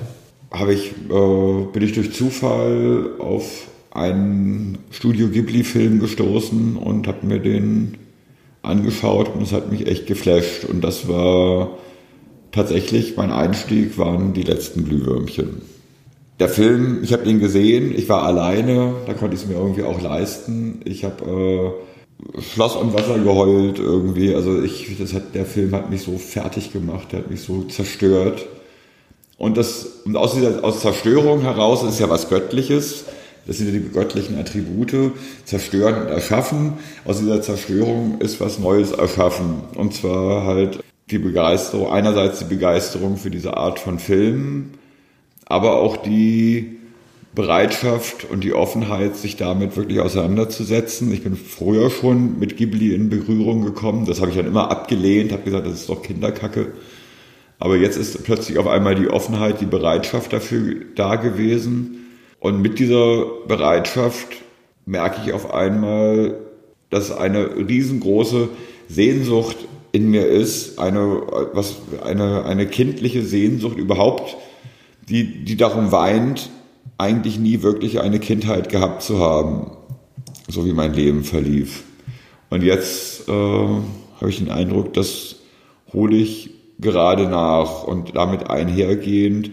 habe 0.52 0.74
ich, 0.74 0.91
äh, 0.91 1.66
bin 1.72 1.82
ich 1.82 1.93
durch 1.93 2.14
Zufall 2.14 3.12
auf 3.20 3.68
einen 3.91 4.78
Studio 4.91 5.28
Ghibli-Film 5.30 5.99
gestoßen 5.99 6.78
und 6.78 7.08
habe 7.08 7.26
mir 7.26 7.39
den 7.39 7.97
angeschaut 8.62 9.34
und 9.34 9.41
es 9.41 9.54
hat 9.54 9.72
mich 9.72 9.88
echt 9.88 10.08
geflasht. 10.08 10.66
Und 10.66 10.82
das 10.82 11.08
war 11.08 11.78
tatsächlich 12.52 13.18
mein 13.18 13.32
Einstieg, 13.32 13.97
waren 13.97 14.34
die 14.34 14.43
letzten 14.43 14.86
Glühwürmchen. 14.86 15.62
Der 16.39 16.49
Film, 16.49 17.04
ich 17.04 17.14
habe 17.14 17.30
ihn 17.30 17.39
gesehen, 17.39 17.93
ich 17.95 18.10
war 18.10 18.24
alleine, 18.24 18.95
da 19.06 19.14
konnte 19.14 19.36
ich 19.36 19.43
es 19.43 19.47
mir 19.47 19.56
irgendwie 19.56 19.84
auch 19.84 20.02
leisten. 20.02 20.82
Ich 20.86 21.04
habe 21.04 21.76
äh, 22.38 22.41
Schloss 22.41 22.76
und 22.76 22.93
Wasser 22.93 23.20
geheult 23.20 23.80
irgendwie. 23.80 24.34
Also 24.34 24.62
ich, 24.62 24.97
das 24.99 25.14
hat, 25.14 25.36
der 25.36 25.45
Film 25.45 25.74
hat 25.74 25.89
mich 25.89 26.02
so 26.02 26.18
fertig 26.18 26.74
gemacht, 26.74 27.12
der 27.12 27.20
hat 27.20 27.30
mich 27.30 27.41
so 27.41 27.64
zerstört. 27.64 28.45
Und, 29.42 29.58
das, 29.58 29.88
und 30.06 30.16
aus 30.18 30.36
dieser 30.36 30.64
aus 30.64 30.82
Zerstörung 30.82 31.42
heraus 31.42 31.82
ist 31.82 32.00
ja 32.00 32.08
was 32.12 32.30
Göttliches. 32.30 33.06
Das 33.48 33.58
sind 33.58 33.74
ja 33.74 33.80
die 33.80 33.89
göttlichen 33.89 34.38
Attribute, 34.38 35.14
zerstören 35.46 36.04
und 36.04 36.10
erschaffen. 36.10 36.74
Aus 37.06 37.18
dieser 37.18 37.42
Zerstörung 37.42 38.22
ist 38.22 38.39
was 38.39 38.60
Neues 38.60 38.92
erschaffen. 38.92 39.64
Und 39.74 39.96
zwar 39.96 40.46
halt 40.46 40.84
die 41.10 41.18
Begeisterung, 41.18 41.92
einerseits 41.92 42.38
die 42.38 42.46
Begeisterung 42.54 43.18
für 43.18 43.32
diese 43.32 43.58
Art 43.58 43.80
von 43.80 43.98
Filmen, 43.98 44.76
aber 45.48 45.78
auch 45.78 45.98
die 45.98 46.78
Bereitschaft 47.34 48.30
und 48.30 48.44
die 48.44 48.54
Offenheit, 48.54 49.18
sich 49.18 49.38
damit 49.38 49.76
wirklich 49.76 50.02
auseinanderzusetzen. 50.02 51.12
Ich 51.12 51.24
bin 51.24 51.36
früher 51.36 51.89
schon 51.89 52.38
mit 52.38 52.58
Ghibli 52.58 52.94
in 52.94 53.10
Berührung 53.10 53.66
gekommen. 53.66 54.06
Das 54.06 54.22
habe 54.22 54.30
ich 54.30 54.38
dann 54.38 54.46
immer 54.46 54.70
abgelehnt, 54.70 55.32
habe 55.32 55.42
gesagt, 55.42 55.66
das 55.66 55.74
ist 55.74 55.89
doch 55.89 56.04
Kinderkacke. 56.04 56.74
Aber 57.62 57.78
jetzt 57.78 57.95
ist 57.95 58.24
plötzlich 58.24 58.57
auf 58.57 58.66
einmal 58.66 58.95
die 58.95 59.07
Offenheit, 59.07 59.62
die 59.62 59.68
Bereitschaft 59.68 60.34
dafür 60.34 60.78
da 60.95 61.16
gewesen. 61.16 62.07
Und 62.39 62.59
mit 62.59 62.80
dieser 62.80 63.26
Bereitschaft 63.47 64.30
merke 64.88 65.22
ich 65.24 65.32
auf 65.32 65.53
einmal, 65.53 66.39
dass 66.89 67.12
eine 67.12 67.55
riesengroße 67.55 68.49
Sehnsucht 68.89 69.57
in 69.91 70.09
mir 70.09 70.26
ist, 70.26 70.80
eine, 70.80 71.22
was, 71.53 71.76
eine, 72.03 72.45
eine 72.45 72.66
kindliche 72.66 73.22
Sehnsucht 73.22 73.78
überhaupt 73.78 74.38
die, 75.07 75.43
die 75.43 75.55
darum 75.55 75.91
weint, 75.91 76.49
eigentlich 76.97 77.38
nie 77.38 77.62
wirklich 77.62 77.99
eine 77.99 78.20
Kindheit 78.20 78.70
gehabt 78.70 79.03
zu 79.03 79.20
haben, 79.20 79.70
so 80.47 80.66
wie 80.66 80.74
mein 80.74 80.95
Leben 80.95 81.24
verlief. 81.24 81.84
Und 82.49 82.64
jetzt 82.64 83.30
äh, 83.30 83.32
habe 83.32 84.30
ich 84.30 84.39
den 84.39 84.49
Eindruck, 84.49 84.93
das 84.93 85.36
hole 85.93 86.16
ich 86.18 86.61
gerade 86.82 87.28
nach 87.28 87.84
und 87.84 88.16
damit 88.16 88.50
einhergehend 88.50 89.52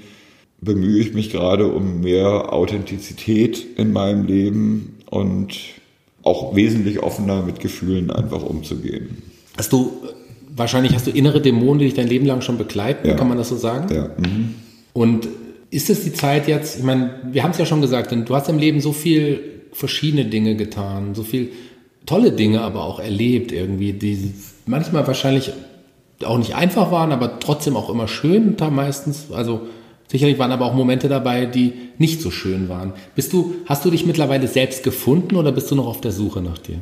bemühe 0.60 1.00
ich 1.00 1.14
mich 1.14 1.30
gerade 1.30 1.68
um 1.68 2.00
mehr 2.00 2.52
Authentizität 2.52 3.64
in 3.76 3.92
meinem 3.92 4.26
Leben 4.26 4.98
und 5.10 5.56
auch 6.22 6.56
wesentlich 6.56 7.00
offener 7.00 7.42
mit 7.42 7.60
Gefühlen 7.60 8.10
einfach 8.10 8.42
umzugehen. 8.42 9.22
Hast 9.56 9.72
du, 9.72 9.92
wahrscheinlich 10.54 10.94
hast 10.94 11.06
du 11.06 11.10
innere 11.10 11.40
Dämonen, 11.40 11.78
die 11.78 11.84
dich 11.86 11.94
dein 11.94 12.08
Leben 12.08 12.26
lang 12.26 12.40
schon 12.40 12.58
begleiten, 12.58 13.06
ja. 13.06 13.14
kann 13.14 13.28
man 13.28 13.38
das 13.38 13.48
so 13.48 13.56
sagen? 13.56 13.94
Ja. 13.94 14.10
Mhm. 14.18 14.54
Und 14.92 15.28
ist 15.70 15.90
es 15.90 16.02
die 16.02 16.12
Zeit 16.12 16.48
jetzt, 16.48 16.78
ich 16.78 16.84
meine, 16.84 17.20
wir 17.30 17.42
haben 17.42 17.52
es 17.52 17.58
ja 17.58 17.66
schon 17.66 17.80
gesagt, 17.80 18.12
du 18.12 18.34
hast 18.34 18.48
im 18.48 18.58
Leben 18.58 18.80
so 18.80 18.92
viel 18.92 19.62
verschiedene 19.72 20.24
Dinge 20.24 20.56
getan, 20.56 21.14
so 21.14 21.22
viel 21.22 21.50
tolle 22.06 22.32
Dinge 22.32 22.62
aber 22.62 22.84
auch 22.84 23.00
erlebt 23.00 23.52
irgendwie, 23.52 23.92
die 23.92 24.32
manchmal 24.66 25.06
wahrscheinlich 25.06 25.52
auch 26.24 26.38
nicht 26.38 26.54
einfach 26.54 26.90
waren, 26.90 27.12
aber 27.12 27.38
trotzdem 27.38 27.76
auch 27.76 27.90
immer 27.90 28.08
schön 28.08 28.56
da 28.56 28.70
meistens. 28.70 29.30
Also 29.32 29.62
sicherlich 30.08 30.38
waren 30.38 30.52
aber 30.52 30.66
auch 30.66 30.74
Momente 30.74 31.08
dabei, 31.08 31.46
die 31.46 31.74
nicht 31.98 32.20
so 32.20 32.30
schön 32.30 32.68
waren. 32.68 32.92
Bist 33.14 33.32
du, 33.32 33.54
hast 33.66 33.84
du 33.84 33.90
dich 33.90 34.06
mittlerweile 34.06 34.48
selbst 34.48 34.82
gefunden 34.82 35.36
oder 35.36 35.52
bist 35.52 35.70
du 35.70 35.74
noch 35.74 35.86
auf 35.86 36.00
der 36.00 36.12
Suche 36.12 36.40
nach 36.40 36.58
dir? 36.58 36.78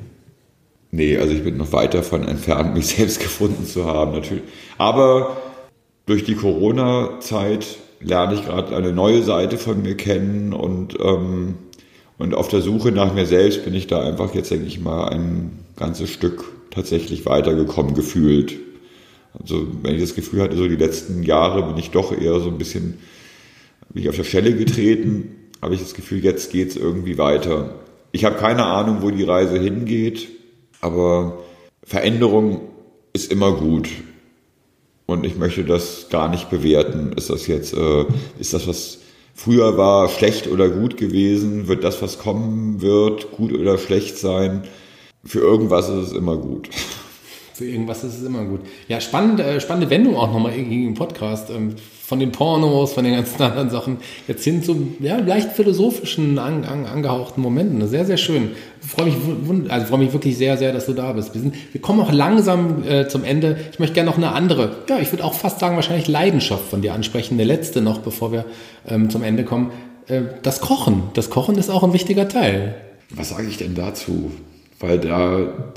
Nee, 0.91 1.18
also 1.18 1.34
ich 1.34 1.45
bin 1.45 1.57
noch 1.57 1.72
weit 1.72 1.95
davon 1.95 2.26
entfernt, 2.26 2.74
mich 2.74 2.87
selbst 2.97 3.20
gefunden 3.20 3.66
zu 3.66 3.84
haben, 3.84 4.12
natürlich. 4.12 4.45
Aber 4.78 5.37
durch 6.07 6.24
die 6.24 6.37
Corona-Zeit 6.37 7.66
lerne 8.01 8.34
ich 8.34 8.45
gerade 8.45 8.74
eine 8.76 8.93
neue 8.93 9.22
Seite 9.22 9.59
von 9.59 9.82
mir 9.82 9.97
kennen 9.97 10.53
und, 10.53 10.97
ähm, 11.01 11.57
und 12.18 12.34
auf 12.34 12.49
der 12.49 12.62
Suche 12.62 12.93
nach 12.93 13.12
mir 13.12 13.26
selbst 13.26 13.64
bin 13.64 13.74
ich 13.74 13.87
da 13.87 14.01
einfach 14.03 14.34
jetzt, 14.34 14.51
denke 14.51 14.66
ich 14.66 14.80
mal, 14.80 15.09
ein 15.09 15.59
ganzes 15.76 16.11
Stück 16.11 16.45
tatsächlich 16.70 17.26
weitergekommen 17.26 17.95
gefühlt. 17.95 18.55
Also 19.41 19.66
wenn 19.82 19.95
ich 19.95 20.01
das 20.01 20.14
Gefühl 20.14 20.43
hatte, 20.43 20.57
so 20.57 20.68
die 20.68 20.76
letzten 20.76 21.22
Jahre 21.22 21.62
bin 21.62 21.76
ich 21.76 21.91
doch 21.91 22.12
eher 22.12 22.41
so 22.41 22.49
ein 22.49 22.59
bisschen, 22.59 22.99
bin 23.93 24.03
ich 24.03 24.09
auf 24.09 24.16
der 24.16 24.24
Stelle 24.24 24.55
getreten, 24.55 25.34
habe 25.62 25.74
ich 25.74 25.80
das 25.80 25.95
Gefühl, 25.95 26.24
jetzt 26.24 26.51
geht 26.53 26.70
es 26.70 26.76
irgendwie 26.76 27.18
weiter. 27.18 27.74
Ich 28.12 28.24
habe 28.24 28.37
keine 28.37 28.64
Ahnung, 28.64 28.99
wo 29.03 29.11
die 29.11 29.24
Reise 29.24 29.59
hingeht, 29.59 30.28
aber 30.80 31.39
Veränderung 31.82 32.62
ist 33.12 33.30
immer 33.32 33.53
gut. 33.53 33.89
Und 35.07 35.24
ich 35.24 35.37
möchte 35.37 35.64
das 35.64 36.09
gar 36.11 36.28
nicht 36.28 36.51
bewerten. 36.51 37.12
Ist 37.12 37.30
das 37.30 37.47
jetzt, 37.47 37.72
äh, 37.74 38.05
ist 38.41 38.55
das, 38.55 38.66
was 38.66 38.99
früher 39.34 39.78
war, 39.78 40.09
schlecht 40.09 40.49
oder 40.49 40.68
gut 40.68 40.97
gewesen? 40.97 41.68
Wird 41.68 41.84
das, 41.84 42.03
was 42.03 42.18
kommen 42.18 42.82
wird, 42.82 43.30
gut 43.32 43.53
oder 43.53 43.78
schlecht 43.78 44.18
sein? 44.18 44.64
Für 45.24 45.41
irgendwas 45.41 45.89
ist 45.89 46.09
es 46.09 46.12
immer 46.12 46.37
gut. 46.37 46.68
Für 47.57 47.64
irgendwas 47.64 48.04
ist 48.04 48.18
es 48.18 48.22
immer 48.22 48.44
gut. 48.44 48.61
Ja, 48.86 49.00
spannend, 49.00 49.40
äh, 49.40 49.62
spannende 49.62 49.88
Wendung 49.88 50.16
auch 50.16 50.30
nochmal 50.30 50.52
im 50.54 50.92
Podcast. 50.92 51.48
Ähm, 51.48 51.76
von 52.07 52.20
den 52.20 52.30
Pornos, 52.30 52.92
von 52.92 53.02
den 53.02 53.14
ganzen 53.14 53.40
anderen 53.42 53.70
Sachen, 53.70 53.96
jetzt 54.28 54.44
hin 54.44 54.62
zu 54.62 54.94
ja, 55.00 55.16
leicht 55.16 55.52
philosophischen, 55.52 56.38
an, 56.38 56.64
an, 56.64 56.84
angehauchten 56.84 57.42
Momenten. 57.42 57.88
Sehr, 57.88 58.04
sehr 58.04 58.18
schön. 58.18 58.50
Ich 58.82 58.88
freue 58.88 59.07
mich, 59.07 59.70
also 59.70 59.86
freue 59.86 60.00
mich 60.00 60.12
wirklich 60.12 60.36
sehr, 60.36 60.59
sehr, 60.59 60.74
dass 60.74 60.84
du 60.84 60.92
da 60.92 61.14
bist. 61.14 61.32
Wir, 61.32 61.40
sind, 61.40 61.54
wir 61.72 61.80
kommen 61.80 62.00
auch 62.00 62.12
langsam 62.12 62.84
äh, 62.86 63.09
zum 63.09 63.24
Ende. 63.24 63.57
Ich 63.72 63.78
möchte 63.78 63.94
gerne 63.94 64.11
noch 64.11 64.18
eine 64.18 64.32
andere, 64.32 64.76
ja, 64.90 64.98
ich 64.98 65.11
würde 65.11 65.24
auch 65.24 65.32
fast 65.32 65.59
sagen, 65.59 65.76
wahrscheinlich 65.76 66.09
Leidenschaft 66.09 66.68
von 66.68 66.82
dir 66.82 66.92
ansprechen. 66.92 67.34
Eine 67.34 67.44
letzte 67.44 67.80
noch, 67.80 68.00
bevor 68.00 68.32
wir 68.32 68.44
ähm, 68.86 69.09
zum 69.09 69.22
Ende 69.22 69.44
kommen. 69.44 69.70
Äh, 70.09 70.24
das 70.42 70.61
Kochen. 70.61 71.04
Das 71.14 71.30
Kochen 71.30 71.57
ist 71.57 71.70
auch 71.70 71.84
ein 71.84 71.94
wichtiger 71.94 72.28
Teil. 72.28 72.74
Was 73.09 73.30
sage 73.30 73.48
ich 73.48 73.57
denn 73.57 73.74
dazu? 73.74 74.30
Weil 74.78 74.98
da 74.98 75.72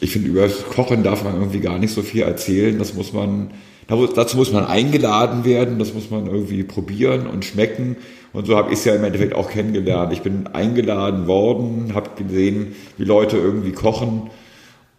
ich 0.00 0.12
finde, 0.12 0.28
über 0.28 0.48
Kochen 0.48 1.02
darf 1.02 1.24
man 1.24 1.34
irgendwie 1.34 1.60
gar 1.60 1.78
nicht 1.78 1.92
so 1.92 2.02
viel 2.02 2.22
erzählen. 2.22 2.78
Das 2.78 2.94
muss 2.94 3.12
man, 3.12 3.50
dazu 3.88 4.36
muss 4.36 4.52
man 4.52 4.64
eingeladen 4.64 5.44
werden, 5.44 5.78
das 5.78 5.94
muss 5.94 6.10
man 6.10 6.26
irgendwie 6.26 6.62
probieren 6.62 7.26
und 7.26 7.44
schmecken. 7.44 7.96
Und 8.32 8.46
so 8.46 8.56
habe 8.56 8.72
ich 8.72 8.78
es 8.78 8.84
ja 8.84 8.94
im 8.94 9.04
Endeffekt 9.04 9.34
auch 9.34 9.50
kennengelernt. 9.50 10.12
Ich 10.12 10.22
bin 10.22 10.46
eingeladen 10.48 11.26
worden, 11.26 11.94
habe 11.94 12.22
gesehen, 12.22 12.74
wie 12.96 13.04
Leute 13.04 13.36
irgendwie 13.36 13.72
kochen 13.72 14.30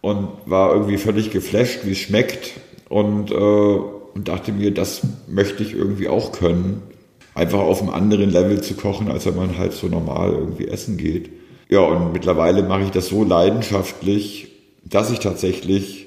und 0.00 0.28
war 0.46 0.74
irgendwie 0.74 0.98
völlig 0.98 1.30
geflasht, 1.30 1.80
wie 1.84 1.92
es 1.92 1.98
schmeckt 1.98 2.52
und, 2.88 3.30
äh, 3.30 3.34
und 3.34 4.28
dachte 4.28 4.52
mir, 4.52 4.72
das 4.72 5.02
möchte 5.28 5.62
ich 5.62 5.74
irgendwie 5.74 6.08
auch 6.08 6.32
können. 6.32 6.82
Einfach 7.34 7.60
auf 7.60 7.80
einem 7.80 7.90
anderen 7.90 8.30
Level 8.30 8.60
zu 8.60 8.74
kochen, 8.74 9.10
als 9.10 9.24
wenn 9.26 9.36
man 9.36 9.56
halt 9.56 9.72
so 9.72 9.86
normal 9.86 10.32
irgendwie 10.32 10.66
essen 10.66 10.96
geht. 10.96 11.30
Ja, 11.68 11.80
und 11.80 12.12
mittlerweile 12.12 12.64
mache 12.64 12.82
ich 12.82 12.90
das 12.90 13.06
so 13.06 13.22
leidenschaftlich, 13.22 14.49
dass 14.84 15.10
ich 15.10 15.18
tatsächlich, 15.18 16.06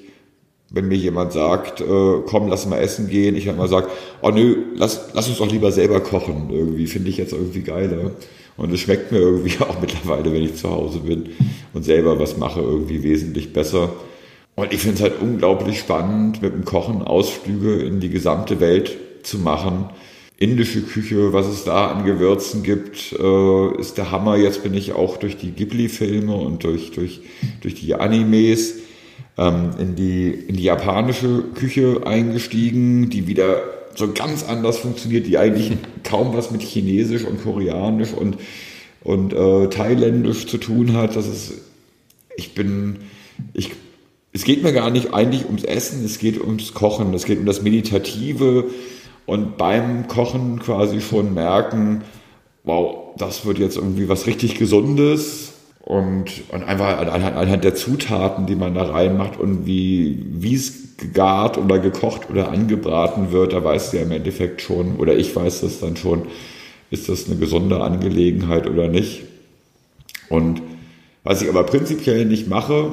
wenn 0.70 0.88
mir 0.88 0.98
jemand 0.98 1.34
sagt, 1.34 1.82
äh, 1.82 2.22
komm, 2.26 2.48
lass 2.48 2.66
mal 2.66 2.80
essen 2.80 3.10
gehen, 3.10 3.36
ich 3.36 3.48
halt 3.48 3.58
mal 3.58 3.68
sage, 3.68 3.88
oh 4.22 4.30
nö, 4.30 4.58
lass, 4.76 5.10
lass 5.14 5.28
uns 5.28 5.38
doch 5.38 5.52
lieber 5.52 5.72
selber 5.72 6.00
kochen. 6.00 6.50
Irgendwie 6.50 6.88
finde 6.88 7.10
ich 7.10 7.18
jetzt 7.18 7.34
irgendwie 7.34 7.62
geiler. 7.62 8.12
Und 8.58 8.72
es 8.72 8.80
schmeckt 8.82 9.12
mir 9.12 9.20
irgendwie 9.20 9.58
auch 9.60 9.80
mittlerweile, 9.80 10.34
wenn 10.34 10.44
ich 10.44 10.56
zu 10.56 10.70
Hause 10.70 11.00
bin 11.00 11.30
und 11.74 11.84
selber 11.84 12.20
was 12.20 12.38
mache, 12.38 12.62
irgendwie 12.62 13.04
wesentlich 13.04 13.54
besser. 13.54 13.94
Und 14.56 14.72
ich 14.72 14.82
finde 14.82 14.98
es 14.98 15.02
halt 15.02 15.22
unglaublich 15.22 15.80
spannend, 15.80 16.42
mit 16.42 16.54
dem 16.54 16.66
Kochen 16.66 17.02
Ausflüge 17.02 17.82
in 17.84 18.00
die 18.00 18.10
gesamte 18.10 18.60
Welt 18.60 18.96
zu 19.24 19.40
machen. 19.40 19.90
Indische 20.38 20.82
Küche, 20.82 21.32
was 21.32 21.48
es 21.48 21.64
da 21.64 21.92
an 21.92 22.06
Gewürzen 22.06 22.64
gibt, 22.64 23.14
äh, 23.14 23.80
ist 23.80 23.98
der 23.98 24.12
Hammer. 24.12 24.36
Jetzt 24.36 24.64
bin 24.64 24.74
ich 24.74 24.94
auch 24.94 25.18
durch 25.18 25.38
die 25.38 25.52
Ghibli-Filme 25.52 26.36
und 26.36 26.64
durch, 26.64 26.92
durch, 26.92 27.22
durch 27.62 27.76
die 27.76 27.94
Animes 27.96 28.76
ähm, 29.38 29.72
in, 29.80 29.96
die, 29.96 30.30
in 30.30 30.58
die 30.58 30.64
japanische 30.64 31.44
Küche 31.54 32.02
eingestiegen, 32.06 33.10
die 33.10 33.28
wieder 33.28 33.62
so 33.96 34.12
ganz 34.12 34.44
anders 34.44 34.80
funktioniert, 34.80 35.28
die 35.28 35.38
eigentlich 35.38 35.72
kaum 36.04 36.36
was 36.36 36.52
mit 36.52 36.62
Chinesisch 36.62 37.24
und 37.26 37.44
Koreanisch 37.44 38.14
und, 38.14 38.38
und 39.04 39.34
äh, 39.34 39.70
Thailändisch 39.70 40.48
zu 40.48 40.58
tun 40.58 40.94
hat. 40.94 41.16
Das 41.16 41.28
ist, 41.28 41.54
ich 42.36 42.56
bin, 42.56 42.98
ich, 43.54 43.72
es 44.32 44.44
geht 44.44 44.64
mir 44.64 44.74
gar 44.74 44.90
nicht 44.90 45.14
eigentlich 45.14 45.46
ums 45.46 45.64
Essen, 45.64 46.04
es 46.04 46.18
geht 46.18 46.42
ums 46.42 46.74
Kochen, 46.74 47.14
es 47.14 47.26
geht 47.26 47.40
um 47.40 47.46
das 47.46 47.62
Meditative 47.62 48.66
und 49.26 49.58
beim 49.58 50.08
Kochen 50.08 50.60
quasi 50.60 51.02
schon 51.02 51.34
merken, 51.34 52.02
wow, 52.64 53.16
das 53.18 53.46
wird 53.46 53.60
jetzt 53.60 53.78
irgendwie 53.78 54.10
was 54.10 54.28
richtig 54.28 54.58
Gesundes 54.58 55.54
und, 55.82 56.26
und 56.52 56.64
einfach 56.64 56.98
anhand, 57.00 57.36
anhand 57.36 57.64
der 57.64 57.76
Zutaten, 57.76 58.46
die 58.46 58.56
man 58.56 58.74
da 58.74 58.84
reinmacht 58.84 59.40
und 59.40 59.66
wie, 59.66 60.26
wie 60.30 60.56
es 60.56 60.98
gegart 60.98 61.58
oder 61.58 61.80
gekocht 61.80 62.30
oder 62.30 62.52
angebraten 62.52 63.32
wird, 63.32 63.54
da 63.54 63.64
weißt 63.64 63.94
du 63.94 63.98
ja 63.98 64.04
im 64.04 64.12
Endeffekt 64.12 64.62
schon, 64.62 64.96
oder 64.98 65.16
ich 65.16 65.36
weiß 65.36 65.62
das 65.62 65.80
dann 65.80 65.98
schon, 65.98 66.28
ist 66.90 67.10
das 67.10 67.28
eine 67.28 67.38
gesunde 67.38 67.82
Angelegenheit 67.82 68.70
oder 68.70 68.88
nicht. 68.88 69.24
Und 70.30 70.62
was 71.24 71.42
ich 71.42 71.50
aber 71.50 71.64
prinzipiell 71.64 72.26
nicht 72.26 72.48
mache, 72.48 72.92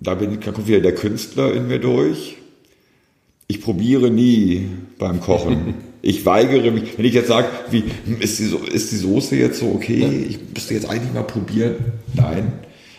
da 0.00 0.14
bin, 0.14 0.40
kommt 0.40 0.66
wieder 0.66 0.80
der 0.80 0.94
Künstler 0.94 1.52
in 1.52 1.68
mir 1.68 1.78
durch. 1.78 2.36
Ich 3.52 3.60
probiere 3.60 4.10
nie 4.10 4.66
beim 4.98 5.20
Kochen. 5.20 5.74
Ich 6.04 6.26
weigere 6.26 6.72
mich, 6.72 6.98
wenn 6.98 7.04
ich 7.04 7.14
jetzt 7.14 7.28
sage, 7.28 7.46
wie, 7.70 7.84
ist 8.18 8.40
die, 8.40 8.50
ist 8.74 8.90
die 8.90 8.96
Soße 8.96 9.36
jetzt 9.36 9.60
so 9.60 9.66
okay? 9.72 10.26
Ich 10.28 10.40
müsste 10.52 10.74
jetzt 10.74 10.90
eigentlich 10.90 11.12
mal 11.12 11.22
probieren. 11.22 11.76
Nein. 12.12 12.54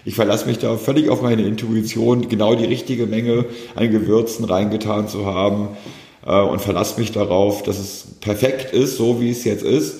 Ich 0.05 0.15
verlasse 0.15 0.45
mich 0.45 0.59
da 0.59 0.77
völlig 0.77 1.09
auf 1.09 1.21
meine 1.21 1.41
Intuition, 1.41 2.29
genau 2.29 2.55
die 2.55 2.63
richtige 2.63 3.05
Menge 3.05 3.43
an 3.75 3.91
Gewürzen 3.91 4.45
reingetan 4.45 5.09
zu 5.09 5.25
haben 5.25 5.69
äh, 6.25 6.39
und 6.39 6.61
verlasse 6.61 6.97
mich 6.97 7.11
darauf, 7.11 7.61
dass 7.63 7.77
es 7.77 8.05
perfekt 8.21 8.73
ist, 8.73 8.95
so 8.95 9.19
wie 9.19 9.31
es 9.31 9.43
jetzt 9.43 9.65
ist. 9.65 9.99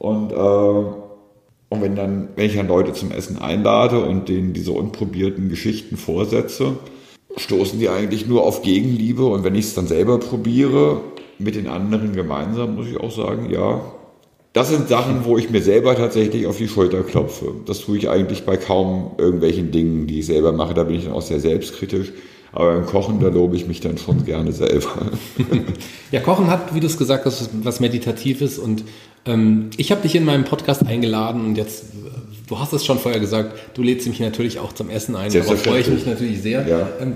Und, 0.00 0.32
äh, 0.32 0.34
und 0.34 1.80
wenn 1.80 1.94
dann, 1.94 2.30
wenn 2.34 2.46
ich 2.46 2.56
dann 2.56 2.66
Leute 2.66 2.92
zum 2.92 3.12
Essen 3.12 3.38
einlade 3.38 4.04
und 4.04 4.28
denen 4.28 4.52
diese 4.52 4.72
unprobierten 4.72 5.48
Geschichten 5.48 5.96
vorsetze, 5.96 6.72
stoßen 7.36 7.78
die 7.78 7.88
eigentlich 7.88 8.26
nur 8.26 8.44
auf 8.44 8.62
Gegenliebe. 8.62 9.24
Und 9.24 9.44
wenn 9.44 9.54
ich 9.54 9.66
es 9.66 9.74
dann 9.74 9.86
selber 9.86 10.18
probiere, 10.18 11.00
mit 11.38 11.54
den 11.54 11.66
anderen 11.66 12.14
gemeinsam, 12.14 12.76
muss 12.76 12.86
ich 12.86 12.98
auch 12.98 13.10
sagen, 13.10 13.50
ja, 13.50 13.80
das 14.52 14.68
sind 14.68 14.88
Sachen, 14.88 15.24
wo 15.24 15.38
ich 15.38 15.50
mir 15.50 15.62
selber 15.62 15.96
tatsächlich 15.96 16.46
auf 16.46 16.58
die 16.58 16.68
Schulter 16.68 17.02
klopfe. 17.02 17.54
Das 17.66 17.80
tue 17.80 17.96
ich 17.96 18.10
eigentlich 18.10 18.44
bei 18.44 18.56
kaum 18.56 19.12
irgendwelchen 19.16 19.70
Dingen, 19.70 20.06
die 20.06 20.20
ich 20.20 20.26
selber 20.26 20.52
mache. 20.52 20.74
Da 20.74 20.84
bin 20.84 20.96
ich 20.96 21.04
dann 21.04 21.14
auch 21.14 21.22
sehr 21.22 21.40
selbstkritisch. 21.40 22.12
Aber 22.52 22.74
beim 22.74 22.86
Kochen, 22.86 23.18
da 23.20 23.28
lobe 23.28 23.56
ich 23.56 23.66
mich 23.66 23.80
dann 23.80 23.96
schon 23.96 24.26
gerne 24.26 24.52
selber. 24.52 25.10
ja, 26.12 26.20
Kochen 26.20 26.48
hat, 26.48 26.74
wie 26.74 26.80
du 26.80 26.86
es 26.86 26.98
gesagt 26.98 27.24
hast, 27.24 27.48
was 27.62 27.80
Meditatives. 27.80 28.58
Und 28.58 28.84
ähm, 29.24 29.70
ich 29.78 29.90
habe 29.90 30.02
dich 30.02 30.14
in 30.14 30.26
meinem 30.26 30.44
Podcast 30.44 30.86
eingeladen 30.86 31.46
und 31.46 31.56
jetzt, 31.56 31.91
du 32.52 32.58
hast 32.58 32.74
es 32.74 32.84
schon 32.84 32.98
vorher 32.98 33.18
gesagt, 33.18 33.54
du 33.74 33.82
lädst 33.82 34.06
mich 34.06 34.20
natürlich 34.20 34.58
auch 34.58 34.74
zum 34.74 34.90
Essen 34.90 35.16
ein. 35.16 35.32
Da 35.32 35.42
freue 35.42 35.80
ich 35.80 35.88
mich 35.88 36.04
natürlich 36.04 36.42
sehr. 36.42 36.68
Ja. 36.68 36.88
Ähm, 37.00 37.14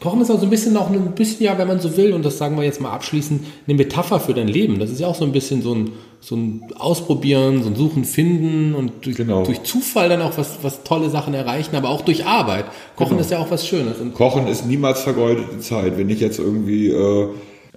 Kochen 0.00 0.20
ist 0.20 0.30
auch 0.32 0.40
so 0.40 0.46
ein 0.46 0.50
bisschen 0.50 0.76
auch 0.76 0.90
ein 0.90 1.12
bisschen, 1.14 1.44
ja, 1.44 1.56
wenn 1.56 1.68
man 1.68 1.78
so 1.78 1.96
will, 1.96 2.12
und 2.12 2.24
das 2.24 2.36
sagen 2.36 2.56
wir 2.56 2.64
jetzt 2.64 2.80
mal 2.80 2.90
abschließend, 2.90 3.44
eine 3.68 3.76
Metapher 3.76 4.18
für 4.18 4.34
dein 4.34 4.48
Leben. 4.48 4.80
Das 4.80 4.90
ist 4.90 4.98
ja 4.98 5.06
auch 5.06 5.14
so 5.14 5.24
ein 5.24 5.30
bisschen 5.30 5.62
so 5.62 5.72
ein, 5.72 5.92
so 6.18 6.34
ein 6.34 6.64
Ausprobieren, 6.76 7.62
so 7.62 7.68
ein 7.68 7.76
Suchen, 7.76 8.04
Finden 8.04 8.74
und 8.74 9.06
durch, 9.06 9.16
genau. 9.16 9.44
durch 9.44 9.62
Zufall 9.62 10.08
dann 10.08 10.20
auch 10.20 10.36
was, 10.36 10.58
was 10.62 10.82
tolle 10.82 11.08
Sachen 11.10 11.32
erreichen, 11.32 11.76
aber 11.76 11.90
auch 11.90 12.00
durch 12.00 12.26
Arbeit. 12.26 12.64
Kochen 12.96 13.10
genau. 13.10 13.20
ist 13.20 13.30
ja 13.30 13.38
auch 13.38 13.52
was 13.52 13.64
Schönes. 13.64 14.00
Und 14.00 14.14
Kochen 14.14 14.48
ist 14.48 14.66
niemals 14.66 15.02
vergeudete 15.02 15.60
Zeit. 15.60 15.96
Wenn 15.96 16.10
ich 16.10 16.18
jetzt 16.18 16.40
irgendwie 16.40 16.88
äh, 16.88 17.28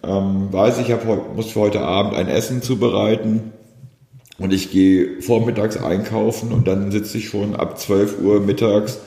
ähm, 0.03 0.47
weiß, 0.51 0.79
ich 0.79 0.91
hab, 0.91 1.05
muss 1.35 1.51
für 1.51 1.59
heute 1.59 1.81
Abend 1.81 2.15
ein 2.15 2.27
Essen 2.27 2.63
zubereiten, 2.63 3.51
und 4.37 4.53
ich 4.53 4.71
gehe 4.71 5.21
vormittags 5.21 5.77
einkaufen 5.77 6.51
und 6.51 6.67
dann 6.67 6.91
sitze 6.91 7.17
ich 7.17 7.29
schon 7.29 7.55
ab 7.55 7.79
12 7.79 8.21
Uhr 8.21 8.39
mittags 8.41 8.99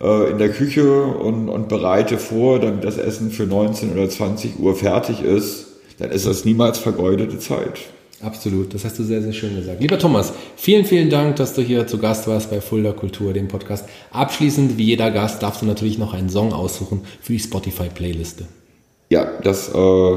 äh, 0.00 0.30
in 0.30 0.38
der 0.38 0.50
Küche 0.50 1.04
und, 1.04 1.48
und 1.48 1.68
bereite 1.68 2.18
vor, 2.18 2.60
damit 2.60 2.84
das 2.84 2.98
Essen 2.98 3.30
für 3.30 3.44
19 3.44 3.92
oder 3.92 4.08
20 4.08 4.58
Uhr 4.58 4.74
fertig 4.76 5.22
ist, 5.22 5.66
dann 5.98 6.10
ist 6.10 6.26
das 6.26 6.44
niemals 6.44 6.78
vergeudete 6.78 7.38
Zeit. 7.38 7.80
Absolut, 8.20 8.72
das 8.72 8.84
hast 8.84 8.98
du 8.98 9.02
sehr, 9.02 9.20
sehr 9.20 9.32
schön 9.32 9.54
gesagt. 9.54 9.80
Lieber 9.80 9.98
Thomas, 9.98 10.32
vielen, 10.56 10.84
vielen 10.84 11.10
Dank, 11.10 11.36
dass 11.36 11.52
du 11.52 11.62
hier 11.62 11.86
zu 11.86 11.98
Gast 11.98 12.26
warst 12.26 12.50
bei 12.50 12.60
Fulda 12.60 12.92
Kultur, 12.92 13.32
dem 13.32 13.48
Podcast. 13.48 13.86
Abschließend, 14.12 14.78
wie 14.78 14.84
jeder 14.84 15.10
Gast, 15.10 15.42
darfst 15.42 15.60
du 15.60 15.66
natürlich 15.66 15.98
noch 15.98 16.14
einen 16.14 16.30
Song 16.30 16.52
aussuchen 16.52 17.02
für 17.20 17.34
die 17.34 17.38
Spotify-Playliste. 17.38 18.46
Ja, 19.10 19.26
das 19.42 19.68
äh, 19.68 20.16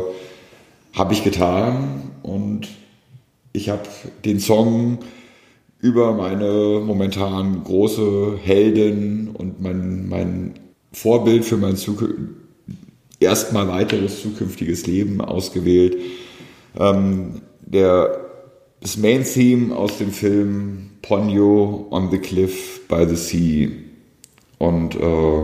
habe 0.94 1.14
ich 1.14 1.23
getan 1.23 2.11
und 2.23 2.69
ich 3.58 3.70
habe 3.70 3.84
den 4.24 4.40
Song 4.40 5.00
über 5.80 6.14
meine 6.14 6.82
momentan 6.86 7.64
große 7.64 8.38
Heldin 8.42 9.30
und 9.34 9.62
mein, 9.62 10.08
mein 10.08 10.54
Vorbild 10.94 11.44
für 11.44 11.58
mein 11.58 11.76
erstmal 13.20 13.68
weiteres 13.68 14.22
zukünftiges 14.22 14.88
Leben 14.88 15.22
ausgewählt. 15.22 15.98
Ähm, 16.80 17.42
der, 17.62 18.26
das 18.80 18.98
Main 18.98 19.24
Theme 19.24 19.76
aus 19.76 19.98
dem 19.98 20.12
Film 20.12 20.92
Ponyo 21.02 21.88
on 21.90 22.12
the 22.12 22.20
Cliff 22.20 22.88
by 22.88 23.06
the 23.08 23.16
Sea. 23.16 23.70
Und 24.60 24.96
äh, 24.96 25.44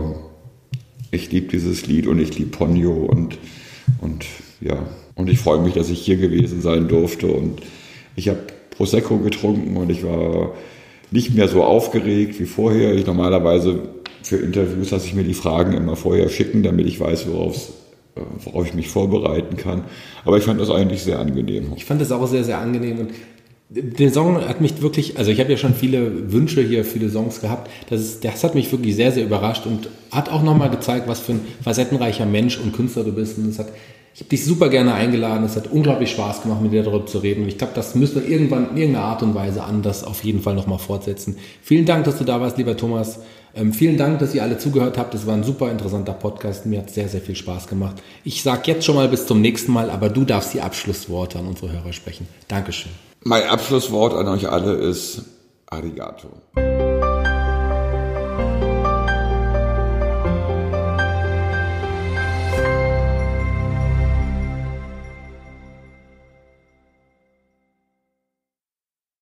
ich 1.10 1.30
liebe 1.30 1.48
dieses 1.48 1.86
Lied 1.86 2.06
und 2.06 2.18
ich 2.20 2.38
liebe 2.38 2.50
Ponyo 2.50 2.92
und, 2.92 3.38
und 4.00 4.24
ja, 4.60 4.86
und 5.14 5.28
ich 5.28 5.38
freue 5.38 5.62
mich, 5.62 5.74
dass 5.74 5.90
ich 5.90 6.00
hier 6.00 6.16
gewesen 6.16 6.60
sein 6.60 6.88
durfte 6.88 7.28
und 7.28 7.60
ich 8.16 8.28
habe 8.28 8.40
Prosecco 8.70 9.18
getrunken 9.18 9.76
und 9.76 9.90
ich 9.90 10.04
war 10.04 10.52
nicht 11.10 11.34
mehr 11.34 11.48
so 11.48 11.62
aufgeregt 11.62 12.40
wie 12.40 12.46
vorher. 12.46 12.94
Ich 12.94 13.06
normalerweise 13.06 13.80
für 14.22 14.36
Interviews 14.36 14.90
lasse 14.90 15.06
ich 15.06 15.14
mir 15.14 15.24
die 15.24 15.34
Fragen 15.34 15.74
immer 15.74 15.96
vorher 15.96 16.28
schicken, 16.28 16.62
damit 16.62 16.86
ich 16.86 16.98
weiß, 16.98 17.28
worauf, 17.28 17.72
worauf 18.44 18.66
ich 18.66 18.74
mich 18.74 18.88
vorbereiten 18.88 19.56
kann. 19.56 19.84
Aber 20.24 20.38
ich 20.38 20.44
fand 20.44 20.60
das 20.60 20.70
eigentlich 20.70 21.02
sehr 21.02 21.18
angenehm. 21.18 21.72
Ich 21.76 21.84
fand 21.84 22.00
das 22.00 22.10
auch 22.10 22.26
sehr, 22.26 22.44
sehr 22.44 22.58
angenehm 22.58 22.98
und 23.00 23.10
der 23.70 24.12
Song 24.12 24.36
hat 24.46 24.60
mich 24.60 24.82
wirklich, 24.82 25.18
also 25.18 25.30
ich 25.30 25.40
habe 25.40 25.50
ja 25.50 25.56
schon 25.56 25.74
viele 25.74 26.32
Wünsche 26.32 26.62
hier, 26.62 26.84
viele 26.84 27.08
Songs 27.08 27.40
gehabt. 27.40 27.70
Das, 27.90 28.00
ist, 28.00 28.24
das 28.24 28.44
hat 28.44 28.54
mich 28.54 28.70
wirklich 28.70 28.94
sehr, 28.94 29.10
sehr 29.10 29.24
überrascht 29.24 29.66
und 29.66 29.88
hat 30.10 30.30
auch 30.30 30.42
nochmal 30.42 30.70
gezeigt, 30.70 31.08
was 31.08 31.20
für 31.20 31.32
ein 31.32 31.40
facettenreicher 31.62 32.26
Mensch 32.26 32.58
und 32.58 32.72
Künstler 32.72 33.04
du 33.04 33.12
bist. 33.12 33.38
Und 33.38 33.48
es 33.48 33.58
hat 33.58 33.68
ich 34.14 34.20
habe 34.20 34.30
dich 34.30 34.44
super 34.44 34.68
gerne 34.68 34.94
eingeladen. 34.94 35.44
Es 35.44 35.56
hat 35.56 35.66
unglaublich 35.66 36.12
Spaß 36.12 36.42
gemacht, 36.42 36.62
mit 36.62 36.72
dir 36.72 36.84
darüber 36.84 37.04
zu 37.04 37.18
reden. 37.18 37.42
Und 37.42 37.48
ich 37.48 37.58
glaube, 37.58 37.72
das 37.74 37.96
müssen 37.96 38.22
wir 38.22 38.28
irgendwann 38.28 38.70
in 38.70 38.76
irgendeiner 38.76 39.06
Art 39.06 39.24
und 39.24 39.34
Weise 39.34 39.64
anders 39.64 40.04
auf 40.04 40.22
jeden 40.22 40.40
Fall 40.40 40.54
nochmal 40.54 40.78
fortsetzen. 40.78 41.36
Vielen 41.62 41.84
Dank, 41.84 42.04
dass 42.04 42.18
du 42.18 42.24
da 42.24 42.40
warst, 42.40 42.56
lieber 42.56 42.76
Thomas. 42.76 43.18
Ähm, 43.56 43.72
vielen 43.72 43.96
Dank, 43.96 44.20
dass 44.20 44.32
ihr 44.32 44.44
alle 44.44 44.56
zugehört 44.56 44.98
habt. 44.98 45.14
Das 45.14 45.26
war 45.26 45.34
ein 45.34 45.42
super 45.42 45.68
interessanter 45.68 46.12
Podcast. 46.12 46.64
Mir 46.64 46.78
hat 46.78 46.90
sehr, 46.90 47.08
sehr 47.08 47.20
viel 47.20 47.34
Spaß 47.34 47.66
gemacht. 47.66 47.96
Ich 48.22 48.44
sage 48.44 48.62
jetzt 48.66 48.84
schon 48.84 48.94
mal 48.94 49.08
bis 49.08 49.26
zum 49.26 49.40
nächsten 49.40 49.72
Mal, 49.72 49.90
aber 49.90 50.08
du 50.10 50.24
darfst 50.24 50.54
die 50.54 50.60
Abschlussworte 50.60 51.40
an 51.40 51.48
unsere 51.48 51.72
Hörer 51.72 51.92
sprechen. 51.92 52.28
Dankeschön. 52.46 52.92
Mein 53.24 53.42
Abschlusswort 53.44 54.14
an 54.14 54.28
euch 54.28 54.48
alle 54.48 54.74
ist 54.74 55.22
Arigato. 55.66 56.28